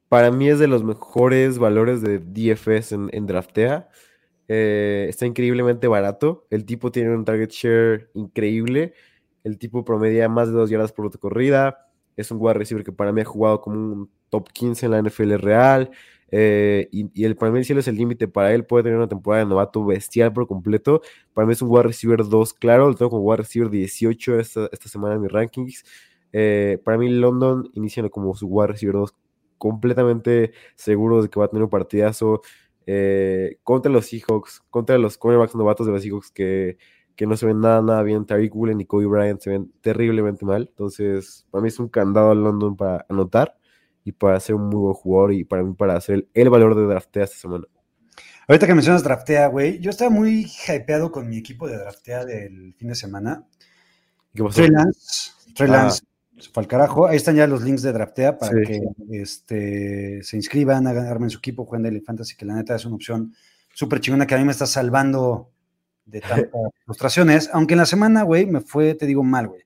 para 0.10 0.32
mí 0.32 0.50
es 0.50 0.60
de 0.60 0.68
los 0.68 0.84
mejores 0.84 1.58
valores 1.58 2.02
de 2.02 2.20
DFS 2.20 2.94
en, 2.94 3.10
en 3.12 3.28
Draftea. 3.28 3.90
Eh, 4.48 5.08
está 5.10 5.26
increíblemente 5.26 5.88
barato. 5.88 6.48
El 6.50 6.66
tipo 6.66 6.92
tiene 6.92 7.16
un 7.16 7.26
target 7.26 7.50
share 7.50 8.10
increíble. 8.14 8.94
El 9.44 9.58
tipo 9.58 9.84
promedia 9.84 10.30
más 10.30 10.48
de 10.48 10.54
dos 10.54 10.70
yardas 10.70 10.92
por 10.92 11.18
corrida. 11.20 11.88
Es 12.16 12.32
un 12.32 12.38
wide 12.40 12.54
receiver 12.54 12.84
que 12.84 12.92
para 12.92 13.12
mí 13.12 13.22
ha 13.22 13.26
jugado 13.26 13.62
como 13.62 13.78
un 13.78 14.12
top 14.30 14.50
15 14.52 14.86
en 14.86 14.92
la 14.92 15.02
NFL 15.02 15.34
real. 15.36 15.92
Eh, 16.32 16.90
y, 16.92 17.24
el 17.24 17.36
para 17.36 17.52
mí 17.52 17.60
el 17.60 17.66
cielo 17.66 17.80
es 17.80 17.88
el 17.88 17.96
límite 17.96 18.28
para 18.28 18.54
él. 18.54 18.66
Puede 18.66 18.84
tener 18.84 18.98
una 18.98 19.08
temporada 19.08 19.44
de 19.44 19.50
novato 19.50 19.86
bestial 19.86 20.34
por 20.34 20.48
completo. 20.48 21.02
Para 21.34 21.46
mí 21.46 21.54
es 21.54 21.62
un 21.62 21.70
wide 21.70 21.84
receiver 21.84 22.24
2, 22.26 22.54
claro. 22.54 22.90
Lo 22.90 22.96
tengo 22.96 23.12
como 23.12 23.24
wide 23.24 23.38
receiver 23.38 23.70
18 23.70 24.40
esta, 24.40 24.70
esta 24.72 24.90
semana 24.90 25.16
en 25.16 25.22
mis 25.22 25.32
rankings. 25.32 25.84
Eh, 26.34 26.80
para 26.84 26.98
mí, 26.98 27.10
London 27.10 27.70
inicia 27.74 28.08
como 28.10 28.36
su 28.36 28.48
wide 28.48 28.68
receiver 28.68 28.96
2, 28.96 29.16
completamente 29.58 30.54
seguro 30.76 31.22
de 31.22 31.30
que 31.30 31.40
va 31.40 31.46
a 31.46 31.50
tener 31.50 31.64
un 31.64 31.70
partidazo 31.70 32.42
eh, 32.86 33.58
contra 33.64 33.92
los 33.92 34.08
Seahawks, 34.08 34.62
contra 34.70 34.98
los 34.98 35.18
cornerbacks 35.18 35.56
novatos 35.56 35.88
de 35.88 35.94
los 35.94 36.02
Seahawks 36.04 36.32
que, 36.32 36.78
que 37.16 37.26
no 37.26 37.38
se 37.38 37.46
ven 37.46 37.62
nada, 37.62 37.82
nada 37.82 38.04
bien. 38.04 38.26
Tariq 38.26 38.54
Woolen 38.56 38.82
y 38.82 38.86
Kobe 38.86 39.06
Bryant 39.06 39.42
se 39.42 39.52
ven 39.52 39.72
terriblemente 39.82 40.46
mal. 40.46 40.68
Entonces, 40.70 41.48
para 41.52 41.62
mí 41.62 41.70
es 41.70 41.80
un 41.80 41.88
candado 41.88 42.32
a 42.32 42.36
London 42.36 42.76
para 42.76 43.06
anotar 43.10 43.58
y 44.06 44.14
para 44.14 44.40
ser 44.40 44.56
un 44.56 44.70
muy 44.70 44.80
buen 44.80 44.94
jugador 44.94 45.34
y 45.34 45.44
para 45.44 45.64
mí 45.64 45.74
para 45.74 45.98
hacer 45.98 46.16
el, 46.16 46.30
el 46.34 46.50
valor 46.50 46.76
de 46.76 46.86
draftea 46.86 47.26
esta 47.26 47.36
semana. 47.38 47.66
Ahorita 48.48 48.68
que 48.68 48.76
mencionas 48.76 49.04
draftea, 49.04 49.48
güey, 49.48 49.80
yo 49.80 49.90
estaba 49.90 50.12
muy 50.12 50.46
hypeado 50.68 51.12
con 51.12 51.28
mi 51.28 51.38
equipo 51.38 51.68
de 51.68 51.78
draftea 51.78 52.24
del 52.24 52.74
fin 52.76 52.88
de 52.90 52.96
semana. 52.96 53.44
¿Qué 54.34 54.44
pasó? 54.44 54.56
Trey 54.58 54.70
Lance, 54.70 55.32
Trey 55.56 55.70
Ah. 55.70 55.74
Lance 55.74 56.04
se 56.38 56.50
fue 56.52 56.62
al 56.62 56.68
carajo. 56.68 57.08
Ahí 57.08 57.16
están 57.18 57.36
ya 57.36 57.48
los 57.48 57.64
links 57.64 57.82
de 57.82 57.92
draftea 57.94 58.38
para 58.38 58.52
Sí. 58.52 58.58
que 58.68 58.82
este, 59.22 60.22
se 60.22 60.36
inscriban, 60.38 60.86
hagan, 60.86 61.08
armen 61.08 61.30
su 61.30 61.40
equipo, 61.40 61.66
jueguen 61.66 61.84
Daily 61.84 62.02
Fantasy, 62.02 62.36
que 62.36 62.46
la 62.46 62.54
neta 62.56 62.76
es 62.76 62.86
una 62.86 62.96
opción 62.96 63.34
súper 63.74 64.00
chingona 64.02 64.28
que 64.28 64.36
a 64.36 64.38
mí 64.38 64.46
me 64.46 64.52
está 64.52 64.68
salvando 64.68 65.52
de 66.06 66.22
tantas 66.22 66.52
frustraciones, 66.86 67.50
aunque 67.52 67.74
en 67.74 67.80
la 67.80 67.86
semana, 67.88 68.22
güey, 68.24 68.46
me 68.46 68.62
fue, 68.62 68.94
te 68.94 69.06
digo, 69.08 69.24
mal, 69.24 69.48
güey. 69.48 69.64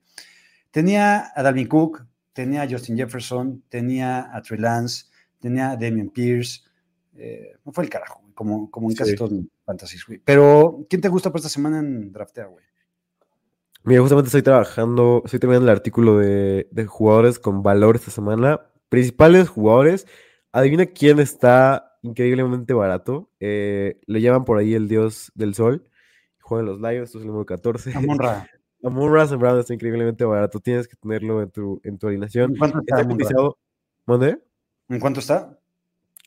Tenía 0.70 1.30
a 1.34 1.42
Dalvin 1.42 1.66
Cook, 1.66 2.06
tenía 2.32 2.62
a 2.62 2.68
Justin 2.68 2.96
Jefferson, 2.96 3.62
tenía 3.68 4.34
a 4.34 4.42
Trey 4.42 4.58
Lance, 4.60 5.06
tenía 5.38 5.70
a 5.72 5.76
Damian 5.76 6.10
Pierce, 6.10 6.62
eh, 7.16 7.52
fue 7.72 7.84
el 7.84 7.90
carajo, 7.90 8.20
güey, 8.22 8.32
como, 8.34 8.70
como 8.70 8.90
en 8.90 8.96
casi 8.96 9.12
Sí. 9.12 9.16
todos 9.16 9.32
mis 9.32 9.46
fantasies, 9.64 10.06
güey. 10.06 10.20
Pero, 10.24 10.86
¿quién 10.88 11.02
te 11.02 11.08
gusta 11.08 11.30
para 11.30 11.38
esta 11.40 11.48
semana 11.48 11.78
en 11.80 12.12
draftea, 12.12 12.46
güey? 12.46 12.64
Mira, 13.82 14.00
justamente 14.02 14.28
estoy 14.28 14.42
trabajando, 14.42 15.22
estoy 15.24 15.40
terminando 15.40 15.66
el 15.70 15.76
artículo 15.76 16.18
de, 16.18 16.68
de 16.70 16.86
jugadores 16.86 17.38
con 17.38 17.62
valor 17.62 17.96
esta 17.96 18.10
semana. 18.10 18.60
Principales 18.90 19.48
jugadores. 19.48 20.06
Adivina 20.52 20.84
quién 20.86 21.18
está 21.18 21.96
increíblemente 22.02 22.74
barato. 22.74 23.30
Eh, 23.40 23.98
le 24.06 24.20
llaman 24.20 24.44
por 24.44 24.58
ahí 24.58 24.74
el 24.74 24.86
dios 24.88 25.32
del 25.34 25.54
sol. 25.54 25.86
Juega 26.42 26.60
en 26.60 26.66
los 26.66 26.80
Lions, 26.80 27.08
esto 27.08 27.18
es 27.18 27.22
el 27.22 27.28
número 27.28 27.46
14. 27.46 27.94
Amon-Ra. 27.94 28.46
Amon 28.82 29.16
St. 29.20 29.36
Brown 29.36 29.58
está 29.58 29.74
increíblemente 29.74 30.24
barato. 30.24 30.58
Tienes 30.60 30.88
que 30.88 30.96
tenerlo 30.96 31.42
en 31.42 31.50
tu, 31.50 31.80
en 31.84 31.98
tu 31.98 32.06
alineación. 32.08 32.52
¿En 32.52 32.58
cuánto 32.58 32.78
está 32.80 32.96
cotizado. 33.06 33.58
¿Mande? 34.06 34.38
¿En 34.88 35.00
cuánto 35.00 35.20
está? 35.20 35.56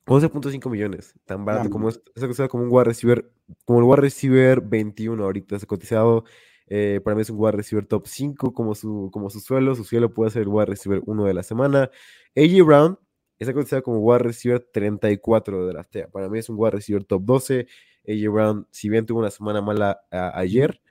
11.5 0.06 0.70
millones, 0.70 1.14
tan 1.26 1.46
barato 1.46 1.70
como 1.72 1.88
es, 1.90 1.96
está 2.14 2.28
cotizado 2.28 2.50
como 2.50 2.64
un 2.64 2.70
wide 2.72 2.84
receiver, 2.84 3.32
como 3.64 3.80
el 3.80 3.86
wide 3.86 4.02
receiver 4.02 4.60
21 4.62 5.24
ahorita, 5.24 5.56
está 5.56 5.66
cotizado, 5.66 6.26
eh, 6.68 7.00
para 7.04 7.16
mí 7.16 7.22
es 7.22 7.30
un 7.30 7.38
wide 7.40 7.54
receiver 7.54 7.86
top 7.86 8.06
5 8.08 8.54
como 8.54 8.76
su, 8.76 9.10
como 9.14 9.30
su 9.30 9.40
suelo, 9.40 9.76
su 9.76 9.86
suelo 9.86 10.14
puede 10.14 10.32
ser 10.32 10.42
el 10.42 10.50
wide 10.50 10.66
receiver 10.66 11.02
1 11.06 11.24
de 11.24 11.34
la 11.34 11.42
semana. 11.44 11.90
AJ 12.36 12.66
Brown 12.66 13.00
está 13.40 13.54
cotizado 13.54 13.82
como 13.82 14.00
wide 14.00 14.20
receiver 14.20 14.60
34 14.74 15.68
de 15.68 15.74
la 15.74 15.86
TEA, 15.86 16.10
para 16.10 16.28
mí 16.28 16.38
es 16.40 16.50
un 16.50 16.58
wide 16.60 16.72
receiver 16.72 17.06
top 17.06 17.24
12. 17.24 17.68
AJ 18.06 18.30
Brown, 18.30 18.68
si 18.72 18.90
bien 18.90 19.06
tuvo 19.06 19.20
una 19.20 19.32
semana 19.32 19.62
mala 19.62 20.02
a- 20.12 20.38
ayer, 20.38 20.82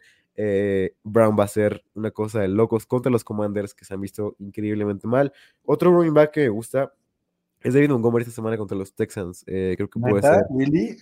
eh, 0.45 0.97
Brown 1.05 1.37
va 1.39 1.45
a 1.45 1.49
ser 1.49 1.85
una 1.95 2.11
cosa 2.11 2.41
de 2.41 2.49
locos 2.49 2.85
contra 2.85 3.13
los 3.13 3.23
Commanders 3.23 3.75
que 3.75 3.85
se 3.85 3.95
han 3.95 4.01
visto 4.01 4.35
increíblemente 4.41 5.07
mal. 5.07 5.33
Otro 5.65 5.93
running 5.93 6.15
back 6.15 6.33
que 6.33 6.41
me 6.41 6.49
gusta 6.49 6.93
es 7.61 7.75
David 7.75 7.91
Montgomery 7.91 8.23
esta 8.23 8.35
semana 8.35 8.57
contra 8.57 8.77
los 8.77 8.93
Texans. 8.93 9.45
Eh, 9.47 9.75
creo 9.77 9.89
que 9.89 10.01
puede 10.01 10.15
¿Neta, 10.17 10.35
ser. 10.35 10.45
Willy? 10.51 10.97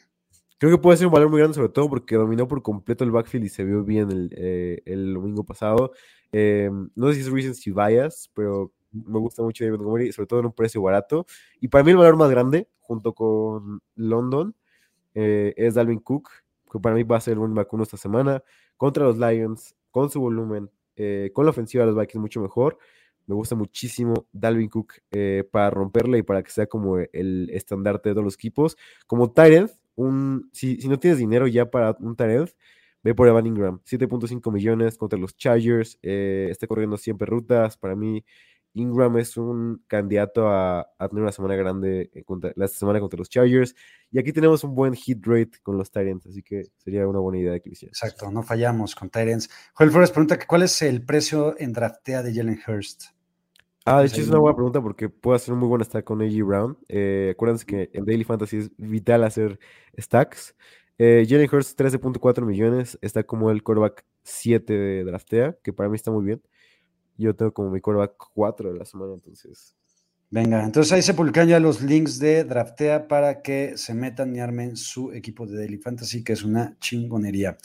Creo 0.58 0.72
que 0.72 0.82
puede 0.82 0.98
ser 0.98 1.06
un 1.06 1.14
valor 1.14 1.30
muy 1.30 1.38
grande, 1.38 1.54
sobre 1.54 1.70
todo 1.70 1.88
porque 1.88 2.16
dominó 2.16 2.46
por 2.46 2.62
completo 2.62 3.02
el 3.02 3.12
backfield 3.12 3.46
y 3.46 3.48
se 3.48 3.64
vio 3.64 3.82
bien 3.82 4.10
el, 4.10 4.30
eh, 4.36 4.82
el 4.84 5.14
domingo 5.14 5.42
pasado. 5.42 5.92
Eh, 6.32 6.70
no 6.94 7.08
sé 7.08 7.14
si 7.14 7.20
es 7.20 7.30
recency 7.30 7.70
bias, 7.70 8.30
pero 8.34 8.74
me 8.92 9.18
gusta 9.20 9.42
mucho 9.42 9.64
David 9.64 9.78
Montgomery, 9.78 10.12
sobre 10.12 10.26
todo 10.26 10.40
en 10.40 10.46
un 10.46 10.52
precio 10.52 10.82
barato. 10.82 11.24
Y 11.60 11.68
para 11.68 11.82
mí 11.82 11.92
el 11.92 11.96
valor 11.96 12.16
más 12.16 12.30
grande, 12.30 12.68
junto 12.80 13.14
con 13.14 13.80
London, 13.94 14.54
eh, 15.14 15.54
es 15.56 15.74
Dalvin 15.76 16.00
Cook, 16.00 16.28
que 16.70 16.78
para 16.78 16.94
mí 16.94 17.04
va 17.04 17.16
a 17.16 17.20
ser 17.20 17.32
el 17.32 17.38
running 17.38 17.54
back 17.54 17.72
uno 17.72 17.84
esta 17.84 17.96
semana, 17.96 18.42
contra 18.80 19.04
los 19.04 19.18
Lions, 19.18 19.76
con 19.90 20.08
su 20.08 20.22
volumen, 20.22 20.70
eh, 20.96 21.32
con 21.34 21.44
la 21.44 21.50
ofensiva 21.50 21.84
de 21.84 21.92
los 21.92 22.00
Vikings 22.00 22.22
mucho 22.22 22.40
mejor. 22.40 22.78
Me 23.26 23.34
gusta 23.34 23.54
muchísimo 23.54 24.26
Dalvin 24.32 24.70
Cook 24.70 24.94
eh, 25.10 25.46
para 25.52 25.68
romperle 25.68 26.16
y 26.16 26.22
para 26.22 26.42
que 26.42 26.50
sea 26.50 26.66
como 26.66 26.96
el 26.96 27.50
estandarte 27.52 28.08
de 28.08 28.14
todos 28.14 28.24
los 28.24 28.36
equipos. 28.36 28.78
Como 29.06 29.32
Tyrant, 29.32 29.70
un, 29.96 30.48
si, 30.54 30.80
si 30.80 30.88
no 30.88 30.98
tienes 30.98 31.18
dinero 31.18 31.46
ya 31.46 31.70
para 31.70 31.94
un 32.00 32.16
Tyrant, 32.16 32.48
ve 33.02 33.14
por 33.14 33.28
Evan 33.28 33.46
Ingram. 33.46 33.80
7.5 33.84 34.50
millones 34.50 34.96
contra 34.96 35.18
los 35.18 35.36
Chargers. 35.36 35.98
eh, 36.00 36.48
está 36.50 36.66
corriendo 36.66 36.96
siempre 36.96 37.26
rutas. 37.26 37.76
Para 37.76 37.94
mí, 37.94 38.24
Ingram 38.74 39.16
es 39.18 39.36
un 39.36 39.82
candidato 39.86 40.48
a, 40.48 40.80
a 40.98 41.08
tener 41.08 41.22
una 41.22 41.32
semana 41.32 41.56
grande 41.56 42.10
en 42.14 42.24
contra- 42.24 42.52
la 42.56 42.68
semana 42.68 43.00
contra 43.00 43.18
los 43.18 43.28
Chargers. 43.28 43.74
Y 44.10 44.18
aquí 44.18 44.32
tenemos 44.32 44.62
un 44.64 44.74
buen 44.74 44.94
hit 44.94 45.24
rate 45.26 45.58
con 45.62 45.76
los 45.76 45.90
Tyrants, 45.90 46.26
así 46.26 46.42
que 46.42 46.64
sería 46.76 47.06
una 47.06 47.18
buena 47.20 47.38
idea 47.38 47.58
que 47.60 47.68
lo 47.68 47.72
hicieras. 47.72 47.98
Exacto, 48.02 48.30
no 48.30 48.42
fallamos 48.42 48.94
con 48.94 49.10
Tyrants. 49.10 49.50
Joel 49.74 49.90
Flores 49.90 50.10
pregunta 50.10 50.38
cuál 50.46 50.62
es 50.62 50.80
el 50.82 51.04
precio 51.04 51.54
en 51.58 51.72
draftea 51.72 52.22
de 52.22 52.34
Jalen 52.34 52.60
Hurst. 52.66 53.04
Ah, 53.86 53.96
de 53.98 54.02
Pues 54.02 54.12
hecho 54.12 54.22
es 54.22 54.28
una 54.28 54.38
buena 54.38 54.54
pregunta 54.56 54.82
porque 54.82 55.08
puede 55.08 55.36
hacer 55.36 55.54
un 55.54 55.60
muy 55.60 55.68
buen 55.68 55.82
stack 55.82 56.04
con 56.04 56.20
AJ 56.20 56.42
Brown. 56.44 56.78
Eh, 56.88 57.30
acuérdense 57.34 57.64
que 57.64 57.90
en 57.92 58.04
Daily 58.04 58.24
Fantasy 58.24 58.58
es 58.58 58.70
vital 58.76 59.24
hacer 59.24 59.58
stacks. 59.98 60.54
Eh, 60.98 61.24
Jalen 61.26 61.48
Hurts 61.50 61.74
13.4 61.76 62.44
millones, 62.44 62.98
está 63.00 63.22
como 63.24 63.50
el 63.50 63.62
quarterback 63.62 64.04
7 64.22 64.72
de 64.74 65.02
draftea, 65.04 65.56
que 65.62 65.72
para 65.72 65.88
mí 65.88 65.96
está 65.96 66.10
muy 66.10 66.24
bien. 66.26 66.42
Yo 67.20 67.36
tengo 67.36 67.52
como 67.52 67.70
mi 67.70 67.80
quarterback 67.80 68.14
4 68.32 68.72
de 68.72 68.78
la 68.78 68.84
semana, 68.84 69.12
entonces. 69.12 69.76
Venga, 70.30 70.64
entonces 70.64 70.92
ahí 70.92 71.02
se 71.02 71.12
publican 71.12 71.48
ya 71.48 71.60
los 71.60 71.82
links 71.82 72.18
de 72.18 72.44
Draftea 72.44 73.08
para 73.08 73.42
que 73.42 73.76
se 73.76 73.92
metan 73.94 74.34
y 74.34 74.40
armen 74.40 74.76
su 74.76 75.12
equipo 75.12 75.46
de 75.46 75.58
Daily 75.58 75.76
Fantasy, 75.76 76.24
que 76.24 76.32
es 76.32 76.44
una 76.44 76.78
chingonería. 76.78 77.58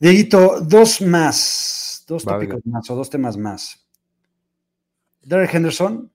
Dieguito, 0.00 0.60
dos 0.60 1.00
más, 1.00 2.04
dos 2.08 2.26
Va, 2.26 2.32
tópicos 2.32 2.60
más 2.64 2.90
o 2.90 2.96
dos 2.96 3.08
temas 3.08 3.36
más. 3.36 3.86
Derek 5.22 5.54
Henderson, 5.54 6.10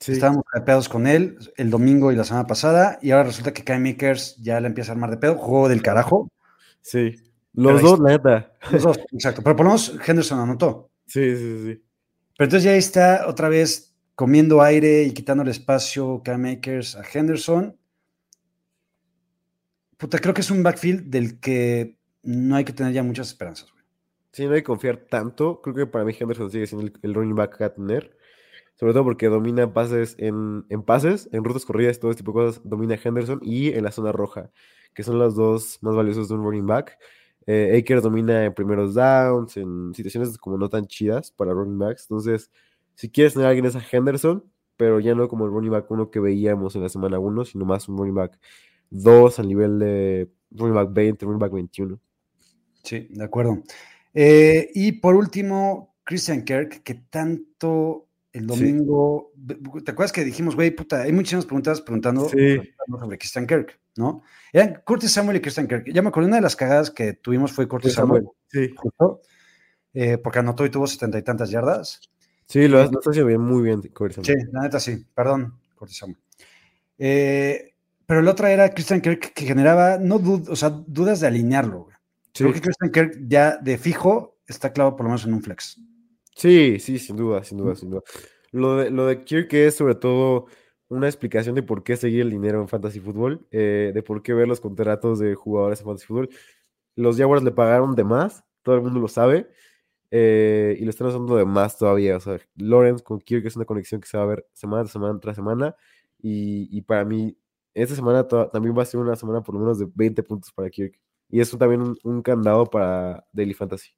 Sí, 0.00 0.12
estábamos 0.12 0.44
pedos 0.66 0.90
con 0.90 1.06
él 1.06 1.38
el 1.56 1.70
domingo 1.70 2.12
y 2.12 2.16
la 2.16 2.24
semana 2.24 2.46
pasada, 2.46 2.98
y 3.00 3.12
ahora 3.12 3.24
resulta 3.24 3.54
que 3.54 3.64
Kai 3.64 3.80
Makers 3.80 4.36
ya 4.36 4.60
le 4.60 4.66
empieza 4.66 4.92
a 4.92 4.94
armar 4.94 5.10
de 5.10 5.16
pedo, 5.16 5.36
juego 5.36 5.68
del 5.68 5.82
carajo. 5.82 6.30
sí. 6.80 7.14
Los 7.54 7.80
dos, 7.80 7.98
la 8.00 8.10
neta. 8.10 8.52
Los 8.70 8.82
dos, 8.82 8.98
exacto. 9.12 9.42
Pero 9.42 9.56
por 9.56 9.64
lo 9.64 9.70
menos 9.70 9.98
Henderson 10.06 10.40
anotó. 10.40 10.90
Sí, 11.06 11.36
sí, 11.36 11.58
sí. 11.64 11.82
Pero 12.36 12.46
entonces 12.46 12.64
ya 12.64 12.72
ahí 12.72 12.78
está 12.78 13.26
otra 13.28 13.48
vez 13.48 13.94
comiendo 14.14 14.62
aire 14.62 15.04
y 15.04 15.12
quitando 15.12 15.42
el 15.42 15.48
espacio 15.48 16.22
Cam 16.24 16.42
Makers 16.42 16.96
a 16.96 17.02
Henderson. 17.12 17.78
Puta, 19.96 20.18
creo 20.18 20.34
que 20.34 20.42
es 20.42 20.50
un 20.50 20.62
backfield 20.62 21.04
del 21.10 21.40
que 21.40 21.98
no 22.22 22.56
hay 22.56 22.64
que 22.64 22.72
tener 22.72 22.92
ya 22.92 23.02
muchas 23.02 23.28
esperanzas. 23.28 23.70
güey. 23.70 23.84
Sí, 24.32 24.44
no 24.46 24.52
hay 24.52 24.60
que 24.60 24.64
confiar 24.64 24.98
tanto. 25.08 25.62
Creo 25.62 25.74
que 25.74 25.86
para 25.86 26.04
mí 26.04 26.14
Henderson 26.18 26.50
sigue 26.50 26.66
siendo 26.66 26.86
el, 26.86 26.92
el 27.02 27.14
running 27.14 27.34
back 27.34 27.60
a 27.62 27.72
tener. 27.74 28.16
Sobre 28.74 28.92
todo 28.92 29.04
porque 29.04 29.28
domina 29.28 29.72
pases 29.72 30.14
en, 30.18 30.66
en 30.68 30.82
pases, 30.82 31.30
en 31.32 31.44
rutas 31.44 31.64
corridas, 31.64 31.98
todo 31.98 32.10
este 32.10 32.22
tipo 32.22 32.38
de 32.38 32.46
cosas, 32.46 32.62
domina 32.62 32.98
Henderson 33.02 33.40
y 33.42 33.70
en 33.72 33.84
la 33.84 33.90
zona 33.90 34.12
roja, 34.12 34.50
que 34.92 35.02
son 35.02 35.18
los 35.18 35.34
dos 35.34 35.78
más 35.80 35.94
valiosos 35.94 36.28
de 36.28 36.34
un 36.34 36.44
running 36.44 36.66
back. 36.66 36.98
Eh, 37.46 37.84
domina 38.02 38.44
en 38.44 38.54
primeros 38.54 38.94
downs, 38.94 39.56
en 39.56 39.94
situaciones 39.94 40.36
como 40.36 40.58
no 40.58 40.68
tan 40.68 40.86
chidas 40.86 41.30
para 41.30 41.52
running 41.52 41.78
backs. 41.78 42.06
Entonces, 42.10 42.50
si 42.94 43.08
quieres 43.08 43.34
tener 43.34 43.46
a 43.46 43.50
alguien 43.50 43.66
es 43.66 43.76
a 43.76 43.82
Henderson, 43.90 44.44
pero 44.76 45.00
ya 45.00 45.14
no 45.14 45.28
como 45.28 45.46
el 45.46 45.52
running 45.52 45.70
back 45.70 45.90
1 45.90 46.10
que 46.10 46.20
veíamos 46.20 46.74
en 46.76 46.82
la 46.82 46.88
semana 46.88 47.18
1, 47.18 47.44
sino 47.44 47.64
más 47.64 47.88
un 47.88 47.96
running 47.98 48.14
back 48.14 48.38
2 48.90 49.38
al 49.38 49.48
nivel 49.48 49.78
de 49.78 50.30
running 50.50 50.74
back 50.74 50.92
20, 50.92 51.24
running 51.24 51.38
back 51.38 51.52
21. 51.52 52.00
Sí, 52.82 53.08
de 53.10 53.24
acuerdo. 53.24 53.62
Eh, 54.14 54.70
y 54.74 54.92
por 54.92 55.14
último, 55.14 55.96
Christian 56.04 56.44
Kirk, 56.44 56.82
que 56.82 56.94
tanto 56.94 58.05
el 58.36 58.42
Sí. 58.42 58.46
domingo. 58.46 59.32
¿Te 59.84 59.90
acuerdas 59.90 60.12
que 60.12 60.24
dijimos, 60.24 60.54
güey, 60.56 60.70
puta, 60.70 61.02
hay 61.02 61.12
muchísimas 61.12 61.44
preguntas 61.46 61.80
preguntando 61.80 62.28
Sí. 62.28 62.36
preguntando 62.36 62.98
sobre 63.00 63.18
Christian 63.18 63.46
Kirk, 63.46 63.78
¿no? 63.96 64.22
Eran 64.52 64.82
Curtis 64.84 65.12
Samuel 65.12 65.38
y 65.38 65.40
Christian 65.40 65.66
Kirk. 65.66 65.84
Ya 65.92 66.02
me 66.02 66.08
acuerdo, 66.08 66.28
una 66.28 66.36
de 66.36 66.42
las 66.42 66.56
cagadas 66.56 66.90
que 66.90 67.14
tuvimos 67.14 67.52
fue 67.52 67.66
Curtis 67.68 67.94
Samuel, 67.94 68.26
Sí. 68.48 68.70
justo, 68.76 69.20
eh, 69.94 70.18
porque 70.18 70.38
anotó 70.40 70.64
y 70.66 70.70
tuvo 70.70 70.86
setenta 70.86 71.18
y 71.18 71.22
tantas 71.22 71.50
yardas. 71.50 72.00
Sí, 72.46 72.68
lo, 72.68 72.78
lo 72.84 73.00
haciendo 73.00 73.26
bien, 73.26 73.40
muy 73.40 73.62
bien. 73.62 73.82
Sí, 73.82 73.90
Samuel. 74.22 74.48
la 74.52 74.62
neta 74.62 74.78
sí, 74.80 75.04
perdón, 75.14 75.54
Curtis 75.74 75.96
Samuel. 75.98 76.18
Eh, 76.98 77.74
pero 78.06 78.22
la 78.22 78.30
otra 78.30 78.52
era 78.52 78.70
Christian 78.72 79.00
Kirk 79.00 79.32
que 79.34 79.44
generaba 79.46 79.98
no 79.98 80.18
dud- 80.18 80.48
o 80.48 80.56
sea, 80.56 80.70
dudas 80.70 81.20
de 81.20 81.26
alinearlo. 81.26 81.84
güey. 81.84 81.96
Sí. 82.32 82.44
Creo 82.44 82.52
que 82.52 82.60
Christian 82.60 82.92
Kirk 82.92 83.18
ya 83.26 83.56
de 83.56 83.78
fijo 83.78 84.36
está 84.46 84.72
clavado 84.72 84.94
por 84.96 85.04
lo 85.04 85.10
menos 85.10 85.24
en 85.24 85.34
un 85.34 85.42
flex. 85.42 85.80
Sí, 86.36 86.78
sí, 86.80 86.98
sin 86.98 87.16
duda, 87.16 87.42
sin 87.44 87.58
duda, 87.58 87.74
sin 87.76 87.90
duda. 87.90 88.02
Lo 88.52 88.76
de, 88.76 88.90
lo 88.90 89.06
de 89.06 89.24
Kirk 89.24 89.52
es 89.54 89.74
sobre 89.76 89.94
todo 89.94 90.46
una 90.88 91.08
explicación 91.08 91.54
de 91.54 91.62
por 91.62 91.82
qué 91.82 91.96
seguir 91.96 92.20
el 92.22 92.30
dinero 92.30 92.60
en 92.60 92.68
Fantasy 92.68 93.00
Football, 93.00 93.46
eh, 93.50 93.90
de 93.94 94.02
por 94.02 94.22
qué 94.22 94.34
ver 94.34 94.46
los 94.46 94.60
contratos 94.60 95.18
de 95.18 95.34
jugadores 95.34 95.80
en 95.80 95.86
Fantasy 95.86 96.06
Football. 96.06 96.28
Los 96.96 97.16
Jaguars 97.18 97.42
le 97.44 97.52
pagaron 97.52 97.94
de 97.96 98.04
más, 98.04 98.44
todo 98.62 98.76
el 98.76 98.82
mundo 98.82 99.00
lo 99.00 99.08
sabe, 99.08 99.50
eh, 100.10 100.76
y 100.80 100.84
lo 100.84 100.90
están 100.90 101.08
usando 101.08 101.36
de 101.36 101.46
más 101.46 101.78
todavía. 101.78 102.16
O 102.18 102.20
sea, 102.20 102.38
Lawrence 102.56 103.04
con 103.04 103.20
Kirk 103.20 103.46
es 103.46 103.56
una 103.56 103.66
conexión 103.66 104.00
que 104.00 104.08
se 104.08 104.18
va 104.18 104.24
a 104.24 104.26
ver 104.26 104.46
semana 104.54 104.84
tras 104.84 104.92
semana 104.92 105.20
tras 105.20 105.36
semana, 105.36 105.76
y, 106.22 106.68
y 106.76 106.82
para 106.82 107.04
mí, 107.04 107.36
esta 107.74 107.94
semana 107.96 108.26
también 108.28 108.76
va 108.78 108.82
a 108.82 108.86
ser 108.86 109.00
una 109.00 109.16
semana 109.16 109.42
por 109.42 109.54
lo 109.54 109.60
menos 109.62 109.78
de 109.78 109.88
20 109.94 110.22
puntos 110.22 110.52
para 110.52 110.70
Kirk. 110.70 110.98
Y 111.30 111.40
es 111.40 111.52
un- 111.52 111.58
también 111.60 111.82
un, 111.82 111.98
un 112.04 112.22
candado 112.22 112.66
para 112.66 113.26
Daily 113.32 113.54
Fantasy. 113.54 113.90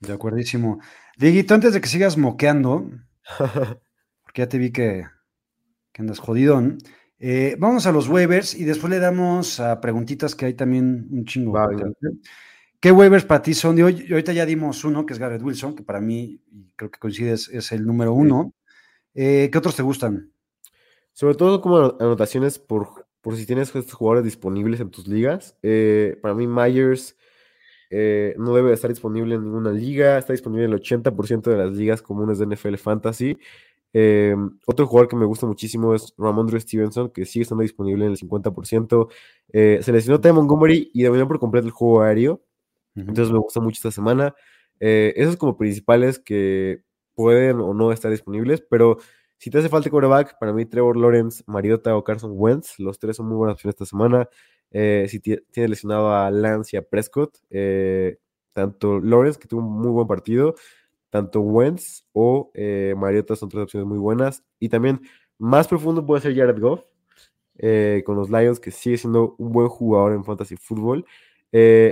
De 0.00 0.12
acuerdísimo. 0.14 0.80
Dieguito, 1.20 1.52
antes 1.52 1.74
de 1.74 1.82
que 1.82 1.88
sigas 1.88 2.16
moqueando, 2.16 2.90
porque 4.22 4.40
ya 4.42 4.48
te 4.48 4.56
vi 4.56 4.70
que, 4.72 5.04
que 5.92 6.00
andas 6.02 6.18
jodidón, 6.18 6.78
eh, 7.18 7.56
vamos 7.58 7.86
a 7.86 7.92
los 7.92 8.08
waivers 8.08 8.54
y 8.54 8.64
después 8.64 8.90
le 8.90 8.98
damos 9.00 9.60
a 9.60 9.82
preguntitas 9.82 10.34
que 10.34 10.46
hay 10.46 10.54
también 10.54 11.08
un 11.10 11.26
chingo. 11.26 11.52
¿Qué 12.80 12.90
waivers 12.90 13.26
para 13.26 13.42
ti 13.42 13.52
son? 13.52 13.78
Hoy, 13.82 14.06
y 14.08 14.12
ahorita 14.12 14.32
ya 14.32 14.46
dimos 14.46 14.82
uno, 14.84 15.04
que 15.04 15.12
es 15.12 15.18
Garrett 15.18 15.42
Wilson, 15.42 15.74
que 15.76 15.82
para 15.82 16.00
mí, 16.00 16.40
creo 16.76 16.90
que 16.90 16.98
coincides, 16.98 17.50
es 17.50 17.70
el 17.72 17.84
número 17.84 18.14
uno. 18.14 18.54
Eh, 19.12 19.50
¿Qué 19.52 19.58
otros 19.58 19.76
te 19.76 19.82
gustan? 19.82 20.32
Sobre 21.12 21.34
todo 21.34 21.60
como 21.60 21.76
ano- 21.76 21.96
anotaciones 22.00 22.58
por, 22.58 23.06
por 23.20 23.36
si 23.36 23.44
tienes 23.44 23.68
estos 23.68 23.92
jugadores 23.92 24.24
disponibles 24.24 24.80
en 24.80 24.90
tus 24.90 25.06
ligas. 25.06 25.58
Eh, 25.62 26.18
para 26.22 26.34
mí 26.34 26.46
Myers 26.46 27.18
eh, 27.90 28.34
no 28.38 28.54
debe 28.54 28.72
estar 28.72 28.90
disponible 28.90 29.34
en 29.34 29.44
ninguna 29.44 29.72
liga, 29.72 30.16
está 30.18 30.32
disponible 30.32 30.64
en 30.64 30.72
el 30.72 30.80
80% 30.80 31.50
de 31.50 31.56
las 31.56 31.72
ligas 31.72 32.02
comunes 32.02 32.38
de 32.38 32.46
NFL 32.46 32.76
Fantasy. 32.76 33.36
Eh, 33.92 34.36
otro 34.66 34.86
jugador 34.86 35.08
que 35.08 35.16
me 35.16 35.26
gusta 35.26 35.46
muchísimo 35.46 35.94
es 35.94 36.14
Ramondre 36.16 36.60
Stevenson, 36.60 37.10
que 37.10 37.26
sigue 37.26 37.42
estando 37.42 37.62
disponible 37.62 38.04
en 38.04 38.12
el 38.12 38.16
50%. 38.16 39.08
Eh, 39.52 39.80
se 39.82 39.92
lesionó 39.92 40.20
Ty 40.20 40.32
Montgomery 40.32 40.90
y 40.94 41.02
dominó 41.02 41.26
por 41.26 41.40
completo 41.40 41.66
el 41.66 41.72
juego 41.72 42.02
aéreo. 42.02 42.42
Entonces 42.94 43.32
me 43.32 43.38
gusta 43.38 43.60
mucho 43.60 43.76
esta 43.76 43.90
semana. 43.90 44.34
Eh, 44.80 45.12
esos 45.16 45.36
como 45.36 45.56
principales 45.56 46.18
que 46.18 46.82
pueden 47.14 47.60
o 47.60 47.74
no 47.74 47.92
estar 47.92 48.10
disponibles, 48.10 48.62
pero 48.68 48.98
si 49.38 49.50
te 49.50 49.58
hace 49.58 49.68
falta 49.68 49.90
quarterback, 49.90 50.38
para 50.38 50.52
mí 50.52 50.66
Trevor 50.66 50.96
Lawrence, 50.96 51.42
Mariota 51.46 51.96
o 51.96 52.04
Carson 52.04 52.32
Wentz, 52.34 52.78
los 52.78 52.98
tres 52.98 53.16
son 53.16 53.26
muy 53.26 53.36
buenas 53.36 53.54
opciones 53.54 53.74
esta 53.74 53.86
semana. 53.86 54.28
Eh, 54.72 55.06
si 55.08 55.20
tiene 55.20 55.68
lesionado 55.68 56.12
a 56.14 56.30
Lance 56.30 56.76
y 56.76 56.78
a 56.78 56.82
Prescott, 56.82 57.38
eh, 57.50 58.18
tanto 58.52 59.00
Lawrence, 59.00 59.38
que 59.38 59.48
tuvo 59.48 59.62
un 59.62 59.72
muy 59.80 59.90
buen 59.90 60.06
partido, 60.06 60.54
tanto 61.10 61.40
Wentz 61.40 62.04
o 62.12 62.50
eh, 62.54 62.94
Mariota 62.96 63.34
son 63.36 63.48
tres 63.48 63.64
opciones 63.64 63.88
muy 63.88 63.98
buenas. 63.98 64.44
Y 64.58 64.68
también 64.68 65.00
más 65.38 65.68
profundo 65.68 66.04
puede 66.06 66.22
ser 66.22 66.36
Jared 66.36 66.60
Goff, 66.60 66.84
con 68.04 68.16
los 68.16 68.30
Lions, 68.30 68.60
que 68.60 68.70
sigue 68.70 68.96
siendo 68.96 69.34
un 69.38 69.52
buen 69.52 69.68
jugador 69.68 70.12
en 70.12 70.24
fantasy 70.24 70.56
fútbol. 70.56 71.04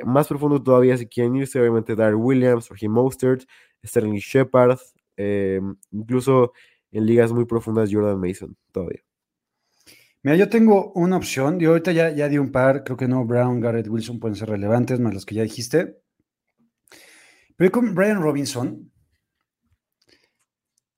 más 0.04 0.28
profundo 0.28 0.62
todavía, 0.62 0.96
si 0.96 1.06
quieren 1.06 1.36
irse, 1.36 1.60
obviamente, 1.60 1.94
Dar 1.96 2.14
Williams, 2.14 2.68
Raheem 2.70 2.92
Mostert, 2.92 3.42
Sterling 3.84 4.18
Shepard, 4.18 4.78
incluso 5.90 6.52
en 6.92 7.06
ligas 7.06 7.32
muy 7.32 7.44
profundas, 7.44 7.90
Jordan 7.92 8.20
Mason, 8.20 8.56
todavía. 8.72 9.07
Mira, 10.22 10.36
yo 10.36 10.48
tengo 10.48 10.92
una 10.94 11.16
opción. 11.16 11.60
Yo 11.60 11.70
ahorita 11.70 11.92
ya, 11.92 12.10
ya 12.10 12.28
di 12.28 12.38
un 12.38 12.50
par. 12.50 12.84
Creo 12.84 12.96
que 12.96 13.08
no 13.08 13.24
Brown, 13.24 13.60
Garrett 13.60 13.88
Wilson 13.88 14.18
pueden 14.18 14.36
ser 14.36 14.48
relevantes, 14.48 14.98
más 15.00 15.14
los 15.14 15.24
que 15.24 15.36
ya 15.36 15.42
dijiste. 15.42 16.00
Pero 17.56 17.72
con 17.72 17.94
Brian 17.94 18.20
Robinson, 18.20 18.92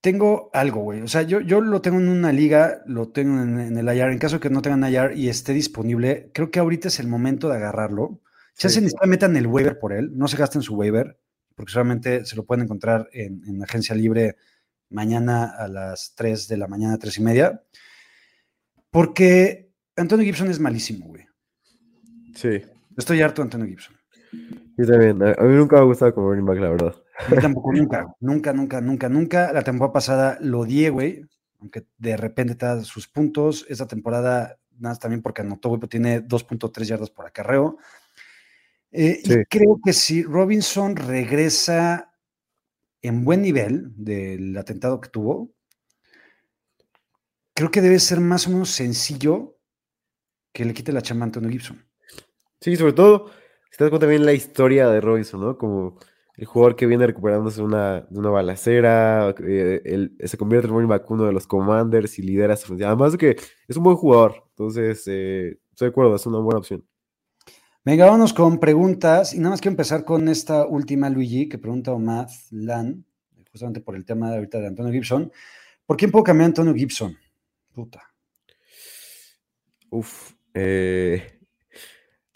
tengo 0.01 0.49
algo, 0.53 0.81
güey. 0.81 1.01
O 1.01 1.07
sea, 1.07 1.21
yo, 1.21 1.39
yo 1.41 1.61
lo 1.61 1.81
tengo 1.81 1.99
en 1.99 2.09
una 2.09 2.31
liga, 2.31 2.81
lo 2.87 3.09
tengo 3.09 3.41
en, 3.41 3.77
el 3.77 3.85
IR. 3.95 4.11
En 4.11 4.19
caso 4.19 4.35
de 4.37 4.41
que 4.41 4.49
no 4.49 4.61
tengan 4.61 4.91
IR 4.91 5.15
y 5.15 5.29
esté 5.29 5.53
disponible, 5.53 6.31
creo 6.33 6.49
que 6.49 6.59
ahorita 6.59 6.87
es 6.87 6.99
el 6.99 7.07
momento 7.07 7.47
de 7.49 7.57
agarrarlo. 7.57 8.21
Ya 8.57 8.69
se 8.69 8.81
necesita 8.81 9.07
metan 9.07 9.35
el 9.37 9.47
waiver 9.47 9.79
por 9.79 9.93
él. 9.93 10.11
No 10.15 10.27
se 10.27 10.37
gasten 10.37 10.61
su 10.61 10.75
waiver, 10.75 11.19
porque 11.55 11.71
solamente 11.71 12.25
se 12.25 12.35
lo 12.35 12.45
pueden 12.45 12.65
encontrar 12.65 13.09
en, 13.13 13.43
en 13.47 13.63
agencia 13.63 13.95
libre 13.95 14.35
mañana 14.89 15.45
a 15.45 15.67
las 15.67 16.13
3 16.15 16.47
de 16.47 16.57
la 16.57 16.67
mañana, 16.67 16.97
3 16.97 17.17
y 17.17 17.21
media. 17.21 17.63
Porque 18.91 19.71
Antonio 19.95 20.25
Gibson 20.25 20.49
es 20.49 20.59
malísimo, 20.59 21.07
güey. 21.07 21.25
Sí. 22.35 22.61
Estoy 22.97 23.21
harto 23.21 23.41
de 23.41 23.45
Antonio 23.45 23.67
Gibson. 23.67 23.95
Yo 24.77 24.85
también. 24.85 25.21
A 25.23 25.43
mí 25.43 25.55
nunca 25.55 25.77
me 25.77 25.81
ha 25.81 25.85
gustado 25.85 26.13
como 26.13 26.29
running 26.29 26.45
back, 26.45 26.59
la 26.59 26.69
verdad. 26.69 26.95
Mí 27.29 27.37
tampoco, 27.37 27.71
nunca, 27.73 28.15
nunca, 28.19 28.53
nunca, 28.53 28.81
nunca, 28.81 29.09
nunca. 29.09 29.53
La 29.53 29.63
temporada 29.63 29.93
pasada 29.93 30.37
lo 30.41 30.59
odié, 30.59 30.89
güey. 30.89 31.25
Aunque 31.59 31.85
de 31.97 32.17
repente 32.17 32.55
te 32.55 32.65
da 32.65 32.83
sus 32.83 33.07
puntos. 33.07 33.65
Esta 33.69 33.87
temporada, 33.87 34.59
nada 34.77 34.95
también 34.95 35.21
porque 35.21 35.41
anotó, 35.41 35.69
güey, 35.69 35.79
pero 35.79 35.89
tiene 35.89 36.21
2.3 36.21 36.83
yardas 36.83 37.09
por 37.09 37.25
acarreo. 37.25 37.77
Eh, 38.91 39.21
y 39.23 39.45
creo 39.45 39.79
que 39.83 39.93
si 39.93 40.23
Robinson 40.23 40.97
regresa 40.97 42.11
en 43.01 43.23
buen 43.23 43.41
nivel 43.41 43.93
del 43.95 44.57
atentado 44.57 44.99
que 44.99 45.09
tuvo, 45.09 45.53
creo 47.61 47.69
que 47.69 47.81
debe 47.81 47.99
ser 47.99 48.19
más 48.19 48.47
o 48.47 48.49
menos 48.49 48.71
sencillo 48.71 49.59
que 50.51 50.65
le 50.65 50.73
quite 50.73 50.91
la 50.91 51.03
chamba 51.03 51.25
a 51.25 51.27
Antonio 51.27 51.47
Gibson. 51.47 51.85
Sí, 52.59 52.75
sobre 52.75 52.93
todo, 52.93 53.27
si 53.69 53.77
te 53.77 53.83
das 53.83 53.91
cuenta 53.91 54.07
bien 54.07 54.25
la 54.25 54.33
historia 54.33 54.89
de 54.89 54.99
Robinson, 54.99 55.41
¿no? 55.41 55.57
Como 55.59 55.99
el 56.37 56.45
jugador 56.45 56.75
que 56.75 56.87
viene 56.87 57.05
recuperándose 57.05 57.57
de 57.57 57.67
una, 57.67 58.01
de 58.01 58.19
una 58.19 58.31
balacera, 58.31 59.35
eh, 59.47 60.09
se 60.23 60.37
convierte 60.39 60.69
en 60.69 60.73
un 60.73 60.87
vacuno 60.87 61.25
de 61.25 61.33
los 61.33 61.45
Commanders 61.45 62.17
y 62.17 62.23
lidera 62.23 62.57
su 62.57 62.73
Además 62.73 63.11
de 63.11 63.17
que 63.19 63.37
es 63.67 63.77
un 63.77 63.83
buen 63.83 63.95
jugador, 63.95 64.43
entonces 64.49 65.03
eh, 65.05 65.59
estoy 65.69 65.85
de 65.85 65.91
acuerdo, 65.91 66.15
es 66.15 66.25
una 66.25 66.39
buena 66.39 66.57
opción. 66.57 66.83
Venga, 67.85 68.05
vámonos 68.05 68.33
con 68.33 68.59
preguntas. 68.59 69.35
Y 69.35 69.37
nada 69.37 69.51
más 69.51 69.61
quiero 69.61 69.73
empezar 69.73 70.03
con 70.03 70.29
esta 70.29 70.65
última, 70.65 71.11
Luigi, 71.11 71.47
que 71.47 71.59
pregunta 71.59 71.91
Omar 71.91 72.25
Lan, 72.49 73.05
justamente 73.51 73.81
por 73.81 73.95
el 73.95 74.03
tema 74.03 74.31
de 74.31 74.37
ahorita 74.37 74.59
de 74.59 74.65
Antonio 74.65 74.91
Gibson. 74.91 75.31
¿Por 75.85 75.97
quién 75.97 76.09
puedo 76.09 76.23
cambiar 76.23 76.45
a 76.45 76.47
Antonio 76.47 76.73
Gibson? 76.73 77.15
Puta. 77.73 78.01
Uf. 79.89 80.33
Eh, 80.53 81.39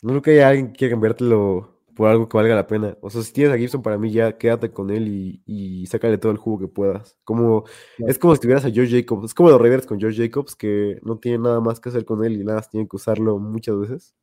no 0.02 0.10
creo 0.10 0.22
que 0.22 0.32
haya 0.32 0.50
alguien 0.50 0.68
que 0.68 0.78
quiera 0.80 0.94
cambiártelo 0.94 1.82
por 1.96 2.10
algo 2.10 2.28
que 2.28 2.38
valga 2.38 2.56
la 2.56 2.68
pena. 2.68 2.98
O 3.02 3.10
sea, 3.10 3.22
si 3.22 3.32
tienes 3.32 3.54
a 3.54 3.58
Gibson, 3.58 3.82
para 3.82 3.98
mí 3.98 4.12
ya 4.12 4.38
quédate 4.38 4.72
con 4.72 4.90
él 4.90 5.08
y, 5.08 5.42
y 5.46 5.86
sácale 5.88 6.18
todo 6.18 6.32
el 6.32 6.38
jugo 6.38 6.60
que 6.60 6.68
puedas. 6.68 7.18
Como, 7.24 7.66
Es 8.00 8.20
como 8.20 8.36
si 8.36 8.42
tuvieras 8.42 8.66
a 8.66 8.72
George 8.72 9.00
Jacobs. 9.00 9.26
Es 9.26 9.34
como 9.34 9.50
los 9.50 9.62
Raiders 9.62 9.86
con 9.86 10.00
George 10.00 10.22
Jacobs, 10.22 10.56
que 10.56 11.00
no 11.04 11.18
tienen 11.18 11.44
nada 11.44 11.62
más 11.62 11.80
que 11.80 11.90
hacer 11.90 12.06
con 12.06 12.24
él 12.26 12.34
y 12.34 12.44
nada 12.44 12.58
más 12.58 12.70
tienen 12.70 12.88
que 12.88 12.98
usarlo 12.98 13.40
muchas 13.40 13.80
veces 13.80 14.16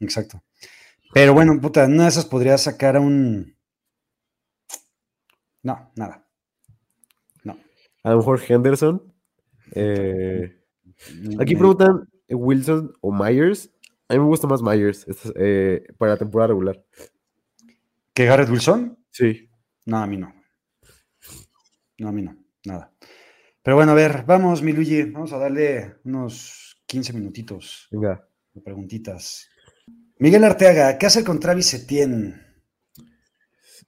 exacto. 0.00 0.42
Pero 1.12 1.34
bueno, 1.34 1.60
puta, 1.60 1.86
una 1.86 2.04
de 2.04 2.08
esas 2.08 2.26
podría 2.26 2.58
sacar 2.58 2.96
a 2.96 3.00
un. 3.00 3.56
No, 5.62 5.90
nada. 5.96 6.26
No. 7.42 7.56
A 8.02 8.10
lo 8.10 8.18
mejor 8.18 8.40
Henderson. 8.46 9.13
Eh, 9.72 10.60
aquí 11.38 11.56
preguntan 11.56 12.08
Wilson 12.28 12.92
o 13.00 13.12
Myers. 13.12 13.70
A 14.08 14.14
mí 14.14 14.20
me 14.20 14.26
gusta 14.26 14.46
más 14.46 14.62
Myers 14.62 15.06
eh, 15.36 15.86
para 15.98 16.12
la 16.12 16.18
temporada 16.18 16.48
regular. 16.48 16.84
¿Que 18.12 18.26
Garrett 18.26 18.50
Wilson? 18.50 18.98
Sí. 19.10 19.48
No, 19.86 19.98
a 19.98 20.06
mí 20.06 20.16
no. 20.16 20.32
No, 21.98 22.08
a 22.08 22.12
mí 22.12 22.22
no. 22.22 22.36
Nada. 22.64 22.92
Pero 23.62 23.76
bueno, 23.76 23.92
a 23.92 23.94
ver, 23.94 24.24
vamos, 24.26 24.62
mi 24.62 24.72
Luigi. 24.72 25.04
Vamos 25.04 25.32
a 25.32 25.38
darle 25.38 25.96
unos 26.04 26.82
15 26.86 27.12
minutitos. 27.12 27.88
Venga 27.90 28.28
preguntitas. 28.62 29.48
Miguel 30.18 30.44
Arteaga, 30.44 30.96
¿qué 30.98 31.06
hace 31.06 31.24
con 31.24 31.40
Travis 31.40 31.74
Etienne? 31.74 32.40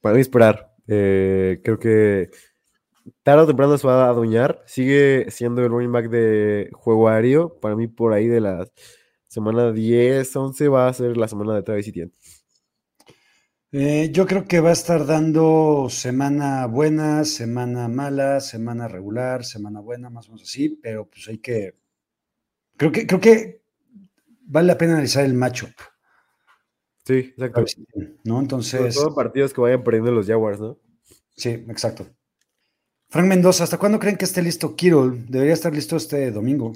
Para 0.01 0.19
esperar. 0.19 0.75
Eh, 0.89 1.61
creo 1.63 1.79
que 1.79 2.31
tarde 3.23 3.43
o 3.43 3.47
temprano 3.47 3.77
se 3.79 3.87
va 3.87 4.07
a 4.07 4.09
adueñar. 4.11 4.63
Sigue 4.67 5.31
siendo 5.31 5.63
el 5.63 5.71
running 5.71 5.93
back 5.93 6.09
de 6.09 6.71
juego 6.73 7.09
aéreo. 7.09 7.59
Para 7.61 7.77
mí, 7.77 7.87
por 7.87 8.13
ahí 8.13 8.27
de 8.27 8.41
la 8.41 8.67
semana 9.29 9.73
10, 9.73 10.35
11 10.35 10.69
va 10.69 10.89
a 10.89 10.93
ser 10.93 11.17
la 11.17 11.29
semana 11.29 11.55
de 11.55 11.63
Travis 11.63 11.89
Etienne. 11.89 12.13
Eh, 13.73 14.11
yo 14.13 14.27
creo 14.27 14.47
que 14.47 14.61
va 14.61 14.71
a 14.71 14.73
estar 14.73 15.05
dando 15.05 15.89
semana 15.91 16.67
buena, 16.67 17.25
semana 17.25 17.89
mala, 17.89 18.41
semana 18.41 18.89
regular, 18.89 19.45
semana 19.45 19.81
buena, 19.81 20.09
más 20.09 20.29
o 20.29 20.33
menos 20.33 20.49
así, 20.49 20.71
pero 20.83 21.09
pues 21.09 21.29
hay 21.29 21.39
que. 21.39 21.75
Creo 22.77 22.93
que, 22.93 23.07
creo 23.07 23.21
que 23.21 23.63
vale 24.43 24.69
la 24.69 24.79
pena 24.79 24.93
analizar 24.93 25.25
el 25.25 25.35
matchup. 25.35 25.73
Sí, 27.05 27.35
exacto. 27.37 27.65
¿No? 28.25 28.41
Entonces. 28.41 28.95
Son 28.95 29.15
partidos 29.15 29.53
que 29.53 29.61
vayan 29.61 29.85
perdiendo 29.85 30.11
los 30.11 30.27
Jaguars, 30.27 30.61
¿no? 30.61 30.79
Sí, 31.37 31.51
exacto. 31.51 32.07
Frank 33.09 33.29
Mendoza, 33.29 33.65
¿hasta 33.65 33.79
cuándo 33.79 33.99
creen 33.99 34.17
que 34.17 34.25
esté 34.25 34.43
listo 34.43 34.75
Kirol? 34.75 35.27
Debería 35.29 35.55
estar 35.55 35.73
listo 35.73 35.97
este 35.97 36.31
domingo. 36.31 36.73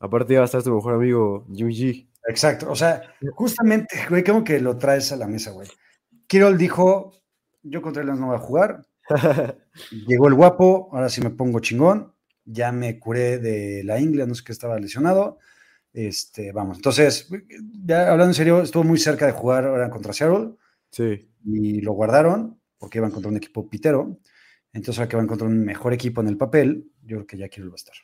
Aparte 0.00 0.36
va 0.36 0.42
a 0.42 0.44
estar 0.44 0.62
su 0.62 0.74
mejor 0.74 0.94
amigo, 0.94 1.46
Jimmy 1.52 2.08
Exacto, 2.28 2.70
o 2.70 2.76
sea, 2.76 3.02
justamente, 3.32 3.96
güey, 4.08 4.22
como 4.22 4.44
que 4.44 4.60
lo 4.60 4.76
traes 4.76 5.12
a 5.12 5.16
la 5.16 5.26
mesa, 5.26 5.50
güey. 5.52 5.68
Kirol 6.26 6.58
dijo, 6.58 7.12
yo 7.62 7.80
contra 7.80 8.02
él 8.02 8.08
no 8.08 8.26
voy 8.26 8.36
a 8.36 8.40
jugar. 8.40 8.86
Llegó 10.06 10.28
el 10.28 10.34
guapo, 10.34 10.90
ahora 10.92 11.08
sí 11.08 11.22
me 11.22 11.30
pongo 11.30 11.60
chingón. 11.60 12.12
Ya 12.44 12.70
me 12.70 12.98
curé 12.98 13.38
de 13.38 13.82
la 13.84 13.98
ingle, 13.98 14.26
no 14.26 14.34
sé 14.34 14.44
qué 14.44 14.52
estaba 14.52 14.78
lesionado. 14.78 15.38
Este, 15.92 16.52
vamos, 16.52 16.76
entonces, 16.76 17.28
ya 17.84 18.02
hablando 18.10 18.30
en 18.30 18.34
serio, 18.34 18.60
estuvo 18.60 18.84
muy 18.84 18.98
cerca 18.98 19.26
de 19.26 19.32
jugar 19.32 19.64
ahora 19.64 19.88
contra 19.88 20.12
Seattle. 20.12 20.50
Sí. 20.90 21.30
Y 21.44 21.80
lo 21.80 21.92
guardaron 21.92 22.60
porque 22.78 22.98
iban 22.98 23.10
contra 23.10 23.30
un 23.30 23.36
equipo 23.36 23.68
pitero. 23.68 24.18
Entonces, 24.78 25.00
ahora 25.00 25.08
que 25.08 25.16
van 25.16 25.26
contra 25.26 25.48
un 25.48 25.64
mejor 25.64 25.92
equipo 25.92 26.20
en 26.20 26.28
el 26.28 26.36
papel, 26.36 26.88
yo 27.02 27.16
creo 27.16 27.26
que 27.26 27.36
ya 27.36 27.48
quiero 27.48 27.68
va 27.68 27.74
a 27.74 27.76
estar. 27.76 27.96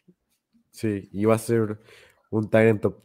Sí, 0.73 1.09
y 1.13 1.25
va 1.25 1.37
a 1.37 1.39
ser 1.39 1.81
un 2.31 2.51
Tyrant 2.51 2.83
top 2.83 3.05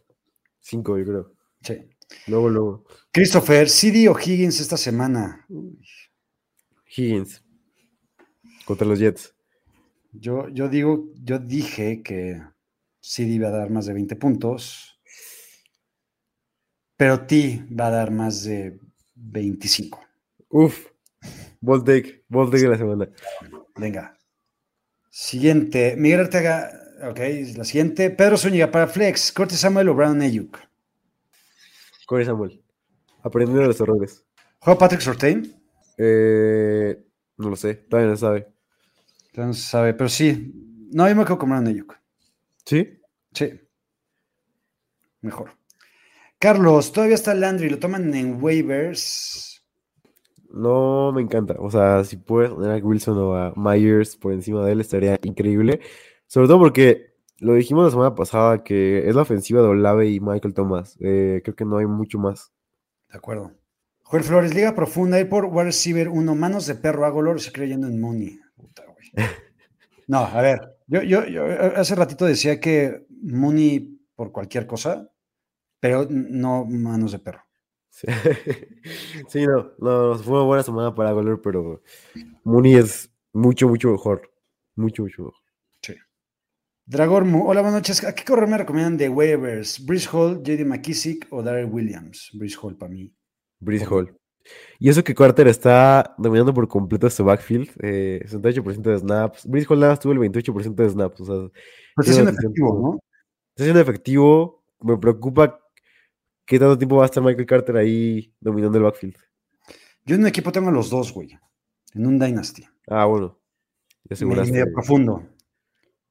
5, 0.58 0.98
yo 0.98 1.04
creo. 1.04 1.34
Sí. 1.62 1.88
Luego, 2.26 2.50
luego. 2.50 2.84
Christopher, 3.12 3.68
¿CD 3.68 4.08
o 4.08 4.18
Higgins 4.18 4.58
esta 4.58 4.76
semana? 4.76 5.46
Higgins. 6.96 7.44
Contra 8.64 8.88
los 8.88 8.98
Jets. 8.98 9.36
Yo, 10.12 10.48
yo 10.48 10.68
digo, 10.68 11.12
yo 11.22 11.38
dije 11.38 12.02
que 12.02 12.42
CD 12.98 13.38
va 13.38 13.48
a 13.48 13.52
dar 13.52 13.70
más 13.70 13.86
de 13.86 13.92
20 13.92 14.16
puntos, 14.16 15.00
pero 16.96 17.24
T 17.24 17.64
va 17.70 17.86
a 17.86 17.90
dar 17.90 18.10
más 18.10 18.42
de 18.42 18.80
25. 19.14 20.00
Uf, 20.48 20.89
bold 21.60 21.84
take, 21.84 22.24
bold 22.28 22.50
take 22.50 22.64
de 22.64 22.70
la 22.70 22.78
semana. 22.78 23.08
Venga. 23.76 24.16
Siguiente, 25.10 25.96
Miguel 25.96 26.20
Arteaga, 26.20 26.70
ok, 27.10 27.18
la 27.56 27.64
siguiente. 27.64 28.10
Pedro 28.10 28.36
Zúñiga 28.36 28.70
para 28.70 28.86
Flex, 28.86 29.32
Corte 29.32 29.56
Samuel 29.56 29.88
o 29.88 29.94
Brown 29.94 30.20
Ayuk. 30.22 30.58
Corey 32.06 32.24
Samuel, 32.24 32.62
aprendiendo 33.22 33.62
de 33.62 33.68
los 33.68 33.80
errores. 33.80 34.24
¿Juega 34.58 34.78
Patrick 34.78 35.00
Sortain? 35.00 35.54
Eh, 35.96 37.04
no 37.36 37.50
lo 37.50 37.56
sé, 37.56 37.74
todavía 37.74 38.10
no 38.10 38.16
sabe. 38.16 38.48
No 39.34 39.54
se 39.54 39.62
sabe, 39.62 39.94
pero 39.94 40.08
sí. 40.08 40.52
No, 40.92 41.08
yo 41.08 41.14
me 41.14 41.24
quedo 41.24 41.38
con 41.38 41.50
Brandon 41.50 41.72
Ayuk. 41.72 41.96
¿Sí? 42.64 43.00
Sí. 43.32 43.60
Mejor. 45.20 45.52
Carlos, 46.38 46.92
todavía 46.92 47.16
está 47.16 47.34
Landry, 47.34 47.68
lo 47.68 47.78
toman 47.78 48.14
en 48.14 48.42
waivers. 48.42 49.49
No 50.52 51.12
me 51.12 51.22
encanta. 51.22 51.54
O 51.58 51.70
sea, 51.70 52.04
si 52.04 52.16
puedes 52.16 52.50
poner 52.50 52.70
a 52.70 52.84
Wilson 52.84 53.18
o 53.18 53.34
a 53.34 53.52
Myers 53.56 54.16
por 54.16 54.32
encima 54.32 54.64
de 54.64 54.72
él, 54.72 54.80
estaría 54.80 55.18
increíble. 55.22 55.80
Sobre 56.26 56.48
todo 56.48 56.58
porque 56.58 57.14
lo 57.38 57.54
dijimos 57.54 57.84
la 57.84 57.90
semana 57.90 58.14
pasada 58.14 58.62
que 58.62 59.08
es 59.08 59.14
la 59.14 59.22
ofensiva 59.22 59.62
de 59.62 59.68
Olave 59.68 60.08
y 60.10 60.20
Michael 60.20 60.54
Thomas. 60.54 60.96
Eh, 61.00 61.40
creo 61.44 61.56
que 61.56 61.64
no 61.64 61.78
hay 61.78 61.86
mucho 61.86 62.18
más. 62.18 62.52
De 63.10 63.18
acuerdo. 63.18 63.52
Joel 64.02 64.24
Flores, 64.24 64.54
Liga 64.54 64.74
Profunda, 64.74 65.20
y 65.20 65.24
por 65.24 65.44
wide 65.44 65.66
receiver 65.66 66.08
1, 66.08 66.34
manos 66.34 66.66
de 66.66 66.74
perro, 66.74 67.06
hago 67.06 67.22
loro, 67.22 67.38
se 67.38 67.52
creyendo 67.52 67.86
en 67.86 68.00
Mooney. 68.00 68.40
Puta, 68.56 68.84
güey. 68.86 69.26
No, 70.08 70.18
a 70.18 70.42
ver, 70.42 70.76
yo, 70.88 71.02
yo, 71.04 71.24
yo 71.26 71.44
hace 71.76 71.94
ratito 71.94 72.24
decía 72.24 72.58
que 72.58 73.06
Mooney 73.22 74.00
por 74.16 74.32
cualquier 74.32 74.66
cosa, 74.66 75.08
pero 75.78 76.08
no 76.10 76.64
manos 76.64 77.12
de 77.12 77.20
perro. 77.20 77.44
Sí, 77.90 78.06
Sí, 79.28 79.46
no, 79.46 79.72
no, 79.78 80.14
fue 80.18 80.34
una 80.34 80.44
buena 80.44 80.62
semana 80.62 80.94
para 80.94 81.12
Golor, 81.12 81.40
pero 81.42 81.82
Mooney 82.44 82.74
es 82.76 83.10
mucho, 83.32 83.68
mucho 83.68 83.90
mejor. 83.90 84.30
Mucho, 84.76 85.02
mucho 85.02 85.22
mejor. 85.22 85.34
Dragor, 86.86 87.24
Mu- 87.24 87.48
hola, 87.48 87.60
buenas 87.60 87.80
noches. 87.82 88.02
¿A 88.04 88.12
qué 88.14 88.24
correr 88.24 88.48
me 88.48 88.58
recomiendan 88.58 88.96
de 88.96 89.08
waivers? 89.08 89.84
Brice 89.86 90.08
Hall, 90.12 90.42
JD 90.42 90.64
McKissick 90.66 91.26
o 91.30 91.40
Darrell 91.40 91.70
Williams? 91.70 92.30
Brice 92.34 92.56
Hall 92.60 92.76
para 92.76 92.90
mí. 92.90 93.14
Brice 93.60 93.86
Hall. 93.86 94.16
Y 94.80 94.88
eso 94.88 95.04
que 95.04 95.14
Carter 95.14 95.46
está 95.46 96.16
dominando 96.18 96.52
por 96.52 96.66
completo 96.66 97.06
este 97.06 97.22
backfield, 97.22 97.70
eh, 97.80 98.22
68% 98.26 98.90
de 98.90 98.98
snaps. 98.98 99.46
Brice 99.46 99.66
Hall 99.70 99.78
nada 99.78 99.92
más 99.92 100.00
tuvo 100.00 100.14
el 100.14 100.18
28% 100.18 100.82
de 100.82 100.90
snaps. 100.90 101.20
O 101.20 101.24
sea, 101.24 101.34
Pero 101.36 101.52
está 101.98 102.02
Sí, 102.02 102.12
siendo 102.14 102.30
efectivo, 102.32 102.76
sí. 102.76 102.82
¿no? 102.82 102.98
está 103.50 103.64
siendo 103.64 103.80
efectivo. 103.80 104.64
Me 104.80 104.96
preocupa 104.96 105.59
qué 106.50 106.58
tanto 106.58 106.76
tiempo 106.76 106.96
va 106.96 107.04
a 107.04 107.06
estar 107.06 107.22
Michael 107.22 107.46
Carter 107.46 107.76
ahí 107.76 108.34
dominando 108.40 108.76
el 108.76 108.82
backfield. 108.82 109.14
Yo 110.04 110.16
en 110.16 110.22
un 110.22 110.26
equipo 110.26 110.50
tengo 110.50 110.68
a 110.68 110.72
los 110.72 110.90
dos, 110.90 111.12
güey. 111.12 111.38
En 111.94 112.06
un 112.06 112.18
Dynasty. 112.18 112.64
Ah, 112.88 113.04
bueno. 113.04 113.38
Aseguraste. 114.10 114.50
Medio 114.52 114.72
profundo. 114.72 115.28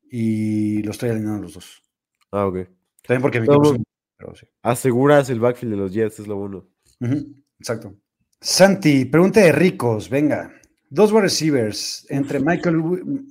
Y 0.09 0.81
lo 0.83 0.91
estoy 0.91 1.09
alineando 1.09 1.39
a 1.39 1.41
los 1.41 1.53
dos. 1.55 1.83
Ah, 2.31 2.45
ok. 2.47 2.59
También 3.05 3.21
porque 3.21 3.41
mi 3.41 3.47
No, 3.47 3.53
equipo 3.55 3.69
no. 3.73 3.75
es- 3.75 3.83
pero 4.17 4.35
sí. 4.35 4.47
Aseguras 4.61 5.29
el 5.29 5.41
backfield 5.41 5.73
de 5.73 5.77
los 5.77 5.93
Jets, 5.93 6.19
es 6.19 6.27
lo 6.27 6.37
bueno. 6.37 6.67
Exacto. 7.59 7.95
Santi, 8.39 9.03
pregunta 9.05 9.41
de 9.41 9.51
ricos, 9.51 10.09
venga. 10.09 10.53
Dos 10.89 11.11
wide 11.11 11.23
receivers 11.23 12.05
entre 12.09 12.39
Michael, 12.39 12.77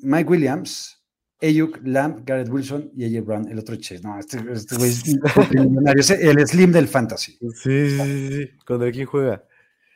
Mike 0.02 0.28
Williams, 0.30 0.97
Ayuk, 1.40 1.78
Lamb, 1.84 2.24
Garrett 2.24 2.48
Wilson 2.50 2.90
y 2.96 3.04
AJ 3.04 3.24
Brown, 3.24 3.48
el 3.48 3.58
otro 3.58 3.76
Chase. 3.76 4.00
No, 4.02 4.18
este, 4.18 4.38
este 4.52 4.76
güey 4.76 4.90
es 4.90 5.04
multimillonario, 5.36 6.00
es 6.00 6.10
el 6.10 6.46
slim 6.48 6.72
del 6.72 6.88
fantasy. 6.88 7.32
Sí, 7.32 7.48
sí, 7.54 7.90
sí, 7.90 8.32
sí. 8.32 8.50
¿Contra 8.66 8.90
quién 8.90 9.06
juega? 9.06 9.44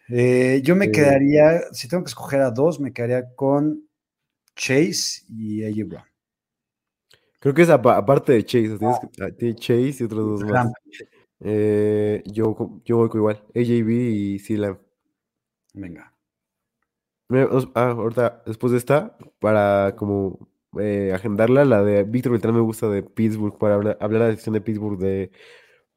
Eh, 0.09 0.61
yo 0.63 0.77
me 0.77 0.87
Eh. 0.87 0.93
quedaría, 0.93 1.63
si 1.73 1.89
tengo 1.89 2.05
que 2.05 2.09
escoger 2.09 2.41
a 2.41 2.51
dos, 2.51 2.79
me 2.81 2.93
quedaría 2.93 3.35
con 3.35 3.89
Chase 4.55 5.23
y 5.29 5.65
AJ 5.65 5.85
Brown. 5.89 6.05
Creo 7.41 7.55
que 7.55 7.63
es 7.63 7.71
apa- 7.71 7.97
aparte 7.97 8.33
de 8.35 8.45
Chase. 8.45 8.79
tienes 8.79 8.99
ah, 9.21 9.31
tiene 9.37 9.55
Chase 9.57 9.97
y 10.01 10.03
otros 10.05 10.25
dos 10.41 10.43
más. 10.45 10.53
Lamb. 10.53 10.73
Eh, 11.41 12.23
yo, 12.27 12.81
yo 12.85 12.97
voy 12.99 13.09
con 13.09 13.19
igual. 13.21 13.43
AJB 13.53 13.89
y 13.91 14.39
C-Lamb. 14.39 14.79
Venga. 15.75 16.15
Mira, 17.29 17.47
os- 17.47 17.69
Ah, 17.75 17.91
ahorita, 17.91 18.45
después 18.47 18.71
de 18.71 18.79
esta, 18.79 19.17
para 19.41 19.97
como 19.97 20.49
eh, 20.81 21.13
agendarla, 21.15 21.65
la 21.65 21.83
de 21.83 22.05
Víctor 22.05 22.33
Beltrán 22.33 22.55
me 22.55 22.61
gusta 22.61 22.89
de 22.89 23.03
Pittsburgh, 23.03 23.59
para 23.59 23.75
hablar, 23.75 23.99
hablar 24.01 24.23
de 24.23 24.29
la 24.29 24.35
sección 24.35 24.55
de 24.55 24.61
Pittsburgh 24.61 24.99
de 24.99 25.31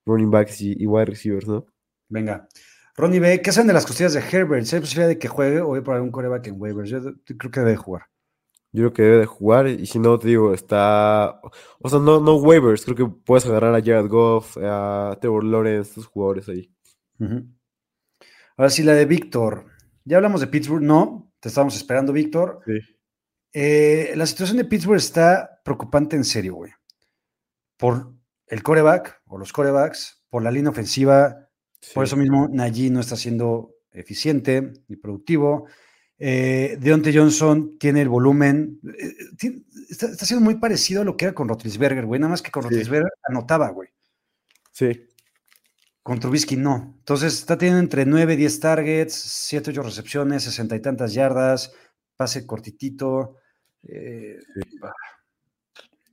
running 0.06 0.32
backs 0.32 0.62
y, 0.62 0.76
y 0.78 0.86
wide 0.86 1.06
receivers, 1.06 1.48
¿no? 1.48 1.66
Venga. 2.10 2.48
Ronnie 2.98 3.20
B, 3.20 3.42
¿qué 3.42 3.52
saben 3.52 3.68
de 3.68 3.74
las 3.74 3.86
costillas 3.86 4.14
de 4.14 4.22
Herbert? 4.22 4.66
¿Si 4.66 4.76
hay 4.76 4.82
posibilidad 4.82 5.10
de 5.10 5.20
que 5.20 5.28
juegue 5.28 5.60
o 5.60 5.68
voy 5.68 5.82
por 5.82 5.96
algún 5.96 6.12
coreback 6.12 6.48
en 6.48 6.62
waivers? 6.62 6.90
Yo 6.90 7.02
creo 7.38 7.52
que 7.52 7.60
debe 7.60 7.76
jugar. 7.76 8.04
Yo 8.72 8.84
creo 8.84 8.94
que 8.94 9.02
debe 9.04 9.18
de 9.20 9.26
jugar, 9.26 9.68
y 9.68 9.86
si 9.86 10.00
no, 10.00 10.18
te 10.20 10.28
digo, 10.28 10.54
está. 10.54 11.40
O 11.80 11.90
sea, 11.90 12.00
no, 12.00 12.20
no 12.20 12.36
waivers, 12.36 12.84
creo 12.84 12.96
que 12.96 13.06
puedes 13.06 13.46
agarrar 13.46 13.74
a 13.74 13.82
Jared 13.82 14.08
Goff, 14.08 14.58
a 14.62 15.18
Trevor 15.20 15.44
Lawrence, 15.46 15.92
estos 15.92 16.08
jugadores 16.08 16.50
ahí. 16.50 16.70
Ahora 18.58 18.70
sí, 18.70 18.84
la 18.84 18.94
de 18.94 19.06
Víctor. 19.06 19.66
Ya 20.04 20.18
hablamos 20.18 20.42
de 20.42 20.48
Pittsburgh, 20.48 20.84
no, 20.84 21.32
te 21.40 21.50
estábamos 21.50 21.76
esperando, 21.76 22.14
Víctor. 22.14 22.60
Sí. 22.66 22.80
Eh, 23.58 24.12
la 24.18 24.26
situación 24.26 24.58
de 24.58 24.66
Pittsburgh 24.66 24.98
está 24.98 25.62
preocupante 25.64 26.18
en 26.18 26.26
serio, 26.26 26.56
güey. 26.56 26.74
Por 27.78 28.12
el 28.48 28.62
coreback 28.64 29.22
o 29.28 29.38
los 29.38 29.54
corebacks, 29.54 30.24
por 30.30 30.44
la 30.44 30.52
línea 30.52 30.72
ofensiva. 30.72 31.48
Por 31.94 32.04
eso 32.04 32.18
mismo, 32.18 32.50
Najee 32.52 32.90
no 32.90 33.00
está 33.00 33.16
siendo 33.16 33.76
eficiente 33.92 34.74
ni 34.90 34.98
productivo. 34.98 35.68
Eh, 36.18 36.78
Deontay 36.82 37.16
Johnson 37.16 37.78
tiene 37.78 38.02
el 38.02 38.10
volumen. 38.10 38.80
eh, 39.00 39.14
tiene- 39.38 39.64
está, 39.90 40.08
está 40.08 40.26
siendo 40.26 40.44
muy 40.44 40.56
parecido 40.56 41.02
a 41.02 41.06
lo 41.06 41.16
que 41.16 41.26
era 41.26 41.34
con 41.34 41.48
Rotlisberger, 41.48 42.06
güey. 42.06 42.20
Nada 42.20 42.32
más 42.32 42.42
que 42.42 42.52
con 42.52 42.64
Sí. 42.64 42.70
Rotlisberger 42.70 43.12
anotaba, 43.30 43.70
güey. 43.70 43.88
Sí. 44.74 45.08
Con 46.04 46.20
Trubisky 46.20 46.58
no. 46.58 46.96
Entonces 47.00 47.34
está 47.36 47.58
teniendo 47.58 47.80
entre 47.80 48.06
9, 48.06 48.36
10 48.36 48.60
targets, 48.60 49.14
7, 49.14 49.72
8 49.72 49.82
recepciones, 49.82 50.44
60 50.44 50.76
y 50.76 50.82
tantas 50.82 51.14
yardas, 51.14 51.72
pase 52.18 52.46
cortitito. 52.46 53.38
Eh, 53.88 54.40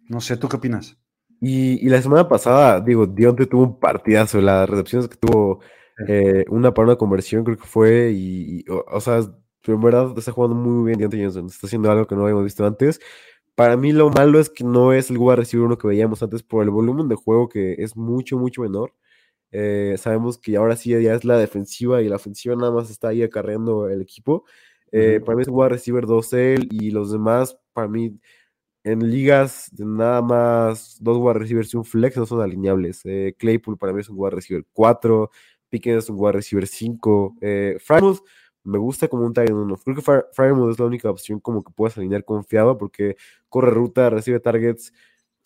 No 0.08 0.20
sé, 0.20 0.36
¿tú 0.36 0.48
qué 0.48 0.56
opinas? 0.56 0.98
Y, 1.40 1.84
y 1.84 1.88
la 1.88 2.00
semana 2.02 2.28
pasada, 2.28 2.80
digo, 2.80 3.06
Dionte 3.06 3.46
tuvo 3.46 3.62
un 3.64 3.80
partidazo, 3.80 4.40
las 4.40 4.68
recepciones 4.68 5.08
que 5.08 5.16
tuvo, 5.16 5.60
eh, 6.08 6.44
una 6.48 6.72
para 6.74 6.88
una 6.88 6.96
conversión, 6.96 7.44
creo 7.44 7.56
que 7.56 7.66
fue, 7.66 8.12
y, 8.12 8.60
y, 8.60 8.70
o, 8.70 8.84
o 8.88 9.00
sea, 9.00 9.20
en 9.64 9.80
verdad 9.80 10.12
está 10.16 10.32
jugando 10.32 10.56
muy 10.56 10.86
bien 10.86 10.98
Dionte 10.98 11.18
Johnson, 11.22 11.46
está 11.46 11.66
haciendo 11.66 11.90
algo 11.90 12.06
que 12.06 12.14
no 12.14 12.22
habíamos 12.22 12.44
visto 12.44 12.64
antes. 12.66 13.00
Para 13.56 13.76
mí 13.78 13.92
lo 13.92 14.10
malo 14.10 14.40
es 14.40 14.50
que 14.50 14.64
no 14.64 14.92
es 14.94 15.10
el 15.10 15.18
wide 15.18 15.36
receiver 15.36 15.66
uno 15.66 15.78
que 15.78 15.88
veíamos 15.88 16.22
antes 16.22 16.42
por 16.42 16.64
el 16.64 16.70
volumen 16.70 17.08
de 17.08 17.16
juego 17.16 17.48
que 17.48 17.74
es 17.78 17.96
mucho, 17.96 18.38
mucho 18.38 18.62
menor. 18.62 18.94
Eh, 19.52 19.96
sabemos 19.98 20.38
que 20.38 20.56
ahora 20.56 20.76
sí 20.76 20.90
ya 20.90 21.14
es 21.14 21.24
la 21.24 21.38
defensiva 21.38 22.02
y 22.02 22.08
la 22.08 22.16
ofensiva 22.16 22.56
nada 22.56 22.72
más 22.72 22.90
está 22.90 23.08
ahí 23.08 23.22
acarreando 23.22 23.88
el 23.88 24.02
equipo. 24.02 24.44
Para 25.24 25.36
mí 25.36 25.42
es 25.42 25.48
un 25.48 25.54
wide 25.56 25.70
receiver 25.70 26.06
2 26.06 26.32
él 26.34 26.68
y 26.70 26.90
los 26.90 27.12
demás, 27.12 27.58
para 27.72 27.88
mí, 27.88 28.18
en 28.84 29.10
ligas 29.10 29.68
de 29.72 29.84
nada 29.86 30.22
más 30.22 30.98
dos 31.00 31.18
wide 31.18 31.34
receivers 31.40 31.72
y 31.74 31.76
un 31.78 31.84
flex 31.84 32.16
no 32.16 32.26
son 32.26 32.40
alineables. 32.42 33.02
Eh, 33.04 33.34
Claypool 33.38 33.78
para 33.78 33.92
mí 33.92 34.00
es 34.00 34.08
un 34.10 34.16
wide 34.18 34.32
receiver 34.36 34.64
4, 34.72 35.30
Pickens 35.70 36.04
es 36.04 36.10
un 36.10 36.16
wide 36.18 36.32
receiver 36.32 36.66
5. 36.66 37.36
Eh, 37.40 37.78
me 38.64 38.78
gusta 38.78 39.08
como 39.08 39.24
un 39.26 39.32
end 39.36 39.50
1. 39.52 39.76
Creo 39.78 39.96
que 39.96 40.02
Fry- 40.02 40.24
Frymouth 40.32 40.70
es 40.72 40.78
la 40.78 40.86
única 40.86 41.10
opción 41.10 41.40
como 41.40 41.62
que 41.64 41.72
puedas 41.72 41.96
alinear 41.98 42.24
confiado 42.24 42.78
porque 42.78 43.16
corre 43.48 43.70
ruta, 43.70 44.10
recibe 44.10 44.40
targets. 44.40 44.92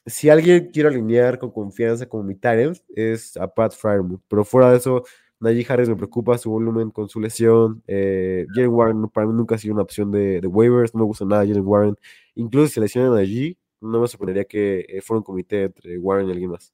Si 0.06 0.28
alguien 0.30 0.70
quiere 0.72 0.88
alinear 0.90 1.38
con 1.38 1.50
confianza 1.50 2.06
como 2.08 2.22
mi 2.24 2.38
end, 2.42 2.78
es 2.94 3.36
a 3.36 3.48
Pat 3.52 3.72
Frymouth. 3.74 4.22
Pero 4.28 4.44
fuera 4.44 4.70
de 4.70 4.78
eso, 4.78 5.04
Najee 5.40 5.66
Harris 5.68 5.88
me 5.88 5.96
preocupa 5.96 6.38
su 6.38 6.50
volumen 6.50 6.90
con 6.90 7.08
su 7.08 7.20
lesión. 7.20 7.82
Eh, 7.86 8.46
Jalen 8.54 8.70
Warren 8.70 9.08
para 9.08 9.26
mí 9.26 9.34
nunca 9.34 9.56
ha 9.56 9.58
sido 9.58 9.74
una 9.74 9.82
opción 9.82 10.10
de, 10.10 10.40
de 10.40 10.46
waivers. 10.46 10.94
No 10.94 11.00
me 11.00 11.06
gusta 11.06 11.24
nada 11.24 11.46
Jalen 11.46 11.66
Warren. 11.66 11.96
Incluso 12.34 12.68
si 12.68 12.74
se 12.74 12.80
lesionan 12.80 13.16
allí, 13.18 13.58
no 13.80 14.00
me 14.00 14.08
sorprendería 14.08 14.44
que 14.44 14.86
eh, 14.88 15.00
fuera 15.02 15.18
un 15.18 15.24
comité 15.24 15.64
entre 15.64 15.98
Warren 15.98 16.28
y 16.28 16.32
alguien 16.32 16.50
más. 16.50 16.72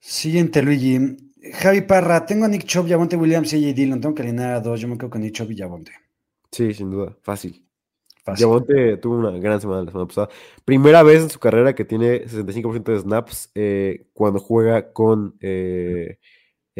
Siguiente, 0.00 0.62
Luigi. 0.62 1.16
Javi 1.54 1.82
Parra, 1.82 2.26
tengo 2.26 2.44
a 2.44 2.48
Nick 2.48 2.64
Chubb, 2.64 2.88
Javonte 2.88 3.16
Williams 3.16 3.52
y 3.52 3.64
AJ 3.64 3.74
Dillon. 3.74 4.00
Tengo 4.00 4.14
que 4.14 4.22
alinear 4.22 4.54
a 4.54 4.60
dos. 4.60 4.80
Yo 4.80 4.88
me 4.88 4.98
quedo 4.98 5.10
con 5.10 5.22
Nick 5.22 5.34
Chubb 5.34 5.50
y 5.52 5.56
Javonte. 5.56 5.92
Sí, 6.50 6.74
sin 6.74 6.90
duda, 6.90 7.16
fácil. 7.22 7.64
Fácil. 8.24 8.44
Javonte 8.44 8.96
tuvo 8.98 9.16
una 9.16 9.30
gran 9.38 9.60
semana 9.60 9.82
la 9.82 9.90
semana 9.90 10.06
pasada. 10.06 10.28
Primera 10.64 11.02
vez 11.02 11.22
en 11.22 11.30
su 11.30 11.38
carrera 11.38 11.74
que 11.74 11.84
tiene 11.84 12.26
65% 12.26 12.92
de 12.92 12.98
snaps 12.98 13.50
eh, 13.54 14.06
cuando 14.12 14.38
juega 14.38 14.92
con 14.92 15.36
eh, 15.40 16.18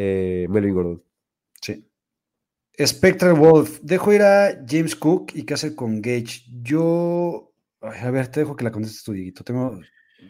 eh, 0.01 0.47
Melvin 0.49 0.73
Gordon. 0.73 1.03
Sí. 1.61 1.85
Spectral 2.85 3.33
Wolf, 3.33 3.79
dejo 3.81 4.13
ir 4.13 4.21
a 4.21 4.63
James 4.65 4.95
Cook 4.95 5.31
y 5.35 5.43
qué 5.43 5.53
hacer 5.55 5.75
con 5.75 6.01
Gage. 6.01 6.43
Yo, 6.61 7.51
a 7.81 8.09
ver, 8.11 8.27
te 8.29 8.39
dejo 8.41 8.55
que 8.55 8.63
la 8.63 8.71
contestes 8.71 9.03
tú, 9.03 9.11
Dieguito. 9.11 9.43
Tengo 9.43 9.79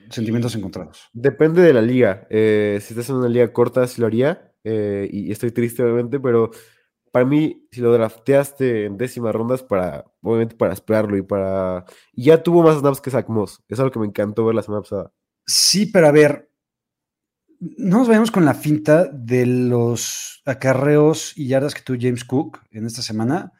sentimientos 0.09 0.55
encontrados. 0.55 1.09
Depende 1.13 1.61
de 1.61 1.73
la 1.73 1.81
liga. 1.81 2.25
eh, 2.29 2.79
si 2.81 2.93
estás 2.93 3.09
en 3.09 3.17
una 3.17 3.29
liga 3.29 3.51
corta, 3.53 3.85
sí 3.87 4.01
lo 4.01 4.07
haría. 4.07 4.51
eh, 4.63 5.07
y 5.11 5.31
estoy 5.31 5.51
triste, 5.51 5.83
obviamente, 5.83 6.19
pero 6.19 6.51
para 7.11 7.25
mí, 7.25 7.67
si 7.71 7.81
lo 7.81 7.91
drafteaste 7.93 8.85
en 8.85 8.97
décimas 8.97 9.33
rondas, 9.33 9.63
para, 9.63 10.05
obviamente 10.21 10.55
para 10.55 10.73
esperarlo 10.73 11.17
y 11.17 11.21
para. 11.23 11.85
Y 12.13 12.25
ya 12.25 12.41
tuvo 12.43 12.63
más 12.63 12.79
snaps 12.79 13.01
que 13.01 13.11
Zach 13.11 13.27
Moss. 13.29 13.63
Es 13.67 13.79
algo 13.79 13.91
que 13.91 13.99
me 13.99 14.07
encantó 14.07 14.45
ver 14.45 14.55
la 14.55 14.63
semana 14.63 14.81
pasada. 14.81 15.11
Sí, 15.45 15.87
pero 15.87 16.07
a 16.07 16.11
ver, 16.11 16.48
no 17.59 17.99
nos 17.99 18.07
vayamos 18.07 18.31
con 18.31 18.45
la 18.45 18.53
finta 18.53 19.05
de 19.05 19.45
los 19.45 20.41
acarreos 20.45 21.33
y 21.37 21.47
yardas 21.47 21.73
que 21.73 21.81
tuvo 21.81 21.97
James 21.99 22.23
Cook 22.23 22.59
en 22.71 22.85
esta 22.85 23.01
semana, 23.01 23.51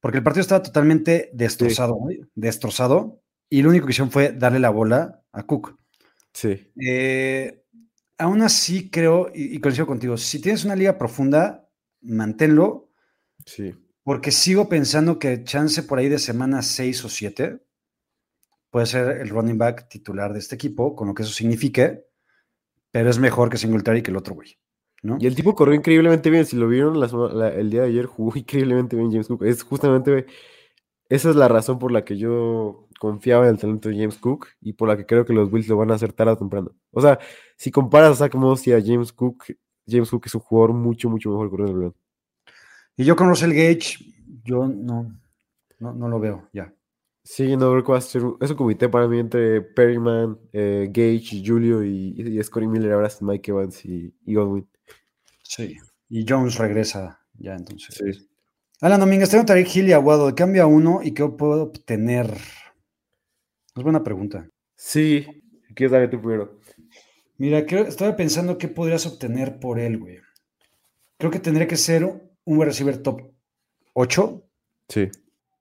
porque 0.00 0.18
el 0.18 0.24
partido 0.24 0.42
estaba 0.42 0.62
totalmente 0.62 1.30
destrozado, 1.32 1.94
güey, 1.94 2.20
destrozado, 2.34 3.22
y 3.48 3.62
lo 3.62 3.70
único 3.70 3.86
que 3.86 3.92
hicieron 3.92 4.10
fue 4.12 4.32
darle 4.32 4.60
la 4.60 4.70
bola 4.70 5.22
a 5.32 5.42
Cook. 5.44 5.76
Sí. 6.32 6.70
Eh, 6.86 7.64
aún 8.18 8.42
así 8.42 8.88
creo, 8.90 9.30
y, 9.34 9.56
y 9.56 9.60
coincido 9.60 9.86
contigo, 9.86 10.16
si 10.16 10.40
tienes 10.40 10.64
una 10.64 10.76
liga 10.76 10.96
profunda, 10.98 11.68
manténlo, 12.00 12.88
Sí. 13.46 13.74
porque 14.04 14.30
sigo 14.30 14.68
pensando 14.68 15.18
que 15.18 15.42
chance 15.44 15.82
por 15.82 15.98
ahí 15.98 16.08
de 16.08 16.18
semana 16.18 16.62
6 16.62 17.04
o 17.06 17.08
7 17.08 17.60
puede 18.70 18.86
ser 18.86 19.20
el 19.20 19.28
running 19.30 19.58
back 19.58 19.88
titular 19.88 20.32
de 20.32 20.38
este 20.38 20.54
equipo, 20.54 20.94
con 20.94 21.08
lo 21.08 21.14
que 21.14 21.22
eso 21.24 21.32
signifique, 21.32 22.04
pero 22.90 23.10
es 23.10 23.18
mejor 23.18 23.50
que 23.50 23.56
Singletary 23.56 24.02
que 24.02 24.10
el 24.10 24.16
otro 24.16 24.34
güey, 24.34 24.58
¿no? 25.02 25.16
Y 25.20 25.26
el 25.26 25.34
tipo 25.34 25.54
corrió 25.54 25.74
increíblemente 25.74 26.30
bien. 26.30 26.44
Si 26.46 26.56
lo 26.56 26.68
vieron 26.68 26.98
la 27.00 27.08
sema- 27.08 27.32
la- 27.32 27.48
el 27.54 27.70
día 27.70 27.82
de 27.82 27.88
ayer, 27.88 28.06
jugó 28.06 28.32
increíblemente 28.36 28.96
bien 28.96 29.10
James 29.10 29.28
Cook. 29.28 29.44
Es 29.44 29.62
justamente 29.62 30.26
esa 31.08 31.30
es 31.30 31.36
la 31.36 31.48
razón 31.48 31.78
por 31.78 31.92
la 31.92 32.04
que 32.04 32.16
yo 32.18 32.88
confiaba 33.00 33.44
en 33.46 33.52
el 33.54 33.58
talento 33.60 33.88
de 33.88 33.96
James 33.96 34.18
Cook 34.18 34.48
y 34.60 34.74
por 34.74 34.88
la 34.88 34.96
que 34.96 35.06
creo 35.06 35.24
que 35.24 35.32
los 35.32 35.50
Bills 35.50 35.68
lo 35.68 35.76
van 35.76 35.90
a 35.90 35.94
hacer 35.94 36.12
tarde 36.12 36.32
o 36.32 36.36
temprano. 36.38 36.72
O 36.92 37.00
sea, 37.00 37.18
si 37.56 37.70
comparas 37.70 38.12
a 38.12 38.14
Zach 38.16 38.34
Moss 38.34 38.66
y 38.66 38.72
a 38.72 38.80
James 38.84 39.12
Cook, 39.12 39.44
James 39.88 40.10
Cook 40.10 40.24
es 40.26 40.34
un 40.34 40.40
jugador 40.42 40.72
mucho, 40.74 41.08
mucho 41.10 41.30
mejor 41.30 41.50
corriendo 41.50 41.72
el 41.72 41.78
balón. 41.78 41.94
Y 42.96 43.04
yo 43.04 43.16
con 43.16 43.28
Russell 43.28 43.52
Gage, 43.52 43.96
yo 44.44 44.66
no, 44.68 45.12
no, 45.78 45.92
no 45.94 46.08
lo 46.08 46.20
veo 46.20 46.48
ya. 46.52 46.72
Sí, 47.32 47.56
no 47.56 47.70
creo 47.70 47.84
que 47.84 47.92
va 47.92 47.98
a 47.98 48.00
ser 48.00 48.24
un, 48.24 48.36
es 48.40 48.50
un 48.50 48.56
comité 48.56 48.88
para 48.88 49.06
mí 49.06 49.20
entre 49.20 49.62
Perryman, 49.62 50.36
eh, 50.52 50.88
Gage, 50.88 51.36
y 51.36 51.46
Julio 51.46 51.84
y, 51.84 52.12
y 52.16 52.42
Scotty 52.42 52.66
Miller, 52.66 52.90
ahora 52.90 53.06
es 53.06 53.22
Mike 53.22 53.52
Evans 53.52 53.84
y, 53.84 54.12
y 54.26 54.34
Godwin. 54.34 54.68
Sí. 55.44 55.76
Y 56.08 56.24
Jones 56.28 56.58
regresa 56.58 57.20
ya 57.34 57.54
entonces. 57.54 57.94
Sí. 57.94 58.28
Alan 58.80 58.98
Domínguez, 58.98 59.30
tengo 59.30 59.44
Tarek 59.44 59.76
Hill 59.76 59.86
y 59.86 59.92
Aguado. 59.92 60.26
¿De 60.26 60.34
cambio 60.34 60.64
a 60.64 60.66
uno 60.66 61.02
y 61.04 61.14
qué 61.14 61.24
puedo 61.28 61.62
obtener? 61.62 62.36
Es 63.76 63.82
buena 63.84 64.02
pregunta. 64.02 64.50
Sí, 64.74 65.24
¿quieres 65.76 65.92
darle 65.92 66.08
tú 66.08 66.20
primero? 66.20 66.58
Mira, 67.38 67.64
creo, 67.64 67.84
estaba 67.84 68.16
pensando 68.16 68.58
qué 68.58 68.66
podrías 68.66 69.06
obtener 69.06 69.60
por 69.60 69.78
él, 69.78 69.98
güey. 69.98 70.18
Creo 71.16 71.30
que 71.30 71.38
tendría 71.38 71.68
que 71.68 71.76
ser 71.76 72.02
un 72.02 72.22
wide 72.44 72.64
receiver 72.64 73.00
top 73.00 73.22
8, 73.92 74.44
Sí. 74.88 75.08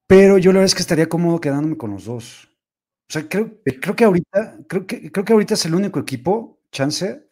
Pero 0.09 0.39
yo 0.39 0.51
la 0.51 0.57
verdad 0.57 0.65
es 0.65 0.73
que 0.73 0.81
estaría 0.81 1.07
cómodo 1.07 1.39
quedándome 1.39 1.77
con 1.77 1.91
los 1.91 2.05
dos. 2.05 2.49
O 3.07 3.13
sea, 3.13 3.29
creo, 3.29 3.59
creo 3.63 3.95
que 3.95 4.05
ahorita, 4.05 4.57
creo 4.67 4.87
que, 4.87 5.11
creo 5.11 5.23
que 5.23 5.33
ahorita 5.33 5.53
es 5.53 5.65
el 5.67 5.75
único 5.75 5.99
equipo, 5.99 6.59
chance, 6.71 7.29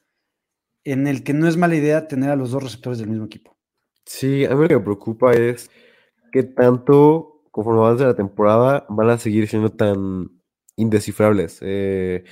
en 0.84 1.08
el 1.08 1.24
que 1.24 1.34
no 1.34 1.48
es 1.48 1.58
mala 1.58 1.76
idea 1.76 2.08
tener 2.08 2.30
a 2.30 2.36
los 2.36 2.52
dos 2.52 2.62
receptores 2.62 3.00
del 3.00 3.10
mismo 3.10 3.26
equipo. 3.26 3.58
Sí, 4.06 4.46
a 4.46 4.52
mí 4.52 4.62
lo 4.62 4.68
que 4.68 4.76
me 4.78 4.84
preocupa 4.84 5.34
es 5.34 5.72
qué 6.32 6.44
tanto, 6.44 7.42
conforme 7.50 7.80
avance 7.80 8.04
la 8.04 8.16
temporada, 8.16 8.86
van 8.90 9.10
a 9.10 9.18
seguir 9.18 9.48
siendo 9.48 9.72
tan 9.72 10.30
indescifrables. 10.76 11.58
eh, 11.62 12.26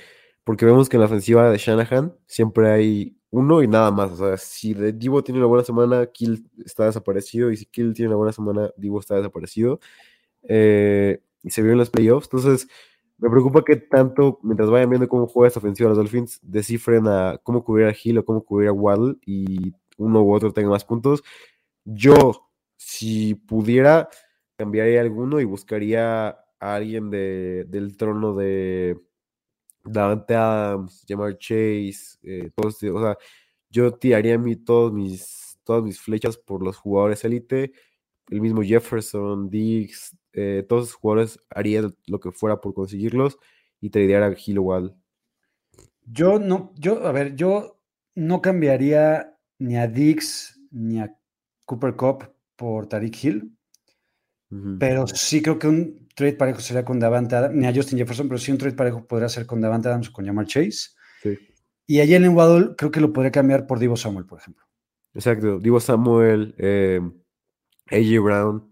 porque 0.44 0.64
vemos 0.64 0.88
que 0.88 0.96
en 0.96 1.00
la 1.00 1.06
ofensiva 1.06 1.50
de 1.50 1.58
Shanahan 1.58 2.16
siempre 2.28 2.70
hay 2.70 3.18
uno 3.30 3.64
y 3.64 3.68
nada 3.68 3.90
más. 3.90 4.12
O 4.12 4.16
sea, 4.16 4.36
si 4.36 4.74
Divo 4.74 5.24
tiene 5.24 5.40
una 5.40 5.48
buena 5.48 5.64
semana, 5.64 6.06
Kill 6.06 6.48
está 6.64 6.84
desaparecido. 6.86 7.50
Y 7.50 7.56
si 7.56 7.66
Kill 7.66 7.94
tiene 7.94 8.10
una 8.10 8.16
buena 8.18 8.32
semana, 8.32 8.70
Divo 8.76 9.00
está 9.00 9.16
desaparecido. 9.16 9.80
Eh, 10.48 11.20
y 11.42 11.50
se 11.50 11.62
vio 11.62 11.72
en 11.72 11.78
los 11.78 11.90
playoffs. 11.90 12.26
Entonces, 12.26 12.68
me 13.18 13.30
preocupa 13.30 13.64
que 13.64 13.76
tanto, 13.76 14.38
mientras 14.42 14.68
vayan 14.70 14.90
viendo 14.90 15.08
cómo 15.08 15.26
juega 15.26 15.48
esta 15.48 15.60
ofensiva 15.60 15.88
los 15.88 15.98
Dolphins, 15.98 16.38
descifren 16.42 17.06
a 17.08 17.38
cómo 17.42 17.64
cubrir 17.64 17.86
a 17.86 17.94
Hill 18.00 18.18
o 18.18 18.24
cómo 18.24 18.44
cubrir 18.44 18.68
a 18.68 18.72
Waddle 18.72 19.16
y 19.24 19.72
uno 19.96 20.22
u 20.22 20.34
otro 20.34 20.52
tenga 20.52 20.68
más 20.70 20.84
puntos. 20.84 21.22
Yo, 21.84 22.50
si 22.76 23.34
pudiera, 23.34 24.08
cambiaría 24.56 25.00
alguno 25.00 25.40
y 25.40 25.44
buscaría 25.44 26.28
a 26.28 26.74
alguien 26.74 27.10
de, 27.10 27.64
del 27.68 27.96
trono 27.96 28.34
de 28.34 29.00
Davante 29.84 30.34
Adams, 30.34 31.04
Jamar 31.08 31.38
Chase, 31.38 32.18
eh, 32.22 32.50
todos, 32.54 32.82
o 32.82 33.00
sea, 33.00 33.16
yo 33.70 33.92
tiraría 33.94 34.38
mi, 34.38 34.56
todos 34.56 34.92
mis, 34.92 35.58
todas 35.64 35.82
mis 35.82 36.00
flechas 36.00 36.36
por 36.36 36.62
los 36.62 36.76
jugadores 36.76 37.24
élite, 37.24 37.72
el 38.30 38.40
mismo 38.40 38.62
Jefferson, 38.62 39.48
Diggs, 39.48 40.16
eh, 40.36 40.66
todos 40.68 40.84
esos 40.84 40.96
jugadores 40.96 41.40
haría 41.48 41.90
lo 42.06 42.20
que 42.20 42.30
fuera 42.30 42.60
por 42.60 42.74
conseguirlos 42.74 43.38
y 43.80 43.88
tradear 43.88 44.22
a 44.22 44.60
Waddle. 44.60 44.94
Yo 46.04 46.38
no, 46.38 46.72
yo, 46.76 47.06
a 47.06 47.12
ver, 47.12 47.34
yo 47.36 47.80
no 48.14 48.42
cambiaría 48.42 49.34
ni 49.58 49.78
a 49.78 49.88
Dix 49.88 50.60
ni 50.70 51.00
a 51.00 51.16
Cooper 51.64 51.96
Cup 51.96 52.24
por 52.54 52.86
Tariq 52.86 53.24
Hill, 53.24 53.56
pero 54.78 55.06
sí 55.06 55.42
creo 55.42 55.58
que 55.58 55.68
un 55.68 56.08
trade 56.14 56.34
parejo 56.34 56.60
sería 56.60 56.84
con 56.84 57.00
Davante 57.00 57.34
Adams, 57.34 57.54
ni 57.56 57.66
a 57.66 57.74
Justin 57.74 57.98
Jefferson, 57.98 58.28
pero 58.28 58.38
sí 58.38 58.52
un 58.52 58.58
trade 58.58 58.76
parejo 58.76 59.06
podría 59.06 59.28
ser 59.28 59.46
con 59.46 59.60
Davante 59.60 59.88
Adams 59.88 60.10
o 60.10 60.12
con 60.12 60.26
Jamar 60.26 60.46
Chase. 60.46 60.90
Sí, 61.22 61.38
Y 61.86 62.00
a 62.00 62.06
Jalen 62.06 62.36
Waddle 62.36 62.76
creo 62.76 62.90
que 62.90 63.00
lo 63.00 63.12
podría 63.12 63.32
cambiar 63.32 63.66
por 63.66 63.78
Divo 63.78 63.96
Samuel, 63.96 64.26
por 64.26 64.38
ejemplo. 64.38 64.64
exacto. 65.14 65.58
Divo 65.58 65.80
Samuel, 65.80 66.54
eh, 66.58 67.00
AJ 67.90 68.22
Brown, 68.22 68.70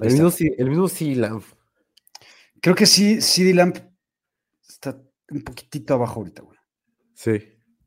el 0.00 0.12
mismo, 0.12 0.30
el 0.58 0.68
mismo 0.68 0.88
CeeDee 0.88 1.16
Lamb. 1.16 1.42
Creo 2.60 2.74
que 2.74 2.86
sí, 2.86 3.20
CD 3.20 3.54
Lamp 3.54 3.76
está 4.68 5.00
un 5.30 5.42
poquitito 5.42 5.94
abajo 5.94 6.20
ahorita, 6.20 6.42
güey, 6.42 6.58
Sí, 7.14 7.40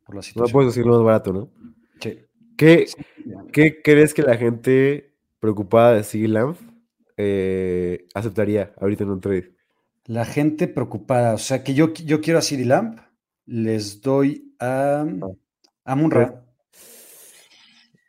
por 0.05 0.15
la 0.15 0.21
no 0.35 0.45
puedes 0.45 0.73
decirlo 0.73 0.95
más 0.95 1.03
barato, 1.03 1.33
¿no? 1.33 1.51
Sí. 2.01 2.19
¿Qué, 2.57 2.87
Sí. 2.87 2.97
¿Qué 3.51 3.81
crees 3.81 4.13
que 4.13 4.21
la 4.21 4.37
gente 4.37 5.15
preocupada 5.39 5.93
de 5.93 6.03
CeeDee 6.03 6.27
Lamb 6.27 6.55
eh, 7.17 8.07
aceptaría 8.13 8.73
ahorita 8.79 9.03
en 9.03 9.09
un 9.11 9.21
trade? 9.21 9.53
La 10.05 10.25
gente 10.25 10.67
preocupada, 10.67 11.35
o 11.35 11.37
sea 11.37 11.63
que 11.63 11.73
yo, 11.73 11.93
yo 11.93 12.21
quiero 12.21 12.39
a 12.39 12.41
CD 12.41 12.65
Lamp, 12.65 12.99
les 13.45 14.01
doy 14.01 14.55
a, 14.59 15.05
a 15.85 15.95
Munra. 15.95 16.45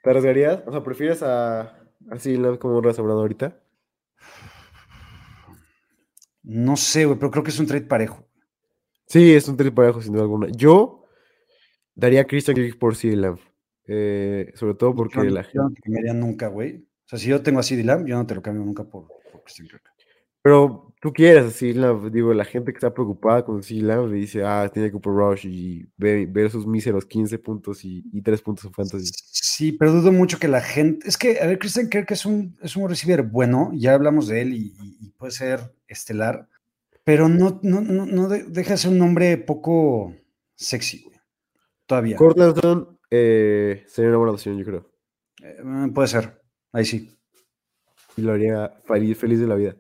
¿Te 0.03 0.11
arriesgarías? 0.11 0.63
O 0.67 0.73
sea, 0.73 0.83
¿prefieres 0.83 1.23
a, 1.23 1.61
a 2.11 2.19
CeeDee 2.19 2.39
Lamb 2.39 2.59
como 2.59 2.81
resobrado 2.81 3.21
ahorita? 3.21 3.61
No 6.53 6.77
sé, 6.77 7.05
güey, 7.05 7.17
pero 7.17 7.31
creo 7.31 7.45
que 7.45 7.51
es 7.51 7.61
un 7.61 7.67
trade 7.67 7.87
parejo. 7.87 8.27
Sí, 9.07 9.33
es 9.33 9.47
un 9.47 9.57
trade 9.57 9.71
parejo, 9.71 10.03
sin 10.03 10.13
duda 10.13 10.23
alguna. 10.23 10.49
Yo 10.51 11.05
daría 11.95 12.23
a 12.23 12.25
Christian 12.25 12.57
Kirk 12.57 12.77
por 12.77 12.97
CeeDee 12.97 13.17
Lamb. 13.17 13.39
eh, 13.87 14.53
sobre 14.57 14.75
todo 14.75 14.93
porque 14.93 15.19
yo, 15.19 15.25
la 15.25 15.43
yo 15.43 15.45
gente... 15.45 15.59
no 15.59 15.71
te 15.71 15.81
cambiaría 15.83 16.13
nunca, 16.13 16.49
güey. 16.49 16.79
O 16.79 17.09
sea, 17.09 17.21
si 17.21 17.29
yo 17.29 17.41
tengo 17.41 17.61
a 17.61 17.63
CD 17.63 17.85
Lamb, 17.85 18.05
yo 18.05 18.17
no 18.17 18.27
te 18.27 18.35
lo 18.35 18.43
cambio 18.43 18.65
nunca 18.65 18.83
por, 18.83 19.07
por 19.31 19.45
Christian 19.45 19.69
Kirk. 19.69 19.83
Pero 20.43 20.95
tú 21.01 21.13
quieres 21.13 21.45
a 21.45 21.47
digo, 22.11 22.33
la 22.35 22.45
gente 22.45 22.73
que 22.73 22.77
está 22.79 22.93
preocupada 22.93 23.45
con 23.45 23.63
Lamb 23.83 24.09
le 24.11 24.17
dice, 24.17 24.45
ah, 24.45 24.71
tiene 24.73 24.91
Cooper 24.91 25.13
Rush 25.13 25.47
y 25.47 25.87
ve, 25.97 26.27
ver 26.27 26.51
sus 26.51 26.67
míseros 26.67 27.05
15 27.07 27.39
puntos 27.39 27.85
y, 27.85 28.03
y 28.13 28.23
3 28.23 28.41
puntos 28.43 28.65
en 28.67 28.73
fantasy. 28.73 29.11
Sí, 29.15 29.73
pero 29.73 29.93
dudo 29.93 30.13
mucho 30.13 30.39
que 30.39 30.49
la 30.49 30.61
gente. 30.61 31.07
Es 31.09 31.17
que, 31.17 31.41
a 31.41 31.47
ver, 31.47 31.59
Christian 31.59 31.89
Kirk 31.89 32.11
es 32.11 32.25
un, 32.27 32.57
es 32.63 32.77
un 32.77 32.89
receiver 32.89 33.23
bueno, 33.23 33.71
ya 33.75 33.95
hablamos 33.95 34.29
de 34.29 34.43
él 34.43 34.55
y, 34.55 34.75
y- 34.81 35.11
puede 35.21 35.33
ser 35.33 35.61
estelar, 35.87 36.49
pero 37.05 37.29
no, 37.29 37.61
no, 37.63 37.83
no, 37.83 38.07
no 38.07 38.29
de- 38.29 38.45
deja 38.45 38.71
de 38.73 38.77
ser 38.79 38.91
un 38.93 38.99
nombre 38.99 39.37
poco 39.37 40.15
sexy, 40.55 41.03
güey. 41.03 41.19
Todavía. 41.85 42.17
Cortland 42.17 42.55
Sutton, 42.55 42.99
eh, 43.11 43.85
sería 43.87 44.09
una 44.11 44.19
buena 44.19 44.33
opción, 44.33 44.57
yo 44.57 44.65
creo. 44.65 44.91
Eh, 45.43 45.57
puede 45.95 46.09
ser, 46.09 46.41
ahí 46.73 46.85
sí. 46.87 47.19
Y 48.17 48.23
lo 48.23 48.33
haría 48.33 48.71
feliz, 48.87 49.19
feliz 49.19 49.41
de 49.41 49.47
la 49.47 49.57
vida. 49.57 49.77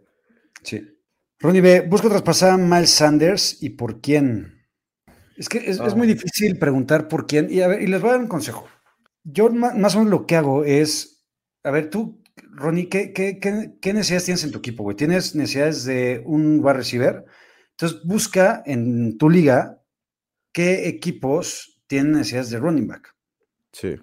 Sí. 0.63 0.87
Ronnie 1.39 1.61
B, 1.61 1.81
busco 1.83 2.09
traspasar 2.09 2.51
a 2.51 2.57
Miles 2.57 2.91
Sanders 2.91 3.63
y 3.63 3.71
por 3.71 4.01
quién. 4.01 4.63
Es 5.37 5.49
que 5.49 5.59
es, 5.59 5.81
es 5.81 5.95
muy 5.95 6.07
Ah. 6.07 6.13
difícil 6.15 6.59
preguntar 6.59 7.09
por 7.09 7.27
quién. 7.27 7.49
Y 7.51 7.63
a 7.63 7.69
ver, 7.69 7.81
y 7.83 7.87
les 7.87 8.01
voy 8.01 8.11
a 8.11 8.13
dar 8.13 8.21
un 8.21 8.29
consejo. 8.29 8.69
Yo 9.25 9.49
más 9.51 9.95
o 9.95 9.99
menos 9.99 10.11
lo 10.11 10.27
que 10.27 10.37
hago 10.37 10.65
es, 10.65 11.25
a 11.63 11.71
ver, 11.71 11.89
tú, 11.91 12.23
Ronnie, 12.53 12.89
¿qué, 12.89 13.13
qué, 13.13 13.39
qué- 13.39 13.73
qué 13.81 13.93
necesidades 13.95 14.25
tienes 14.25 14.45
en 14.45 14.51
tu 14.51 14.59
equipo, 14.59 14.83
güey? 14.83 14.97
¿Tienes 14.97 15.35
necesidades 15.35 15.85
de 15.85 16.23
un 16.27 16.61
wide 16.63 16.75
receiver? 16.75 17.25
Entonces 17.71 18.01
busca 18.05 18.63
en 18.67 19.17
tu 19.17 19.31
liga 19.31 19.83
qué 20.53 20.89
equipos 20.89 21.81
tienen 21.87 22.13
necesidades 22.13 22.51
de 22.51 22.59
running 22.59 22.87
back. 22.89 23.15
Sí. 23.73 23.97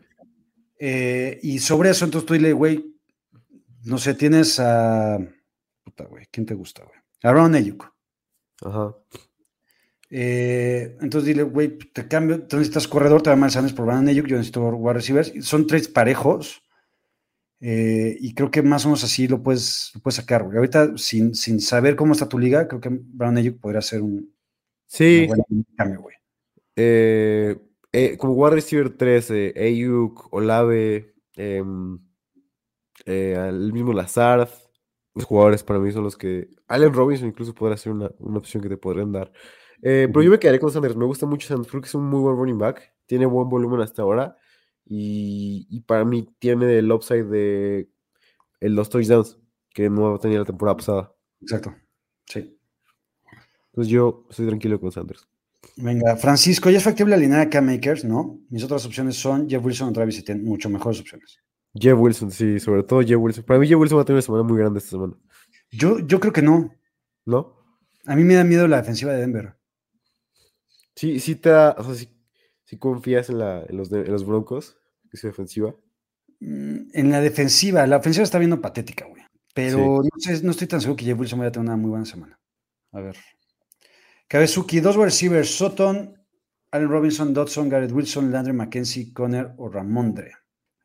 Eh, 0.80 1.40
y 1.44 1.60
sobre 1.60 1.90
eso, 1.92 2.06
entonces 2.06 2.26
tú 2.28 2.34
dile, 2.34 2.54
güey, 2.54 2.96
no 3.84 3.98
sé, 4.00 4.14
tienes 4.16 4.60
a. 4.60 5.18
Puta, 5.88 6.04
güey, 6.06 6.26
¿quién 6.32 6.46
te 6.46 6.54
gusta, 6.54 6.84
güey? 6.84 7.00
A 7.24 7.32
Ron 7.32 7.56
Ayuk. 7.56 7.90
Ajá. 8.62 8.94
Eh, 10.10 10.98
entonces 11.02 11.28
dile, 11.28 11.44
güey, 11.44 11.78
te 11.78 12.08
cambio, 12.08 12.44
tú 12.48 12.58
necesitas 12.58 12.88
corredor, 12.88 13.22
te 13.22 13.30
va 13.30 13.34
a 13.34 13.36
Miles 13.38 13.54
Sanders 13.54 13.74
por 13.76 13.86
Brandon 13.86 14.10
Ayuk, 14.10 14.28
yo 14.28 14.38
necesito 14.38 14.62
wide 14.70 14.94
receivers. 14.94 15.34
Son 15.46 15.66
trades 15.68 15.88
parejos. 15.88 16.62
eh, 17.60 18.18
y 18.20 18.34
creo 18.36 18.52
que 18.52 18.62
más 18.62 18.86
o 18.86 18.90
menos 18.90 19.04
así 19.04 19.28
lo 19.28 19.42
puedes, 19.44 19.92
lo 19.96 20.02
puedes 20.02 20.16
sacar, 20.18 20.44
güey. 20.44 20.58
Ahorita, 20.58 20.98
sin, 20.98 21.34
sin 21.36 21.60
saber 21.62 21.96
cómo 21.96 22.14
está 22.14 22.28
tu 22.30 22.38
liga, 22.40 22.68
creo 22.68 22.82
que 22.82 22.90
Brandon 22.92 23.38
Ayuk 23.44 23.60
podría 23.60 23.82
ser 23.82 24.02
un 24.04 24.34
Sí, 24.88 25.28
cambio, 25.76 26.02
güey. 26.02 26.16
eh, 26.76 27.58
eh, 27.92 28.18
como 28.18 28.34
wide 28.34 28.56
receiver 28.56 28.90
13, 28.98 29.54
Ayuk, 29.58 30.32
Olave, 30.34 31.16
em, 31.36 32.00
eh, 33.06 33.36
el 33.50 33.74
mismo 33.74 33.94
Lazard, 33.94 34.50
los 35.18 35.26
jugadores 35.26 35.64
para 35.64 35.80
mí 35.80 35.92
son 35.92 36.04
los 36.04 36.16
que. 36.16 36.48
Allen 36.68 36.94
Robinson 36.94 37.28
incluso 37.28 37.54
podrá 37.56 37.76
ser 37.76 37.92
una, 37.92 38.12
una 38.20 38.38
opción 38.38 38.62
que 38.62 38.70
te 38.70 38.78
podrían 38.78 39.12
dar. 39.12 39.32
Eh, 39.82 40.08
pero 40.12 40.22
yo 40.22 40.30
me 40.30 40.38
quedaré 40.38 40.60
con 40.60 40.72
Sanders. 40.72 40.96
Me 40.96 41.06
gusta 41.06 41.26
mucho 41.26 41.48
Sanders. 41.48 41.70
Creo 41.70 41.82
que 41.82 41.88
es 41.88 41.96
un 41.96 42.06
muy 42.06 42.20
buen 42.20 42.36
running 42.36 42.60
back. 42.60 42.94
Tiene 43.08 43.26
buen 43.26 43.50
volumen 43.50 43.82
hasta 43.82 44.04
ahora. 44.04 44.38
Y, 44.86 45.66
y 45.72 45.82
para 45.82 46.06
mí 46.06 46.30
tiene 46.38 46.78
el 46.78 46.92
upside 46.92 47.26
de 47.26 47.90
el 48.60 48.76
dos 48.76 48.90
touchdowns 48.90 49.40
que 49.74 49.90
no 49.90 50.20
tenía 50.20 50.38
la 50.38 50.46
temporada 50.46 50.78
pasada. 50.78 51.16
Exacto. 51.42 51.74
Sí. 52.28 52.56
Entonces 53.72 53.92
yo 53.92 54.26
estoy 54.30 54.46
tranquilo 54.46 54.80
con 54.80 54.92
Sanders. 54.92 55.28
Venga, 55.78 56.16
Francisco, 56.16 56.70
ya 56.70 56.78
es 56.78 56.84
factible 56.84 57.16
alinear 57.16 57.42
a 57.42 57.50
Cam 57.50 57.66
Makers, 57.66 58.06
¿no? 58.06 58.40
Mis 58.50 58.64
otras 58.64 58.86
opciones 58.86 59.16
son 59.16 59.50
Jeff 59.50 59.66
Wilson 59.66 59.90
o 59.90 59.94
Travis 59.94 60.20
Etienne, 60.20 60.44
mucho 60.44 60.70
mejores 60.70 61.00
opciones. 61.00 61.40
Jeff 61.80 61.98
Wilson, 61.98 62.32
sí, 62.32 62.60
sobre 62.60 62.84
todo 62.84 63.02
Jeff 63.02 63.18
Wilson. 63.20 63.44
Para 63.44 63.60
mí 63.60 63.68
Jeff 63.68 63.78
Wilson 63.80 63.98
va 63.98 64.02
a 64.02 64.06
tener 64.06 64.18
una 64.18 64.22
semana 64.22 64.44
muy 64.44 64.58
grande 64.58 64.80
esta 64.80 64.92
semana. 64.92 65.14
Yo, 65.72 66.00
yo 66.00 66.20
creo 66.20 66.34
que 66.34 66.42
no. 66.42 66.74
¿No? 67.26 67.56
A 68.06 68.16
mí 68.16 68.24
me 68.24 68.36
da 68.36 68.44
miedo 68.44 68.68
la 68.68 68.78
defensiva 68.78 69.12
de 69.14 69.20
Denver. 69.20 69.56
Sí, 70.96 71.20
sí 71.20 71.36
te 71.36 71.50
da, 71.50 71.76
o 71.78 71.84
sea, 71.84 71.96
sí, 71.96 72.10
sí 72.64 72.78
confías 72.78 73.30
en, 73.30 73.40
la, 73.40 73.64
en, 73.68 73.78
los, 73.78 73.92
en 73.92 74.12
los 74.12 74.26
Broncos, 74.26 74.78
que 75.10 75.18
es 75.18 75.22
su 75.22 75.28
defensiva. 75.28 75.76
Mm, 76.40 76.90
En 76.94 77.12
la 77.12 77.22
defensiva, 77.22 77.86
la 77.86 77.98
ofensiva 77.98 78.24
está 78.24 78.40
viendo 78.40 78.62
patética, 78.62 79.06
güey. 79.06 79.24
Pero 79.54 80.02
no, 80.04 80.10
sé, 80.20 80.44
no 80.44 80.52
estoy 80.52 80.68
tan 80.68 80.82
seguro 80.82 80.98
que 80.98 81.06
Jeff 81.06 81.20
Wilson 81.20 81.40
vaya 81.40 81.50
a 81.50 81.52
tener 81.52 81.68
una 81.68 81.78
muy 81.78 81.90
buena 81.90 82.06
semana. 82.06 82.40
A 82.92 83.02
ver. 83.02 83.18
Cabezuki, 84.28 84.80
dos 84.80 84.96
receivers, 84.96 85.50
Sutton, 85.50 86.16
Allen 86.72 86.90
Robinson, 86.90 87.34
Dodson, 87.34 87.70
Garrett 87.70 87.92
Wilson, 87.92 88.32
Landry 88.32 88.54
McKenzie, 88.54 89.14
Conner 89.14 89.54
o 89.58 89.70
Ramondre. 89.70 90.34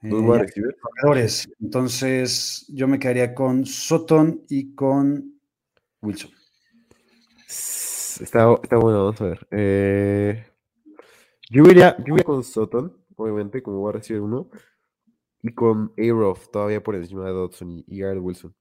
Dos 0.03 0.23
Eh, 0.41 0.75
corredores. 0.81 1.49
Entonces, 1.61 2.67
yo 2.69 2.89
me 2.89 2.99
quedaría 2.99 3.35
con 3.35 3.65
Sutton 3.65 4.45
y 4.49 4.75
con 4.75 5.41
Wilson. 6.03 6.31
Está, 8.21 8.55
está 8.63 8.77
bueno, 8.77 9.05
vamos 9.05 9.21
a 9.21 9.25
ver. 9.25 9.47
Eh, 9.51 10.45
yo 11.51 11.65
iría, 11.65 11.97
yo 12.05 12.15
iría 12.15 12.25
con 12.25 12.43
Sutton, 12.43 12.97
obviamente, 13.17 13.63
como 13.63 13.83
va 13.83 13.91
a 13.91 13.93
recibir 13.95 14.23
uno. 14.23 14.49
Y 15.43 15.55
con 15.55 15.93
A-Rof, 15.99 16.51
todavía 16.51 16.83
por 16.83 16.97
encima 16.97 17.27
de 17.27 17.33
Dodson 17.33 17.71
y, 17.71 17.85
y 17.87 17.99
Garrett 18.01 18.23
Wilson. 18.23 18.55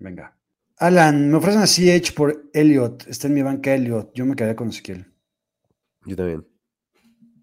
Venga. 0.00 0.36
Alan, 0.78 1.30
me 1.30 1.36
ofrecen 1.38 1.62
a 1.62 1.66
CH 1.66 2.12
por 2.14 2.48
Elliot. 2.52 3.08
Está 3.08 3.26
en 3.26 3.34
mi 3.34 3.42
banca 3.42 3.74
Elliot. 3.74 4.12
Yo 4.14 4.24
me 4.24 4.36
quedaría 4.36 4.54
con 4.56 4.68
Ezequiel. 4.68 5.04
Yo 6.06 6.16
también. 6.16 6.46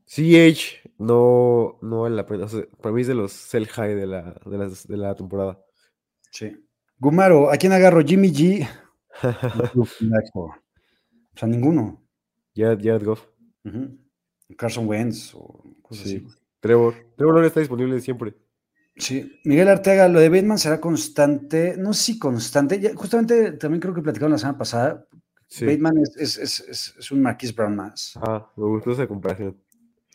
CH 0.06 0.81
no, 1.02 1.78
no 1.82 2.02
vale 2.02 2.16
la 2.16 2.22
o 2.24 2.48
sea, 2.48 2.64
para 2.82 2.94
mí 2.94 3.02
es 3.02 3.08
de 3.08 3.16
los 3.16 3.32
sell 3.32 3.68
high 3.68 3.96
de 3.96 4.08
la, 4.08 4.40
de 4.46 4.58
las- 4.58 4.88
de 4.88 4.98
la 4.98 5.16
temporada. 5.16 5.60
Sí. 6.32 6.52
Gumaro, 6.98 7.52
¿a 7.52 7.58
quién 7.58 7.74
agarro? 7.74 8.02
Jimmy 8.02 8.30
G. 8.32 8.68
o 9.76 10.56
sea, 11.36 11.48
ninguno. 11.48 12.02
Jared, 12.56 12.80
Jared 12.84 13.06
Goff. 13.06 13.28
Carson 14.58 14.88
Wentz 14.88 15.34
o 15.36 15.64
cosas 15.82 16.08
Sí. 16.08 16.24
así. 16.26 16.38
Trevor. 16.60 16.94
Trevor 17.16 17.36
Lawrence 17.36 17.48
está 17.48 17.60
disponible 17.62 18.00
siempre. 18.02 18.36
Sí. 18.98 19.40
Miguel 19.46 19.70
Arteaga, 19.70 20.08
lo 20.08 20.20
de 20.20 20.30
Bateman 20.30 20.58
será 20.58 20.80
constante. 20.80 21.76
No 21.78 21.94
sé 21.94 22.04
si 22.14 22.20
constante. 22.20 22.80
Ya, 22.80 22.94
justamente 22.94 23.54
también 23.54 23.80
creo 23.82 23.94
que 23.94 24.02
platicaron 24.02 24.34
la 24.34 24.38
semana 24.38 24.58
pasada. 24.58 25.08
Sí. 25.48 25.66
Bateman 25.66 25.98
es, 26.00 26.16
es- 26.18 26.38
es- 26.38 26.60
es- 26.70 26.96
es 27.00 27.12
un 27.12 27.22
Marquise 27.22 27.54
Brown 27.54 27.76
más. 27.76 28.14
Ah, 28.22 28.52
me 28.56 28.66
gustó 28.66 28.92
esa 28.92 29.08
comparación. 29.08 29.58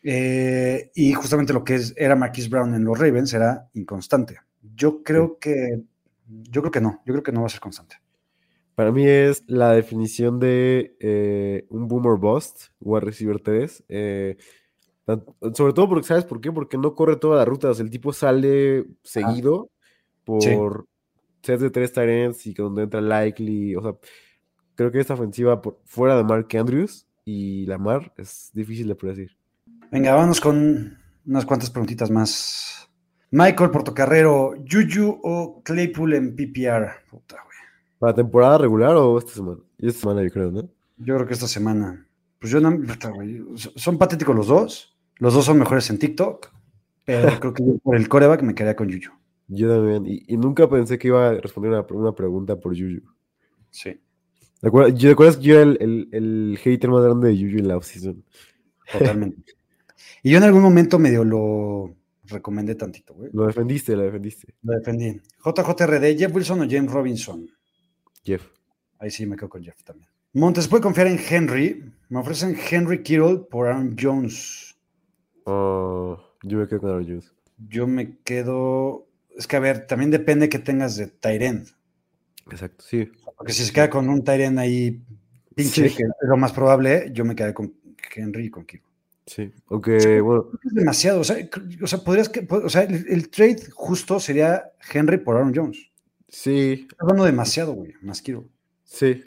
Eh, 0.09 0.93
y 0.95 1.13
justamente 1.15 1.53
lo 1.53 1.65
que 1.65 1.75
es- 1.75 1.93
era 1.97 2.15
Marquise 2.15 2.49
Brown 2.49 2.73
en 2.75 2.85
los 2.85 2.97
Ravens 2.97 3.35
era 3.35 3.69
inconstante. 3.75 4.39
Yo 4.77 5.03
creo 5.03 5.39
que. 5.41 5.83
Yo 6.29 6.61
creo 6.63 6.71
que 6.71 6.81
no. 6.81 7.03
Yo 7.05 7.13
creo 7.15 7.23
que 7.25 7.33
no 7.33 7.41
va 7.41 7.47
a 7.47 7.51
ser 7.51 7.61
constante. 7.61 7.97
Para 8.77 8.93
mí 8.93 9.05
es 9.07 9.43
la 9.49 9.73
definición 9.73 10.39
de 10.39 10.97
eh, 11.01 11.67
un 11.71 11.89
boomer 11.89 12.19
bust, 12.19 12.69
wide 12.81 13.01
receiver 13.01 13.41
3. 13.41 13.83
eh, 13.89 14.37
sobre 15.55 15.73
todo 15.73 15.89
porque, 15.89 16.07
¿sabes 16.07 16.25
por 16.25 16.41
qué? 16.41 16.51
Porque 16.53 16.79
no 16.79 16.95
corre 16.95 17.17
todas 17.17 17.39
las 17.39 17.49
rutas. 17.49 17.81
El 17.81 17.91
tipo 17.91 18.13
sale 18.13 18.87
seguido 19.03 19.71
por 20.25 20.87
sets 21.43 21.63
de 21.63 21.71
tres 21.71 21.97
ends 21.97 22.47
y 22.47 22.55
que 22.55 22.63
donde 22.63 22.83
entra 22.83 23.01
Likely. 23.01 23.77
O 23.77 23.83
sea, 23.83 23.95
creo 24.75 24.91
que 24.91 25.01
esta 25.01 25.15
ofensiva 25.15 25.63
por, 25.63 25.79
fuera 25.85 26.17
de 26.17 26.25
Mark 26.25 26.49
Andrews 26.57 27.07
y 27.25 27.67
Lamar 27.67 28.13
es 28.17 28.51
difícil 28.53 28.89
de 28.89 28.95
predecir. 28.97 29.36
Venga, 29.91 30.15
vámonos 30.15 30.41
con 30.41 30.99
unas 31.27 31.47
cuantas 31.47 31.71
preguntitas 31.71 32.11
más. 32.11 32.89
Michael 33.31 33.71
Portocarrero, 33.71 34.55
Juju 34.71 35.21
o 35.23 35.63
Claypool 35.65 36.15
en 36.15 36.37
PPR. 36.37 36.91
Puta, 37.11 37.37
güey. 37.45 37.57
¿Para 37.99 38.15
temporada 38.15 38.59
regular 38.59 38.97
o 38.97 39.19
esta 39.19 39.33
semana? 39.33 39.59
Y 39.79 39.89
esta 39.89 40.01
semana 40.01 40.23
yo 40.23 40.31
creo, 40.31 40.51
¿no? 40.51 40.63
Yo 40.99 41.15
creo 41.17 41.27
que 41.27 41.35
esta 41.35 41.49
semana. 41.49 42.07
Pues 42.39 42.53
yo 42.53 42.61
no. 42.61 42.77
puta, 42.81 43.11
güey. 43.11 43.43
So- 43.57 43.73
Son 43.77 43.99
patéticos 43.99 44.35
los 44.35 44.47
dos. 44.47 44.97
Los 45.19 45.35
dos 45.35 45.45
son 45.45 45.59
mejores 45.59 45.89
en 45.91 45.99
TikTok. 45.99 46.51
Pero 47.05 47.39
creo 47.41 47.55
que 47.55 47.65
yo 47.65 47.79
por 47.79 47.97
el 47.97 48.09
coreback 48.09 48.43
me 48.43 48.55
quedaría 48.55 48.77
con 48.77 48.89
Juju. 48.93 49.13
Yo 49.49 49.69
también. 49.69 50.07
Y, 50.07 50.25
y 50.27 50.37
nunca 50.37 50.69
pensé 50.69 50.99
que 50.99 51.09
iba 51.09 51.29
a 51.29 51.35
responder 51.35 51.71
una, 51.73 51.87
una 51.91 52.13
pregunta 52.15 52.57
por 52.59 52.73
Juju. 52.77 53.01
Sí, 53.71 54.01
¿Te 54.61 54.69
acuerdas, 54.69 54.95
yo- 54.95 55.09
¿te 55.11 55.13
acuerdas 55.13 55.37
que 55.37 55.43
yo 55.45 55.55
era 55.55 55.63
el, 55.65 55.79
el, 55.81 56.09
el 56.13 56.59
hater 56.63 56.91
más 56.91 57.05
grande 57.05 57.29
de 57.29 57.37
Juju 57.37 57.59
en 57.59 57.69
la 57.69 57.77
offseason? 57.77 58.23
totalmente. 58.93 59.53
y 60.27 60.31
yo 60.33 60.39
en 60.39 60.45
algún 60.45 60.63
momento 60.63 60.99
medio 60.99 61.23
lo 61.23 61.95
recomendé 62.25 62.75
tantito, 62.75 63.15
güey. 63.15 63.31
Lo 63.33 63.47
defendiste, 63.47 63.95
lo 63.95 64.03
defendiste. 64.03 64.55
Lo 64.63 64.75
defendí. 64.75 65.21
JJRD, 65.45 66.19
Jeff 66.19 66.35
Wilson 66.35 66.63
o 66.63 66.67
James 66.69 66.91
Robinson. 66.91 67.49
Jeff. 68.25 68.43
Ahí 68.99 69.09
sí 69.13 69.25
me 69.25 69.37
quedo 69.37 69.49
con 69.49 69.63
Jeff 69.63 69.85
también. 69.85 70.11
Montes 70.33 70.67
puede 70.67 70.83
confiar 70.83 71.07
en 71.07 71.21
Henry. 71.31 71.93
Me 72.09 72.19
ofrecen 72.19 72.57
Henry 72.71 73.05
Kittle 73.05 73.47
por 73.49 73.69
Aaron 73.69 73.95
Jones. 73.97 74.77
Oh, 75.45 76.19
yo 76.43 76.59
me 76.59 76.67
quedo 76.67 76.81
con 76.81 76.91
Aaron 76.91 77.07
Jones. 77.07 77.33
Yo 77.69 77.87
me 77.87 78.19
quedo. 78.25 79.07
Es 79.37 79.47
que 79.47 79.55
a 79.55 79.61
ver, 79.61 79.87
también 79.87 80.11
depende 80.11 80.49
que 80.49 80.59
tengas 80.59 80.97
de 80.97 81.07
Tyrend. 81.07 81.69
Exacto, 82.51 82.85
sí. 82.85 83.13
Porque 83.37 83.53
si 83.53 83.65
se 83.65 83.73
queda 83.73 83.89
con 83.89 84.09
un 84.09 84.25
Tyrend 84.25 84.59
ahí 84.59 85.01
pinche, 85.55 85.89
Sí. 85.89 85.97
que 85.97 86.03
es 86.03 86.29
lo 86.29 86.37
más 86.37 86.53
probable, 86.53 87.11
yo 87.13 87.25
me 87.25 87.37
quedé 87.37 87.55
con 87.55 87.73
Henry 88.13 88.47
y 88.47 88.51
con 88.51 88.67
Kittle. 88.67 88.87
Sí. 89.27 89.53
Aunque, 89.69 90.21
bueno, 90.21 90.47
Es 90.65 90.73
demasiado. 90.75 91.21
O 91.21 91.25
sea, 91.25 91.37
o 91.83 91.87
sea, 91.87 91.99
podrías 91.99 92.29
que. 92.29 92.47
O 92.49 92.69
sea, 92.69 92.83
el, 92.83 93.05
el 93.09 93.29
trade 93.29 93.59
justo 93.75 94.21
sería 94.21 94.71
Henry 94.93 95.19
por 95.19 95.37
Aaron 95.37 95.53
Jones. 95.55 95.91
sí, 96.29 96.87
Estás 96.89 97.09
dando 97.09 97.25
demasiado, 97.25 97.73
güey. 97.73 97.93
Más 98.03 98.23
Kittle. 98.23 98.47
sí. 98.85 99.25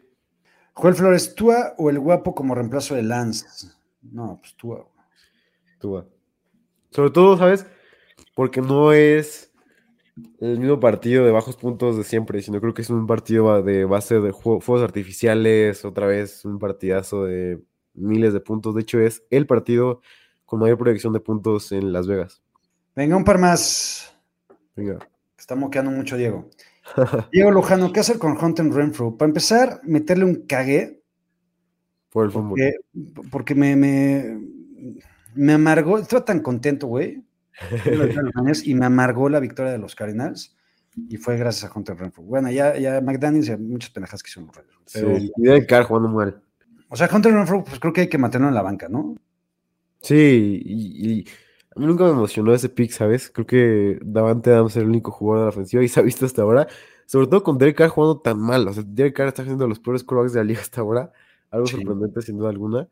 Joel 0.74 0.96
Flores, 0.96 1.36
¿Tua 1.36 1.74
o 1.78 1.90
el 1.90 2.00
guapo 2.00 2.34
como 2.34 2.56
reemplazo 2.56 2.96
de 2.96 3.04
Lance? 3.04 3.46
No, 4.02 4.38
pues 4.42 4.56
Tua. 4.56 4.88
güey. 5.82 6.04
Sobre 6.92 7.10
todo, 7.12 7.38
¿sabes? 7.38 7.66
Porque 8.34 8.62
no 8.62 8.94
es 8.94 9.52
el 10.40 10.58
mismo 10.58 10.80
partido 10.80 11.26
de 11.26 11.32
bajos 11.32 11.58
puntos 11.58 11.98
de 11.98 12.06
siempre, 12.06 12.42
sino 12.42 12.62
creo 12.62 12.74
que 12.74 12.82
es 12.84 12.90
un 12.90 13.08
partido 13.08 13.62
de 13.62 13.84
base 13.84 14.22
de 14.22 14.32
juego- 14.32 14.62
fuegos 14.62 14.84
artificiales, 14.86 15.84
otra 15.84 16.08
vez 16.08 16.46
un 16.46 16.60
partidazo 16.60 17.26
de 17.26 17.62
miles 18.00 18.34
de 18.34 18.40
puntos. 18.40 18.76
De 18.76 18.82
hecho, 18.82 19.00
es 19.00 19.24
el 19.30 19.46
partido 19.48 20.02
con 20.46 20.60
mayor 20.60 20.78
proyección 20.78 21.14
de 21.14 21.20
puntos 21.20 21.72
en 21.72 21.92
Las 21.94 22.08
Vegas. 22.08 22.42
Venga, 22.96 23.16
un 23.16 23.24
par 23.24 23.38
más. 23.38 24.16
Venga. 24.76 25.00
Está 25.38 25.56
moqueando 25.56 25.92
mucho 25.92 26.18
Diego. 26.18 26.50
Diego 27.32 27.52
Lujano, 27.52 27.94
¿qué 27.94 28.00
hacer 28.00 28.18
con 28.18 28.38
Hunter 28.38 28.66
Renfro? 28.72 29.16
Para 29.16 29.30
empezar, 29.30 29.80
meterle 29.84 30.26
un 30.26 30.46
cague, 30.48 31.02
Por 32.10 32.26
el 32.26 32.32
fútbol. 32.32 32.50
porque, 32.50 32.74
porque 33.32 33.56
me, 33.56 33.76
me, 33.76 34.40
me 35.36 35.54
amargó, 35.54 36.00
estaba 36.00 36.26
tan 36.26 36.40
contento, 36.42 36.88
güey, 36.88 37.24
y 38.64 38.74
me 38.76 38.86
amargó 38.86 39.30
la 39.30 39.40
victoria 39.40 39.72
de 39.72 39.78
los 39.78 39.96
Cardinals, 39.96 40.58
y 40.96 41.18
fue 41.18 41.38
gracias 41.38 41.70
a 41.70 41.78
Hunter 41.78 41.96
Renfro. 41.96 42.24
Bueno, 42.24 42.50
ya, 42.52 42.78
ya 42.78 43.00
McDaniels 43.02 43.48
y 43.50 43.58
muchas 43.58 43.92
pendejas 43.92 44.24
que 44.24 44.30
hicieron 44.30 44.48
los. 44.48 44.66
Pero, 44.92 45.18
Sí, 45.18 45.32
y 45.38 45.42
Derek 45.42 45.70
Carr 45.70 45.84
jugando 45.84 46.10
mal. 46.10 46.42
O 46.90 46.96
sea, 46.96 47.10
Hunter 47.14 47.34
Renfro, 47.34 47.64
pues 47.64 47.80
creo 47.80 47.94
que 47.94 48.02
hay 48.02 48.10
que 48.10 48.18
mantenerlo 48.18 48.50
en 48.50 48.56
la 48.56 48.62
banca, 48.62 48.90
¿no? 48.90 49.16
Sí, 50.02 50.62
y, 50.66 51.12
y 51.20 51.26
a 51.76 51.80
mí 51.80 51.86
nunca 51.86 52.06
me 52.06 52.12
emocionó 52.12 52.54
ese 52.54 52.70
pick, 52.70 52.92
¿sabes? 52.92 53.30
Creo 53.30 53.46
que 53.46 54.00
Davante 54.04 54.52
Adams 54.52 54.76
era 54.76 54.84
el 54.84 54.90
único 54.90 55.12
jugador 55.12 55.42
de 55.42 55.46
la 55.46 55.50
ofensiva 55.50 55.84
y 55.84 55.88
se 55.88 56.00
ha 56.00 56.04
visto 56.04 56.26
hasta 56.26 56.42
ahora, 56.42 56.68
sobre 57.06 57.28
todo 57.28 57.44
con 57.44 57.58
Derek 57.58 57.78
Carr 57.78 57.90
jugando 57.90 58.20
tan 58.22 58.40
mal. 58.40 58.68
O 58.68 58.74
sea, 58.74 58.84
Derek 58.86 59.16
Carr 59.16 59.28
está 59.30 59.42
haciendo 59.42 59.68
los 59.68 59.80
peores 59.80 60.04
quarterbacks 60.04 60.34
de 60.34 60.40
la 60.40 60.44
liga 60.46 60.62
hasta 60.62 60.82
ahora, 60.82 61.12
algo 61.52 61.68
Sí. 61.68 61.76
sorprendente 61.76 62.22
sin 62.22 62.38
duda 62.38 62.50
alguna. 62.50 62.88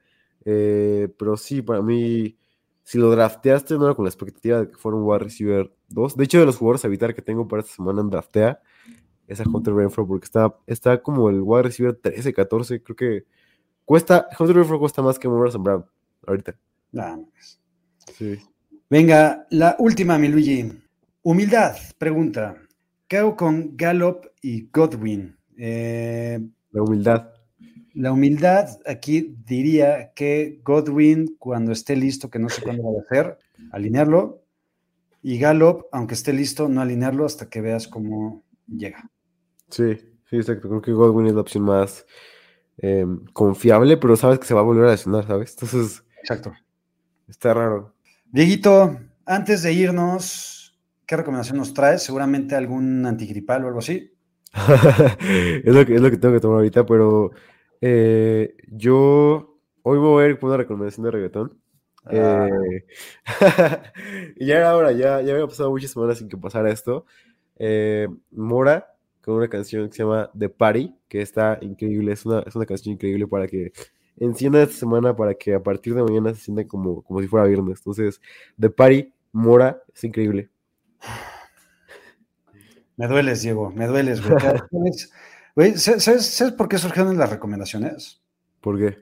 Eh, 0.45 1.09
pero 1.17 1.35
sí, 1.37 1.61
para 1.61 1.81
mí, 1.81 2.37
si 2.83 2.97
lo 2.97 3.09
drafteaste, 3.11 3.75
no 3.75 3.85
era 3.85 3.95
con 3.95 4.05
la 4.05 4.09
expectativa 4.09 4.59
de 4.61 4.69
que 4.69 4.75
fuera 4.77 4.97
un 4.97 5.03
wide 5.03 5.19
receiver 5.19 5.71
2. 5.89 6.15
De 6.15 6.23
hecho, 6.23 6.39
de 6.39 6.45
los 6.45 6.57
jugadores 6.57 6.83
a 6.83 6.87
evitar 6.87 7.13
que 7.15 7.21
tengo 7.21 7.47
para 7.47 7.61
esta 7.61 7.73
semana 7.75 8.01
en 8.01 8.09
draftea, 8.09 8.61
es 9.27 9.41
a 9.41 9.43
Hunter 9.49 9.73
Renfro, 9.73 10.07
porque 10.07 10.23
está, 10.25 10.55
está 10.67 11.01
como 11.01 11.29
el 11.29 11.41
wide 11.41 11.63
receiver 11.63 11.93
13, 11.95 12.33
14, 12.33 12.81
creo 12.81 12.95
que 12.95 13.25
cuesta, 13.87 14.27
Hunter 14.37 14.57
Renfro 14.57 14.79
cuesta 14.79 15.01
más 15.01 15.17
que 15.17 15.29
Morrison 15.29 15.63
Brown 15.63 15.85
ahorita. 16.27 16.55
Nada 16.91 17.17
más. 17.17 17.59
Sí. 18.17 18.37
Venga, 18.89 19.47
la 19.49 19.75
última, 19.79 20.17
mi 20.17 20.27
Luigi. 20.27 20.71
Humildad, 21.23 21.75
pregunta. 21.97 22.57
¿Qué 23.07 23.17
hago 23.17 23.35
con 23.37 23.75
Gallop 23.77 24.25
y 24.41 24.69
Godwin? 24.69 25.35
Eh, 25.57 26.39
La 26.71 26.83
humildad. 26.83 27.29
la 27.93 28.11
humildad, 28.11 28.67
aquí 28.85 29.35
diría 29.45 30.11
que 30.13 30.59
Godwin, 30.63 31.35
cuando 31.39 31.71
esté 31.71 31.95
listo, 31.95 32.29
que 32.29 32.39
no 32.39 32.49
sé 32.49 32.61
cuándo 32.61 32.83
va 32.83 32.99
a 32.99 33.03
hacer, 33.03 33.37
alinearlo. 33.71 34.43
Y 35.23 35.39
Gallop, 35.39 35.85
aunque 35.93 36.13
esté 36.13 36.33
listo, 36.33 36.67
no 36.69 36.81
alinearlo 36.81 37.25
hasta 37.25 37.49
que 37.49 37.61
veas 37.61 37.87
cómo 37.87 38.43
llega. 38.67 39.09
Sí, 39.69 39.95
sí, 40.29 40.35
exacto. 40.35 40.67
Creo 40.69 40.81
que 40.81 40.91
Godwin 40.91 41.27
es 41.27 41.33
la 41.33 41.41
opción 41.41 41.63
más 41.63 42.05
eh, 42.79 43.05
confiable, 43.33 43.97
pero 43.97 44.15
sabes 44.15 44.39
que 44.39 44.45
se 44.45 44.53
va 44.53 44.61
a 44.61 44.63
volver 44.63 44.85
a 44.87 44.91
lesionar, 44.91 45.25
¿sabes? 45.25 45.53
Entonces, 45.53 46.03
Exacto. 46.19 46.53
está 47.27 47.53
raro. 47.53 47.93
Dieguito, 48.25 48.99
antes 49.25 49.63
de 49.63 49.73
irnos, 49.73 50.77
¿qué 51.05 51.17
recomendación 51.17 51.57
nos 51.57 51.73
traes? 51.73 52.03
Seguramente 52.03 52.55
algún 52.55 53.05
antigripal 53.05 53.63
o 53.63 53.67
algo 53.67 53.79
así. 53.79 54.13
es, 54.53 55.73
lo 55.73 55.85
que, 55.85 55.95
es 55.95 56.01
lo 56.01 56.09
que 56.09 56.17
tengo 56.17 56.33
que 56.33 56.39
tomar 56.39 56.57
ahorita, 56.57 56.85
pero 56.85 57.31
eh, 57.81 58.55
yo 58.67 59.59
hoy 59.83 59.97
voy 59.97 60.23
a 60.23 60.27
ir 60.27 60.39
por 60.39 60.49
una 60.49 60.57
recomendación 60.57 61.05
de 61.05 61.11
reggaetón. 61.11 61.59
Ah. 62.05 62.47
Eh, 62.49 62.85
y 64.37 64.45
ya 64.45 64.57
era 64.57 64.75
hora, 64.75 64.91
ya, 64.91 65.21
ya 65.21 65.33
había 65.33 65.47
pasado 65.47 65.71
muchas 65.71 65.91
semanas 65.91 66.17
sin 66.17 66.29
que 66.29 66.37
pasara 66.37 66.71
esto. 66.71 67.05
Eh, 67.57 68.07
Mora, 68.31 68.96
con 69.27 69.35
una 69.35 69.49
canción 69.49 69.89
que 69.89 69.93
se 69.93 70.03
llama 70.03 70.31
The 70.39 70.47
Party, 70.47 70.95
que 71.09 71.21
está 71.21 71.57
increíble, 71.59 72.13
es 72.13 72.25
una, 72.25 72.39
es 72.47 72.55
una 72.55 72.65
canción 72.65 72.93
increíble 72.93 73.27
para 73.27 73.45
que 73.45 73.73
encienda 74.15 74.63
esta 74.63 74.77
semana, 74.77 75.13
para 75.13 75.33
que 75.33 75.53
a 75.53 75.61
partir 75.61 75.93
de 75.95 76.01
mañana 76.01 76.33
se 76.33 76.39
sienta 76.39 76.65
como, 76.65 77.01
como 77.01 77.19
si 77.19 77.27
fuera 77.27 77.45
viernes. 77.45 77.79
Entonces, 77.79 78.21
The 78.57 78.69
Party, 78.69 79.13
Mora, 79.33 79.83
es 79.93 80.01
increíble. 80.05 80.49
Me 82.95 83.05
dueles, 83.07 83.41
Diego, 83.41 83.69
me 83.69 83.85
dueles, 83.87 84.21
güey. 84.25 85.73
¿sabes, 85.77 86.25
sabes 86.25 86.53
por 86.53 86.69
qué 86.69 86.77
surgieron 86.77 87.17
las 87.17 87.29
recomendaciones? 87.29 88.21
¿Por 88.61 88.79
qué? 88.79 88.97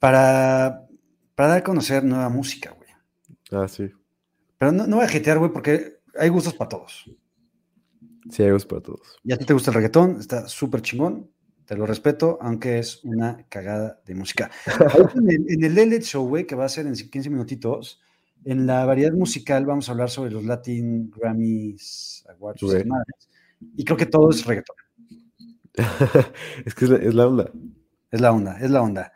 Para, 0.00 0.88
para 1.36 1.50
dar 1.50 1.58
a 1.58 1.62
conocer 1.62 2.02
nueva 2.02 2.28
música, 2.28 2.72
güey. 2.72 2.90
Ah, 3.52 3.68
sí. 3.68 3.88
Pero 4.58 4.72
no, 4.72 4.88
no 4.88 4.96
voy 4.96 5.04
a 5.04 5.08
jetear, 5.08 5.38
güey, 5.38 5.52
porque 5.52 6.00
hay 6.18 6.30
gustos 6.30 6.54
para 6.54 6.68
todos. 6.68 7.08
Sí, 8.30 8.48
gustos 8.50 8.66
para 8.66 8.82
todos. 8.82 9.18
Y 9.24 9.32
a 9.32 9.38
ti 9.38 9.44
te 9.44 9.52
gusta 9.52 9.70
el 9.70 9.76
reggaetón, 9.76 10.18
está 10.18 10.48
súper 10.48 10.82
chingón, 10.82 11.30
te 11.64 11.76
lo 11.76 11.86
respeto, 11.86 12.38
aunque 12.40 12.78
es 12.78 13.04
una 13.04 13.44
cagada 13.48 14.00
de 14.06 14.14
música. 14.14 14.50
En 15.14 15.30
el, 15.30 15.44
en 15.48 15.64
el 15.64 15.74
Late 15.74 16.02
Show, 16.02 16.26
güey, 16.26 16.46
que 16.46 16.54
va 16.54 16.64
a 16.64 16.68
ser 16.68 16.86
en 16.86 16.94
15 16.94 17.30
minutitos, 17.30 18.00
en 18.44 18.66
la 18.66 18.84
variedad 18.84 19.12
musical 19.12 19.66
vamos 19.66 19.88
a 19.88 19.92
hablar 19.92 20.10
sobre 20.10 20.30
los 20.30 20.44
Latin 20.44 21.10
Grammys 21.10 22.24
Awards. 22.28 22.62
Madres, 22.86 23.28
Y 23.76 23.84
creo 23.84 23.96
que 23.96 24.06
todo 24.06 24.30
es 24.30 24.44
reggaetón. 24.44 24.76
es 26.64 26.74
que 26.74 26.84
es 26.84 26.90
la, 26.90 26.96
es 26.98 27.14
la 27.14 27.26
onda. 27.26 27.52
Es 28.10 28.20
la 28.20 28.32
onda, 28.32 28.58
es 28.58 28.70
la 28.70 28.82
onda. 28.82 29.12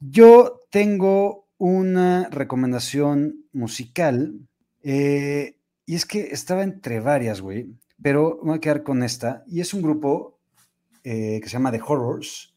Yo 0.00 0.60
tengo 0.70 1.48
una 1.56 2.28
recomendación 2.30 3.46
musical 3.52 4.38
eh, 4.82 5.58
y 5.86 5.94
es 5.94 6.06
que 6.06 6.28
estaba 6.30 6.62
entre 6.62 7.00
varias, 7.00 7.40
güey, 7.40 7.74
pero 8.02 8.38
me 8.42 8.50
voy 8.50 8.56
a 8.58 8.60
quedar 8.60 8.82
con 8.82 9.02
esta 9.02 9.44
y 9.46 9.60
es 9.60 9.74
un 9.74 9.82
grupo 9.82 10.38
eh, 11.04 11.40
que 11.42 11.48
se 11.48 11.54
llama 11.54 11.72
The 11.72 11.80
Horrors, 11.84 12.54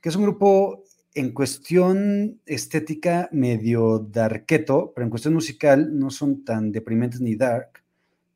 que 0.00 0.08
es 0.08 0.16
un 0.16 0.22
grupo 0.22 0.84
en 1.14 1.32
cuestión 1.32 2.40
estética 2.46 3.28
medio 3.32 3.98
darketo, 3.98 4.92
pero 4.94 5.04
en 5.04 5.10
cuestión 5.10 5.34
musical 5.34 5.98
no 5.98 6.10
son 6.10 6.44
tan 6.44 6.72
deprimentes 6.72 7.20
ni 7.20 7.36
dark, 7.36 7.82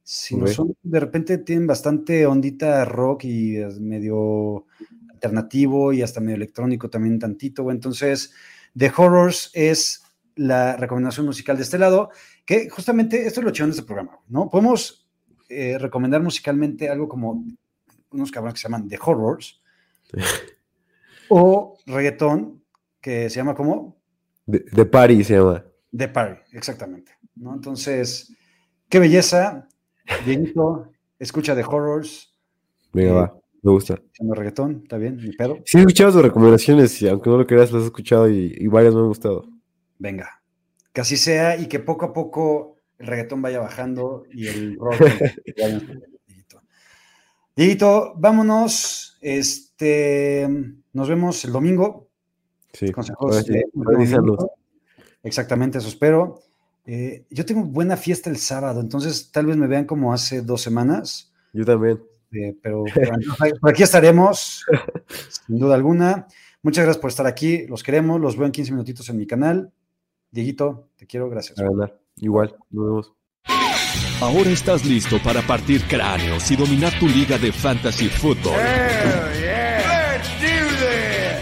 sino 0.02 0.44
Ok. 0.44 0.50
son, 0.50 0.76
de 0.82 1.00
repente 1.00 1.38
tienen 1.38 1.66
bastante 1.66 2.26
ondita 2.26 2.84
rock 2.84 3.24
y 3.24 3.56
medio 3.80 4.66
alternativo 5.10 5.92
y 5.92 6.02
hasta 6.02 6.20
medio 6.20 6.36
electrónico 6.36 6.90
también 6.90 7.18
tantito. 7.18 7.70
Entonces, 7.70 8.32
The 8.76 8.92
Horrors 8.94 9.50
es 9.54 10.02
la 10.36 10.76
recomendación 10.76 11.24
musical 11.24 11.56
de 11.56 11.62
este 11.62 11.78
lado, 11.78 12.10
que 12.44 12.68
justamente 12.68 13.26
esto 13.26 13.40
es 13.40 13.44
lo 13.44 13.50
chingón 13.50 13.70
de 13.70 13.76
este 13.76 13.86
programa, 13.86 14.20
¿no? 14.28 14.50
Podemos 14.50 15.05
eh, 15.48 15.78
recomendar 15.78 16.22
musicalmente 16.22 16.88
algo 16.88 17.08
como 17.08 17.44
unos 18.10 18.30
cabrones 18.30 18.54
que 18.54 18.60
se 18.60 18.68
llaman 18.68 18.88
The 18.88 18.98
Horrors 19.04 19.60
o 21.28 21.76
reggaetón 21.86 22.62
que 23.00 23.28
se 23.30 23.36
llama 23.36 23.54
como 23.54 23.96
De, 24.46 24.60
de 24.70 24.84
Party 24.86 25.24
se 25.24 25.34
llama. 25.34 25.64
The 25.96 26.08
Party, 26.08 26.56
exactamente, 26.56 27.12
¿no? 27.36 27.54
Entonces, 27.54 28.32
qué 28.88 28.98
belleza, 28.98 29.68
Dieguito, 30.24 30.90
escucha 31.18 31.54
The 31.54 31.64
Horrors, 31.64 32.32
Venga, 32.92 33.10
Eh, 33.10 33.14
va. 33.14 33.38
Me 33.62 33.72
gusta. 33.72 34.00
reggaetón, 34.20 34.82
está 34.84 34.96
bien, 34.96 35.16
mi 35.16 35.32
pedo. 35.32 35.58
Sí, 35.64 35.78
he 35.78 35.80
escuchado 35.80 36.12
sus 36.12 36.22
recomendaciones 36.22 37.02
y 37.02 37.08
aunque 37.08 37.28
no 37.30 37.36
lo 37.38 37.46
creas, 37.46 37.72
las 37.72 37.82
he 37.82 37.86
escuchado 37.86 38.28
y, 38.30 38.54
y 38.56 38.66
varias 38.68 38.94
me 38.94 39.00
han 39.00 39.08
gustado. 39.08 39.48
Venga, 39.98 40.40
que 40.92 41.00
así 41.00 41.16
sea 41.16 41.56
y 41.56 41.66
que 41.66 41.80
poco 41.80 42.06
a 42.06 42.12
poco 42.12 42.75
el 42.98 43.06
reggaetón 43.06 43.42
vaya 43.42 43.60
bajando 43.60 44.24
y 44.32 44.46
el 44.46 44.76
rock 44.80 45.00
vaya 45.00 45.80
subiendo, 45.80 46.06
Dieguito. 46.26 46.62
Dieguito, 47.54 48.14
vámonos. 48.16 49.18
Este, 49.20 50.48
nos 50.92 51.08
vemos 51.08 51.44
el 51.44 51.52
domingo. 51.52 52.08
Sí. 52.72 52.92
Consejos. 52.92 53.44
Exactamente, 55.22 55.78
eso 55.78 55.88
espero. 55.88 56.42
Eh, 56.84 57.24
yo 57.30 57.44
tengo 57.44 57.64
buena 57.64 57.96
fiesta 57.96 58.30
el 58.30 58.36
sábado, 58.36 58.80
entonces 58.80 59.32
tal 59.32 59.46
vez 59.46 59.56
me 59.56 59.66
vean 59.66 59.86
como 59.86 60.12
hace 60.12 60.42
dos 60.42 60.62
semanas, 60.62 61.32
Yo 61.52 61.64
también. 61.64 62.00
eh, 62.30 62.56
pero, 62.62 62.84
pero 62.94 63.12
por 63.60 63.70
aquí 63.70 63.82
estaremos, 63.82 64.64
sin 65.46 65.58
duda 65.58 65.74
alguna. 65.74 66.28
Muchas 66.62 66.84
gracias 66.84 67.00
por 67.00 67.10
estar 67.10 67.26
aquí, 67.26 67.66
los 67.66 67.82
queremos, 67.82 68.20
los 68.20 68.36
veo 68.36 68.46
en 68.46 68.52
15 68.52 68.70
minutitos 68.72 69.08
en 69.08 69.16
mi 69.16 69.26
canal. 69.26 69.72
Dieguito, 70.30 70.88
te 70.96 71.06
quiero, 71.06 71.28
gracias. 71.28 71.58
Igual. 72.20 72.54
Nos 72.70 72.84
vemos. 72.86 73.12
Ahora 74.20 74.48
estás 74.50 74.84
listo 74.84 75.18
para 75.22 75.42
partir 75.42 75.82
cráneos 75.82 76.50
y 76.50 76.56
dominar 76.56 76.98
tu 76.98 77.06
liga 77.06 77.36
de 77.38 77.52
fantasy 77.52 78.08
fútbol. 78.08 78.54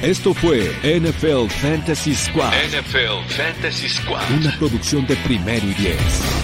Esto 0.03 0.35
fue 0.35 0.70
NFL 0.83 1.49
Fantasy 1.49 2.14
Squad, 2.14 2.53
NFL 2.53 3.27
Fantasy 3.29 3.89
Squad. 3.89 4.31
una 4.39 4.55
producción 4.59 5.07
de 5.07 5.16
primero 5.16 5.66
y 5.66 5.72
diez. 5.75 6.43